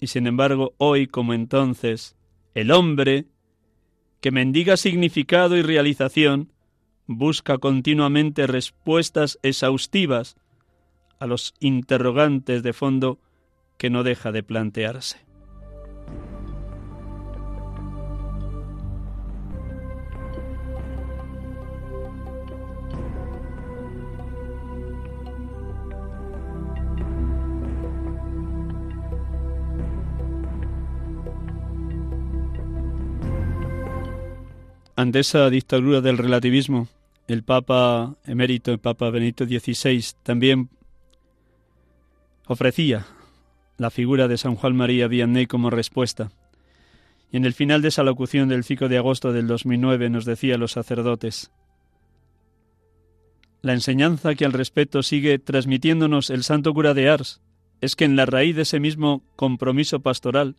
Y 0.00 0.06
sin 0.06 0.28
embargo, 0.28 0.74
hoy 0.78 1.08
como 1.08 1.34
entonces, 1.34 2.14
el 2.54 2.70
hombre, 2.70 3.26
que 4.20 4.30
mendiga 4.30 4.76
significado 4.76 5.56
y 5.56 5.62
realización, 5.62 6.52
busca 7.08 7.58
continuamente 7.58 8.46
respuestas 8.46 9.40
exhaustivas 9.42 10.36
a 11.18 11.26
los 11.26 11.52
interrogantes 11.58 12.62
de 12.62 12.72
fondo 12.72 13.18
que 13.76 13.90
no 13.90 14.04
deja 14.04 14.30
de 14.30 14.44
plantearse. 14.44 15.27
Ante 34.98 35.20
esa 35.20 35.48
dictadura 35.48 36.00
del 36.00 36.18
relativismo, 36.18 36.88
el 37.28 37.44
Papa 37.44 38.16
emérito, 38.26 38.72
el 38.72 38.80
Papa 38.80 39.10
Benito 39.10 39.44
XVI, 39.44 40.04
también 40.24 40.70
ofrecía 42.48 43.06
la 43.76 43.90
figura 43.90 44.26
de 44.26 44.36
San 44.36 44.56
Juan 44.56 44.74
María 44.74 45.06
Vianney 45.06 45.46
como 45.46 45.70
respuesta. 45.70 46.32
Y 47.30 47.36
en 47.36 47.44
el 47.44 47.54
final 47.54 47.80
de 47.80 47.90
esa 47.90 48.02
locución 48.02 48.48
del 48.48 48.64
5 48.64 48.88
de 48.88 48.98
agosto 48.98 49.32
del 49.32 49.46
2009 49.46 50.10
nos 50.10 50.24
decía 50.24 50.58
los 50.58 50.72
sacerdotes, 50.72 51.52
la 53.62 53.74
enseñanza 53.74 54.34
que 54.34 54.46
al 54.46 54.52
respecto 54.52 55.04
sigue 55.04 55.38
transmitiéndonos 55.38 56.28
el 56.28 56.42
santo 56.42 56.74
cura 56.74 56.92
de 56.92 57.08
Ars 57.08 57.40
es 57.80 57.94
que 57.94 58.04
en 58.04 58.16
la 58.16 58.26
raíz 58.26 58.56
de 58.56 58.62
ese 58.62 58.80
mismo 58.80 59.22
compromiso 59.36 60.00
pastoral, 60.00 60.56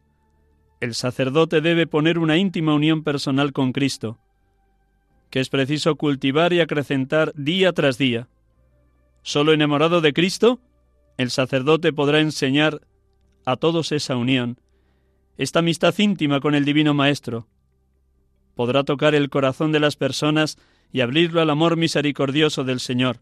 el 0.80 0.96
sacerdote 0.96 1.60
debe 1.60 1.88
poner 1.88 2.18
una 2.18 2.38
íntima 2.38 2.74
unión 2.74 3.04
personal 3.04 3.52
con 3.52 3.74
Cristo, 3.74 4.18
que 5.30 5.40
es 5.40 5.50
preciso 5.50 5.96
cultivar 5.96 6.54
y 6.54 6.60
acrecentar 6.60 7.34
día 7.36 7.74
tras 7.74 7.98
día. 7.98 8.28
Solo 9.22 9.54
enamorado 9.54 10.02
de 10.02 10.14
Cristo, 10.14 10.60
el 11.18 11.30
sacerdote 11.30 11.94
podrá 11.94 12.20
enseñar 12.20 12.82
a 13.46 13.56
todos 13.56 13.92
esa 13.92 14.16
unión, 14.16 14.60
esta 15.38 15.60
amistad 15.60 15.94
íntima 15.98 16.40
con 16.40 16.56
el 16.56 16.66
Divino 16.66 16.94
Maestro. 16.94 17.48
Podrá 18.56 18.84
tocar 18.84 19.16
el 19.16 19.30
corazón 19.30 19.72
de 19.72 19.80
las 19.80 19.96
personas 19.96 20.58
y 20.92 21.02
abrirlo 21.02 21.42
al 21.42 21.50
amor 21.50 21.78
misericordioso 21.78 22.64
del 22.64 22.80
Señor. 22.80 23.20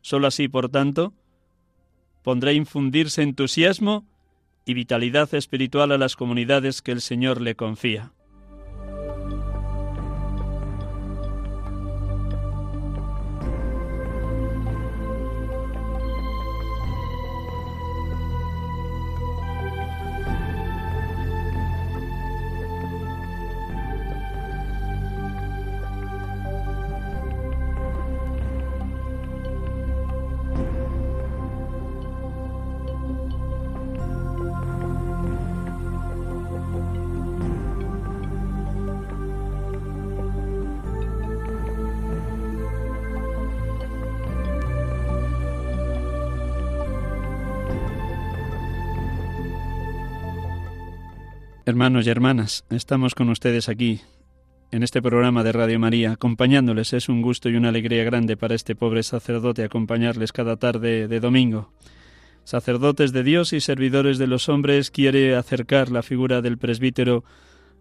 Solo 0.00 0.26
así, 0.26 0.48
por 0.48 0.68
tanto, 0.68 1.12
pondrá 2.22 2.52
infundirse 2.52 3.22
entusiasmo 3.22 4.06
y 4.64 4.74
vitalidad 4.74 5.32
espiritual 5.34 5.92
a 5.92 5.98
las 5.98 6.16
comunidades 6.16 6.82
que 6.82 6.92
el 6.92 7.00
Señor 7.00 7.40
le 7.40 7.54
confía. 7.54 8.12
Hermanos 51.68 52.06
y 52.06 52.10
hermanas, 52.10 52.64
estamos 52.70 53.16
con 53.16 53.28
ustedes 53.28 53.68
aquí 53.68 54.00
en 54.70 54.84
este 54.84 55.02
programa 55.02 55.42
de 55.42 55.50
Radio 55.50 55.80
María, 55.80 56.12
acompañándoles. 56.12 56.92
Es 56.92 57.08
un 57.08 57.22
gusto 57.22 57.48
y 57.48 57.56
una 57.56 57.70
alegría 57.70 58.04
grande 58.04 58.36
para 58.36 58.54
este 58.54 58.76
pobre 58.76 59.02
sacerdote 59.02 59.64
acompañarles 59.64 60.30
cada 60.30 60.58
tarde 60.58 61.08
de 61.08 61.18
domingo. 61.18 61.72
Sacerdotes 62.44 63.12
de 63.12 63.24
Dios 63.24 63.52
y 63.52 63.60
servidores 63.60 64.18
de 64.18 64.28
los 64.28 64.48
hombres 64.48 64.92
quiere 64.92 65.34
acercar 65.34 65.90
la 65.90 66.04
figura 66.04 66.40
del 66.40 66.56
presbítero 66.56 67.24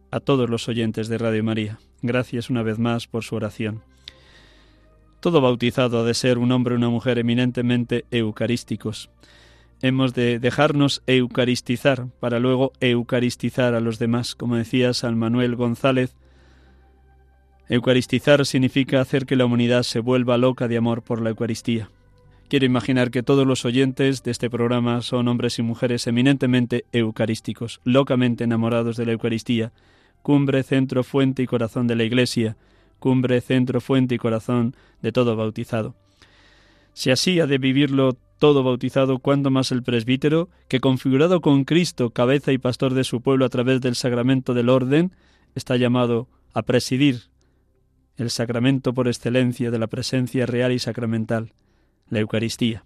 a 0.09 0.19
todos 0.19 0.49
los 0.49 0.67
oyentes 0.67 1.07
de 1.07 1.19
Radio 1.19 1.43
María. 1.43 1.77
Gracias 2.01 2.49
una 2.49 2.63
vez 2.63 2.79
más 2.79 3.05
por 3.05 3.23
su 3.23 3.35
oración. 3.35 3.83
Todo 5.19 5.41
bautizado 5.41 5.99
ha 5.99 6.03
de 6.03 6.15
ser 6.15 6.39
un 6.39 6.51
hombre 6.51 6.73
o 6.73 6.77
una 6.77 6.89
mujer 6.89 7.19
eminentemente 7.19 8.05
eucarísticos 8.09 9.11
hemos 9.85 10.15
de 10.15 10.39
dejarnos 10.39 11.03
eucaristizar 11.05 12.07
para 12.19 12.39
luego 12.39 12.73
eucaristizar 12.79 13.75
a 13.75 13.79
los 13.79 13.99
demás. 13.99 14.33
Como 14.33 14.55
decía 14.55 14.93
San 14.93 15.15
Manuel 15.15 15.55
González, 15.55 16.15
eucaristizar 17.69 18.43
significa 18.47 18.99
hacer 18.99 19.27
que 19.27 19.35
la 19.35 19.45
humanidad 19.45 19.83
se 19.83 19.99
vuelva 19.99 20.39
loca 20.39 20.67
de 20.67 20.77
amor 20.77 21.03
por 21.03 21.21
la 21.21 21.29
Eucaristía. 21.29 21.91
Quiero 22.49 22.65
imaginar 22.65 23.11
que 23.11 23.21
todos 23.21 23.45
los 23.45 23.63
oyentes 23.63 24.23
de 24.23 24.31
este 24.31 24.49
programa 24.49 25.03
son 25.03 25.27
hombres 25.27 25.59
y 25.59 25.61
mujeres 25.61 26.07
eminentemente 26.07 26.85
eucarísticos, 26.91 27.79
locamente 27.83 28.43
enamorados 28.43 28.97
de 28.97 29.05
la 29.05 29.11
Eucaristía, 29.11 29.71
cumbre, 30.23 30.63
centro, 30.63 31.03
fuente 31.03 31.43
y 31.43 31.47
corazón 31.47 31.85
de 31.85 31.95
la 31.95 32.05
Iglesia, 32.05 32.57
cumbre, 32.97 33.39
centro, 33.39 33.81
fuente 33.81 34.15
y 34.15 34.17
corazón 34.17 34.75
de 35.03 35.11
todo 35.11 35.35
bautizado. 35.35 35.93
Si 36.93 37.11
así 37.11 37.39
ha 37.39 37.45
de 37.45 37.59
vivirlo 37.59 38.17
todo 38.39 38.63
bautizado, 38.63 39.19
cuando 39.19 39.49
más 39.49 39.71
el 39.71 39.83
presbítero, 39.83 40.49
que 40.67 40.79
configurado 40.79 41.41
con 41.41 41.63
Cristo, 41.63 42.09
cabeza 42.09 42.51
y 42.51 42.57
pastor 42.57 42.93
de 42.93 43.03
su 43.03 43.21
pueblo 43.21 43.45
a 43.45 43.49
través 43.49 43.81
del 43.81 43.95
sacramento 43.95 44.53
del 44.53 44.69
orden, 44.69 45.13
está 45.55 45.77
llamado 45.77 46.27
a 46.53 46.63
presidir 46.63 47.23
el 48.17 48.29
sacramento 48.29 48.93
por 48.93 49.07
excelencia 49.07 49.71
de 49.71 49.79
la 49.79 49.87
presencia 49.87 50.45
real 50.45 50.71
y 50.71 50.79
sacramental, 50.79 51.53
la 52.09 52.19
Eucaristía. 52.19 52.85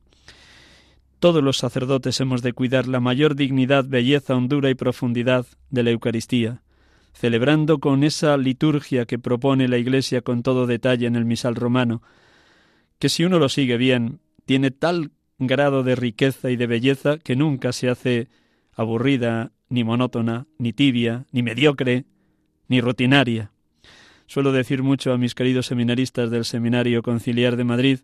Todos 1.20 1.44
los 1.44 1.58
sacerdotes 1.58 2.20
hemos 2.22 2.42
de 2.42 2.54
cuidar 2.54 2.88
la 2.88 3.00
mayor 3.00 3.36
dignidad, 3.36 3.86
belleza, 3.86 4.36
hondura 4.36 4.70
y 4.70 4.76
profundidad 4.76 5.46
de 5.70 5.84
la 5.84 5.92
Eucaristía, 5.92 6.64
celebrando 7.14 7.80
con 7.80 8.04
esa 8.04 8.38
liturgia 8.38 9.06
que 9.06 9.20
propone 9.20 9.68
la 9.68 9.78
Iglesia 9.78 10.22
con 10.22 10.44
todo 10.44 10.66
detalle 10.66 11.08
en 11.08 11.16
el 11.16 11.26
misal 11.26 11.56
romano, 11.56 12.02
que 13.00 13.10
si 13.10 13.26
uno 13.26 13.38
lo 13.40 13.50
sigue 13.50 13.78
bien, 13.78 14.20
tiene 14.46 14.72
tal 14.72 15.12
grado 15.40 15.84
de 15.84 15.96
riqueza 15.96 16.52
y 16.52 16.56
de 16.56 16.68
belleza 16.68 17.18
que 17.18 17.36
nunca 17.36 17.72
se 17.72 17.90
hace 17.90 18.28
aburrida, 18.74 19.52
ni 19.70 19.84
monótona, 19.84 20.48
ni 20.58 20.74
tibia, 20.74 21.26
ni 21.32 21.44
mediocre, 21.44 22.06
ni 22.68 22.82
rutinaria. 22.82 23.52
Suelo 24.26 24.52
decir 24.52 24.84
mucho 24.84 25.12
a 25.12 25.18
mis 25.18 25.34
queridos 25.34 25.66
seminaristas 25.66 26.30
del 26.30 26.46
Seminario 26.46 27.02
Conciliar 27.02 27.56
de 27.56 27.64
Madrid 27.64 28.00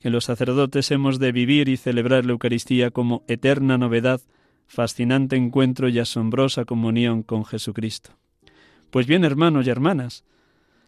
que 0.00 0.10
los 0.10 0.24
sacerdotes 0.24 0.90
hemos 0.90 1.18
de 1.18 1.32
vivir 1.32 1.68
y 1.68 1.76
celebrar 1.76 2.24
la 2.24 2.32
Eucaristía 2.32 2.90
como 2.90 3.24
eterna 3.26 3.78
novedad, 3.78 4.20
fascinante 4.66 5.36
encuentro 5.36 5.88
y 5.88 5.98
asombrosa 5.98 6.64
comunión 6.64 7.22
con 7.22 7.44
Jesucristo. 7.44 8.12
Pues 8.90 9.06
bien, 9.06 9.24
hermanos 9.24 9.66
y 9.66 9.70
hermanas, 9.70 10.24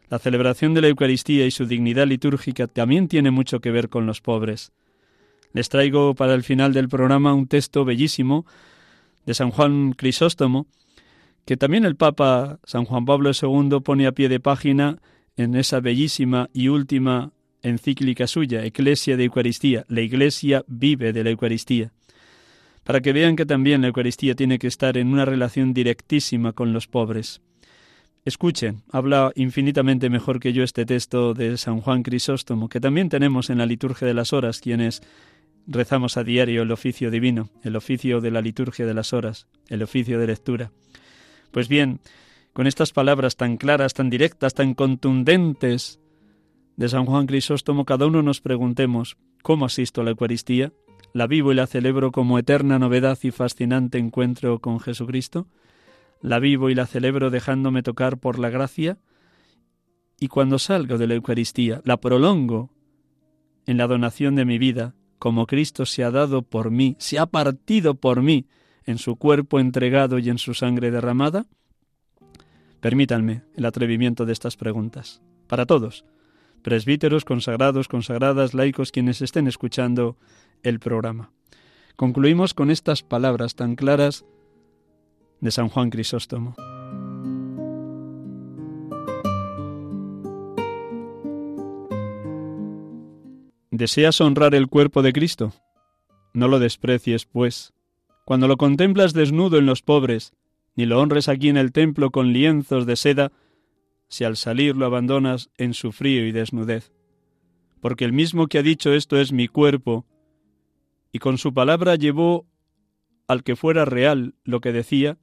la 0.08 0.18
celebración 0.18 0.74
de 0.74 0.80
la 0.80 0.88
Eucaristía 0.88 1.46
y 1.46 1.50
su 1.50 1.66
dignidad 1.66 2.06
litúrgica 2.06 2.66
también 2.66 3.08
tiene 3.08 3.30
mucho 3.30 3.60
que 3.60 3.70
ver 3.70 3.88
con 3.88 4.06
los 4.06 4.20
pobres. 4.20 4.72
Les 5.52 5.68
traigo 5.68 6.14
para 6.14 6.34
el 6.34 6.44
final 6.44 6.72
del 6.72 6.88
programa 6.88 7.34
un 7.34 7.48
texto 7.48 7.84
bellísimo 7.84 8.46
de 9.26 9.34
San 9.34 9.50
Juan 9.50 9.92
Crisóstomo, 9.92 10.66
que 11.44 11.56
también 11.56 11.84
el 11.84 11.96
Papa 11.96 12.60
San 12.64 12.84
Juan 12.84 13.04
Pablo 13.04 13.30
II 13.30 13.80
pone 13.82 14.06
a 14.06 14.12
pie 14.12 14.28
de 14.28 14.40
página 14.40 14.98
en 15.36 15.56
esa 15.56 15.80
bellísima 15.80 16.48
y 16.52 16.68
última 16.68 17.32
encíclica 17.62 18.26
suya, 18.26 18.64
Eclesia 18.64 19.16
de 19.16 19.24
Eucaristía. 19.24 19.84
La 19.88 20.00
Iglesia 20.00 20.64
vive 20.66 21.12
de 21.12 21.24
la 21.24 21.30
Eucaristía. 21.30 21.92
Para 22.84 23.00
que 23.00 23.12
vean 23.12 23.36
que 23.36 23.46
también 23.46 23.82
la 23.82 23.88
Eucaristía 23.88 24.34
tiene 24.34 24.58
que 24.58 24.66
estar 24.66 24.96
en 24.96 25.12
una 25.12 25.24
relación 25.24 25.74
directísima 25.74 26.52
con 26.52 26.72
los 26.72 26.86
pobres. 26.86 27.40
Escuchen, 28.24 28.82
habla 28.92 29.32
infinitamente 29.34 30.10
mejor 30.10 30.40
que 30.40 30.52
yo 30.52 30.62
este 30.62 30.84
texto 30.84 31.32
de 31.34 31.56
San 31.56 31.80
Juan 31.80 32.02
Crisóstomo, 32.02 32.68
que 32.68 32.80
también 32.80 33.08
tenemos 33.08 33.48
en 33.48 33.58
la 33.58 33.66
liturgia 33.66 34.06
de 34.06 34.14
las 34.14 34.32
horas, 34.32 34.60
quienes 34.60 35.02
rezamos 35.70 36.16
a 36.16 36.24
diario 36.24 36.62
el 36.62 36.72
oficio 36.72 37.10
divino, 37.10 37.48
el 37.62 37.76
oficio 37.76 38.20
de 38.20 38.32
la 38.32 38.40
liturgia 38.40 38.86
de 38.86 38.94
las 38.94 39.12
horas, 39.12 39.46
el 39.68 39.82
oficio 39.82 40.18
de 40.18 40.26
lectura. 40.26 40.72
Pues 41.52 41.68
bien, 41.68 42.00
con 42.52 42.66
estas 42.66 42.92
palabras 42.92 43.36
tan 43.36 43.56
claras, 43.56 43.94
tan 43.94 44.10
directas, 44.10 44.54
tan 44.54 44.74
contundentes 44.74 46.00
de 46.76 46.88
San 46.88 47.06
Juan 47.06 47.26
Crisóstomo, 47.26 47.84
cada 47.84 48.06
uno 48.06 48.22
nos 48.22 48.40
preguntemos, 48.40 49.16
¿cómo 49.42 49.64
asisto 49.64 50.00
a 50.00 50.04
la 50.04 50.10
Eucaristía? 50.10 50.72
¿La 51.12 51.26
vivo 51.26 51.52
y 51.52 51.54
la 51.54 51.66
celebro 51.66 52.10
como 52.10 52.38
eterna 52.38 52.78
novedad 52.78 53.18
y 53.22 53.30
fascinante 53.30 53.98
encuentro 53.98 54.58
con 54.58 54.80
Jesucristo? 54.80 55.46
¿La 56.20 56.40
vivo 56.40 56.68
y 56.68 56.74
la 56.74 56.86
celebro 56.86 57.30
dejándome 57.30 57.82
tocar 57.82 58.18
por 58.18 58.38
la 58.38 58.50
gracia? 58.50 58.98
Y 60.18 60.28
cuando 60.28 60.58
salgo 60.58 60.98
de 60.98 61.06
la 61.06 61.14
Eucaristía, 61.14 61.80
la 61.84 61.98
prolongo 61.98 62.70
en 63.66 63.76
la 63.76 63.86
donación 63.86 64.34
de 64.34 64.44
mi 64.44 64.58
vida, 64.58 64.94
como 65.20 65.46
Cristo 65.46 65.84
se 65.86 66.02
ha 66.02 66.10
dado 66.10 66.42
por 66.42 66.70
mí, 66.70 66.96
se 66.98 67.18
ha 67.18 67.26
partido 67.26 67.94
por 67.94 68.22
mí 68.22 68.46
en 68.84 68.96
su 68.98 69.16
cuerpo 69.16 69.60
entregado 69.60 70.18
y 70.18 70.30
en 70.30 70.38
su 70.38 70.54
sangre 70.54 70.90
derramada? 70.90 71.46
Permítanme 72.80 73.42
el 73.54 73.66
atrevimiento 73.66 74.24
de 74.24 74.32
estas 74.32 74.56
preguntas. 74.56 75.20
Para 75.46 75.66
todos, 75.66 76.06
presbíteros, 76.62 77.26
consagrados, 77.26 77.86
consagradas, 77.86 78.54
laicos, 78.54 78.92
quienes 78.92 79.20
estén 79.20 79.46
escuchando 79.46 80.16
el 80.62 80.80
programa. 80.80 81.30
Concluimos 81.96 82.54
con 82.54 82.70
estas 82.70 83.02
palabras 83.02 83.54
tan 83.54 83.76
claras 83.76 84.24
de 85.40 85.50
San 85.50 85.68
Juan 85.68 85.90
Crisóstomo. 85.90 86.56
¿Deseas 93.80 94.20
honrar 94.20 94.54
el 94.54 94.66
cuerpo 94.66 95.00
de 95.00 95.14
Cristo? 95.14 95.54
No 96.34 96.48
lo 96.48 96.58
desprecies, 96.58 97.24
pues. 97.24 97.72
Cuando 98.26 98.46
lo 98.46 98.58
contemplas 98.58 99.14
desnudo 99.14 99.56
en 99.56 99.64
los 99.64 99.80
pobres, 99.80 100.34
ni 100.76 100.84
lo 100.84 101.00
honres 101.00 101.30
aquí 101.30 101.48
en 101.48 101.56
el 101.56 101.72
templo 101.72 102.10
con 102.10 102.34
lienzos 102.34 102.84
de 102.84 102.96
seda, 102.96 103.32
si 104.06 104.24
al 104.24 104.36
salir 104.36 104.76
lo 104.76 104.84
abandonas 104.84 105.48
en 105.56 105.72
su 105.72 105.92
frío 105.92 106.26
y 106.26 106.32
desnudez. 106.32 106.92
Porque 107.80 108.04
el 108.04 108.12
mismo 108.12 108.48
que 108.48 108.58
ha 108.58 108.62
dicho 108.62 108.92
esto 108.92 109.16
es 109.16 109.32
mi 109.32 109.48
cuerpo, 109.48 110.04
y 111.10 111.18
con 111.18 111.38
su 111.38 111.54
palabra 111.54 111.94
llevó 111.94 112.44
al 113.28 113.42
que 113.42 113.56
fuera 113.56 113.86
real 113.86 114.34
lo 114.44 114.60
que 114.60 114.72
decía, 114.72 115.16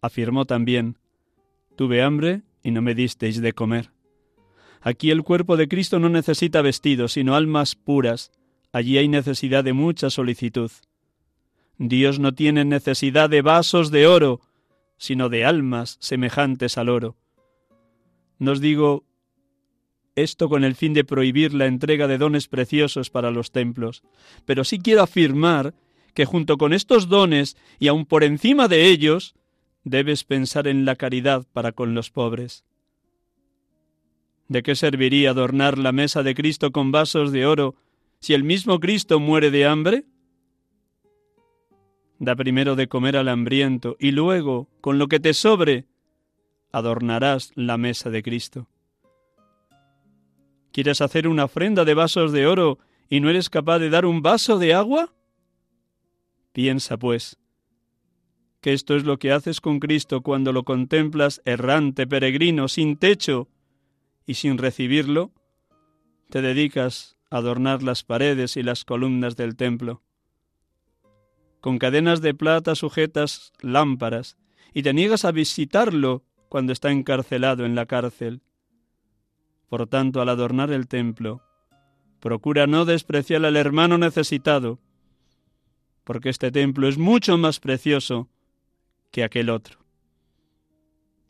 afirmó 0.00 0.46
también, 0.46 0.96
Tuve 1.76 2.02
hambre 2.02 2.40
y 2.62 2.70
no 2.70 2.80
me 2.80 2.94
disteis 2.94 3.42
de 3.42 3.52
comer. 3.52 3.90
Aquí 4.80 5.10
el 5.10 5.22
cuerpo 5.22 5.56
de 5.56 5.68
Cristo 5.68 5.98
no 5.98 6.08
necesita 6.08 6.62
vestidos, 6.62 7.12
sino 7.12 7.34
almas 7.34 7.74
puras. 7.74 8.30
Allí 8.72 8.98
hay 8.98 9.08
necesidad 9.08 9.64
de 9.64 9.72
mucha 9.72 10.10
solicitud. 10.10 10.70
Dios 11.78 12.18
no 12.18 12.34
tiene 12.34 12.64
necesidad 12.64 13.30
de 13.30 13.42
vasos 13.42 13.90
de 13.90 14.06
oro, 14.06 14.40
sino 14.96 15.28
de 15.28 15.44
almas 15.44 15.96
semejantes 16.00 16.76
al 16.76 16.88
oro. 16.88 17.16
Nos 18.38 18.60
digo 18.60 19.04
esto 20.16 20.48
con 20.48 20.64
el 20.64 20.74
fin 20.74 20.94
de 20.94 21.04
prohibir 21.04 21.54
la 21.54 21.66
entrega 21.66 22.08
de 22.08 22.18
dones 22.18 22.48
preciosos 22.48 23.10
para 23.10 23.30
los 23.30 23.52
templos, 23.52 24.02
pero 24.44 24.64
sí 24.64 24.80
quiero 24.80 25.02
afirmar 25.02 25.74
que 26.14 26.24
junto 26.24 26.58
con 26.58 26.72
estos 26.72 27.08
dones 27.08 27.56
y 27.78 27.86
aun 27.86 28.04
por 28.04 28.24
encima 28.24 28.66
de 28.66 28.86
ellos, 28.86 29.36
debes 29.84 30.24
pensar 30.24 30.66
en 30.66 30.84
la 30.84 30.96
caridad 30.96 31.46
para 31.52 31.70
con 31.70 31.94
los 31.94 32.10
pobres. 32.10 32.64
¿De 34.48 34.62
qué 34.62 34.74
serviría 34.74 35.30
adornar 35.30 35.76
la 35.76 35.92
mesa 35.92 36.22
de 36.22 36.34
Cristo 36.34 36.72
con 36.72 36.90
vasos 36.90 37.32
de 37.32 37.44
oro 37.44 37.74
si 38.18 38.32
el 38.32 38.44
mismo 38.44 38.80
Cristo 38.80 39.20
muere 39.20 39.50
de 39.50 39.66
hambre? 39.66 40.06
Da 42.18 42.34
primero 42.34 42.74
de 42.74 42.88
comer 42.88 43.18
al 43.18 43.28
hambriento 43.28 43.96
y 44.00 44.10
luego, 44.10 44.68
con 44.80 44.98
lo 44.98 45.06
que 45.08 45.20
te 45.20 45.34
sobre, 45.34 45.84
adornarás 46.72 47.52
la 47.56 47.76
mesa 47.76 48.08
de 48.08 48.22
Cristo. 48.22 48.66
¿Quieres 50.72 51.02
hacer 51.02 51.28
una 51.28 51.44
ofrenda 51.44 51.84
de 51.84 51.94
vasos 51.94 52.32
de 52.32 52.46
oro 52.46 52.78
y 53.10 53.20
no 53.20 53.28
eres 53.28 53.50
capaz 53.50 53.78
de 53.78 53.90
dar 53.90 54.06
un 54.06 54.22
vaso 54.22 54.58
de 54.58 54.72
agua? 54.72 55.12
Piensa, 56.52 56.96
pues, 56.96 57.38
que 58.62 58.72
esto 58.72 58.96
es 58.96 59.04
lo 59.04 59.18
que 59.18 59.30
haces 59.30 59.60
con 59.60 59.78
Cristo 59.78 60.22
cuando 60.22 60.52
lo 60.52 60.64
contemplas 60.64 61.42
errante, 61.44 62.06
peregrino, 62.06 62.66
sin 62.68 62.96
techo 62.96 63.48
y 64.28 64.34
sin 64.34 64.58
recibirlo, 64.58 65.32
te 66.30 66.40
dedicas 66.40 67.18
a 67.30 67.38
adornar 67.38 67.82
las 67.82 68.04
paredes 68.04 68.56
y 68.56 68.62
las 68.62 68.84
columnas 68.84 69.34
del 69.34 69.56
templo 69.56 70.04
con 71.60 71.78
cadenas 71.78 72.20
de 72.20 72.34
plata 72.34 72.74
sujetas 72.74 73.52
lámparas, 73.60 74.36
y 74.72 74.82
te 74.82 74.92
niegas 74.92 75.24
a 75.24 75.32
visitarlo 75.32 76.24
cuando 76.48 76.72
está 76.72 76.90
encarcelado 76.90 77.64
en 77.64 77.74
la 77.74 77.86
cárcel. 77.86 78.42
Por 79.68 79.86
tanto, 79.86 80.20
al 80.20 80.28
adornar 80.28 80.70
el 80.70 80.88
templo, 80.88 81.42
procura 82.20 82.66
no 82.66 82.84
despreciar 82.84 83.44
al 83.44 83.56
hermano 83.56 83.98
necesitado, 83.98 84.78
porque 86.04 86.28
este 86.28 86.50
templo 86.50 86.88
es 86.88 86.96
mucho 86.96 87.36
más 87.36 87.60
precioso 87.60 88.28
que 89.10 89.24
aquel 89.24 89.50
otro. 89.50 89.78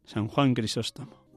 San 0.05 0.29
Juan 0.29 0.55
Crisóstomo. 0.55 1.28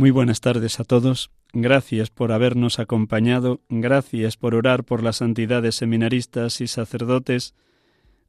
Muy 0.00 0.12
buenas 0.12 0.40
tardes 0.40 0.80
a 0.80 0.84
todos. 0.84 1.30
Gracias 1.52 2.08
por 2.08 2.32
habernos 2.32 2.78
acompañado. 2.78 3.60
Gracias 3.68 4.38
por 4.38 4.54
orar 4.54 4.82
por 4.82 5.02
las 5.02 5.16
santidades 5.16 5.74
seminaristas 5.74 6.62
y 6.62 6.68
sacerdotes. 6.68 7.54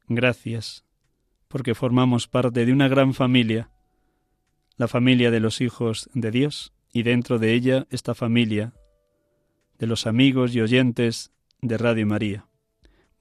Gracias 0.09 0.83
porque 1.47 1.73
formamos 1.73 2.27
parte 2.27 2.65
de 2.65 2.73
una 2.73 2.89
gran 2.89 3.13
familia, 3.13 3.71
la 4.75 4.89
familia 4.89 5.31
de 5.31 5.39
los 5.39 5.61
hijos 5.61 6.09
de 6.13 6.29
Dios, 6.31 6.73
y 6.91 7.03
dentro 7.03 7.39
de 7.39 7.53
ella 7.53 7.87
esta 7.89 8.15
familia 8.15 8.73
de 9.79 9.87
los 9.87 10.07
amigos 10.07 10.53
y 10.53 10.59
oyentes 10.59 11.31
de 11.61 11.77
Radio 11.77 12.05
María. 12.05 12.47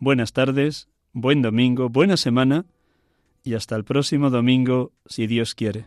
Buenas 0.01 0.33
tardes, 0.33 0.89
buen 1.13 1.41
domingo, 1.41 1.89
buena 1.89 2.17
semana 2.17 2.67
y 3.45 3.55
hasta 3.55 3.77
el 3.77 3.85
próximo 3.85 4.29
domingo, 4.29 4.91
si 5.07 5.29
Dios 5.29 5.55
quiere. 5.55 5.87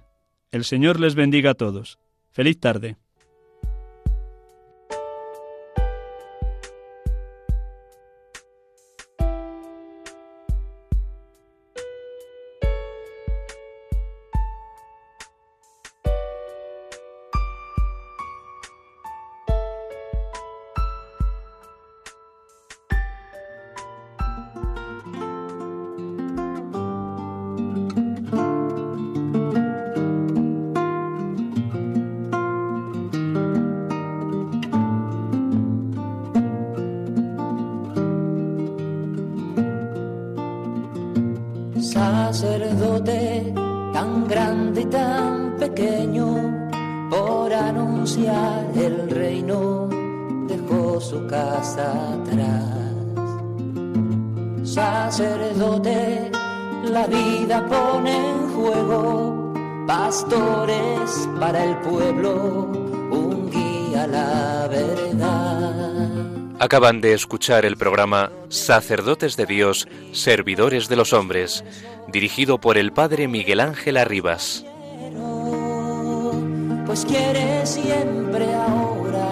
El 0.50 0.64
Señor 0.64 1.02
les 1.02 1.16
bendiga 1.16 1.52
a 1.52 1.56
todos. 1.56 2.00
Feliz 2.34 2.60
tarde. 2.60 2.98
Para 61.40 61.64
el 61.64 61.78
pueblo, 61.78 62.34
un 63.12 63.50
guía 63.52 64.04
a 64.04 64.08
la 64.08 64.68
verdad. 64.70 66.12
Acaban 66.60 67.02
de 67.02 67.14
escuchar 67.14 67.66
el 67.66 67.76
programa 67.76 68.32
Sacerdotes 68.48 69.36
de 69.36 69.46
Dios, 69.46 69.88
Servidores 70.14 70.88
de 70.88 70.96
los 70.96 71.12
Hombres, 71.14 71.64
dirigido 72.08 72.60
por 72.60 72.78
el 72.78 72.94
Padre 72.94 73.28
Miguel 73.28 73.60
Ángel 73.60 73.98
Arribas. 73.98 74.66
Pues 76.86 77.06
quiere 77.06 77.66
siempre 77.66 78.46
ahora 78.54 79.23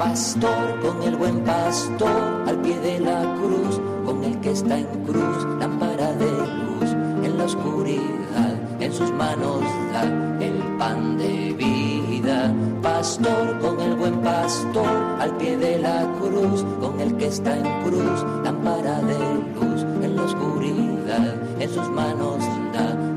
pastor, 0.00 0.80
con 0.80 1.02
el 1.02 1.14
buen 1.14 1.40
pastor, 1.44 2.22
al 2.46 2.56
pie 2.62 2.80
de 2.80 3.00
la 3.00 3.20
cruz, 3.34 3.78
con 4.06 4.24
el 4.24 4.40
que 4.40 4.52
está 4.52 4.78
en 4.78 4.86
cruz, 5.04 5.46
lámpara 5.60 6.14
de 6.14 6.30
luz, 6.64 6.90
en 7.22 7.36
la 7.36 7.44
oscuridad, 7.44 8.54
en 8.80 8.92
sus 8.94 9.12
manos 9.12 9.60
da 9.92 10.04
el 10.40 10.56
pan 10.78 11.18
de 11.18 11.52
vida. 11.52 12.50
Pastor, 12.80 13.58
con 13.60 13.78
el 13.78 13.94
buen 13.94 14.22
pastor, 14.22 14.88
al 15.20 15.36
pie 15.36 15.58
de 15.58 15.78
la 15.78 16.10
cruz, 16.18 16.64
con 16.80 16.98
el 16.98 17.14
que 17.18 17.26
está 17.26 17.58
en 17.58 17.82
cruz, 17.82 18.24
lámpara 18.42 19.02
de 19.02 19.18
luz, 19.54 19.82
en 20.02 20.16
la 20.16 20.22
oscuridad, 20.22 21.34
en 21.60 21.68
sus 21.68 21.88
manos 21.90 22.38
da 22.72 23.09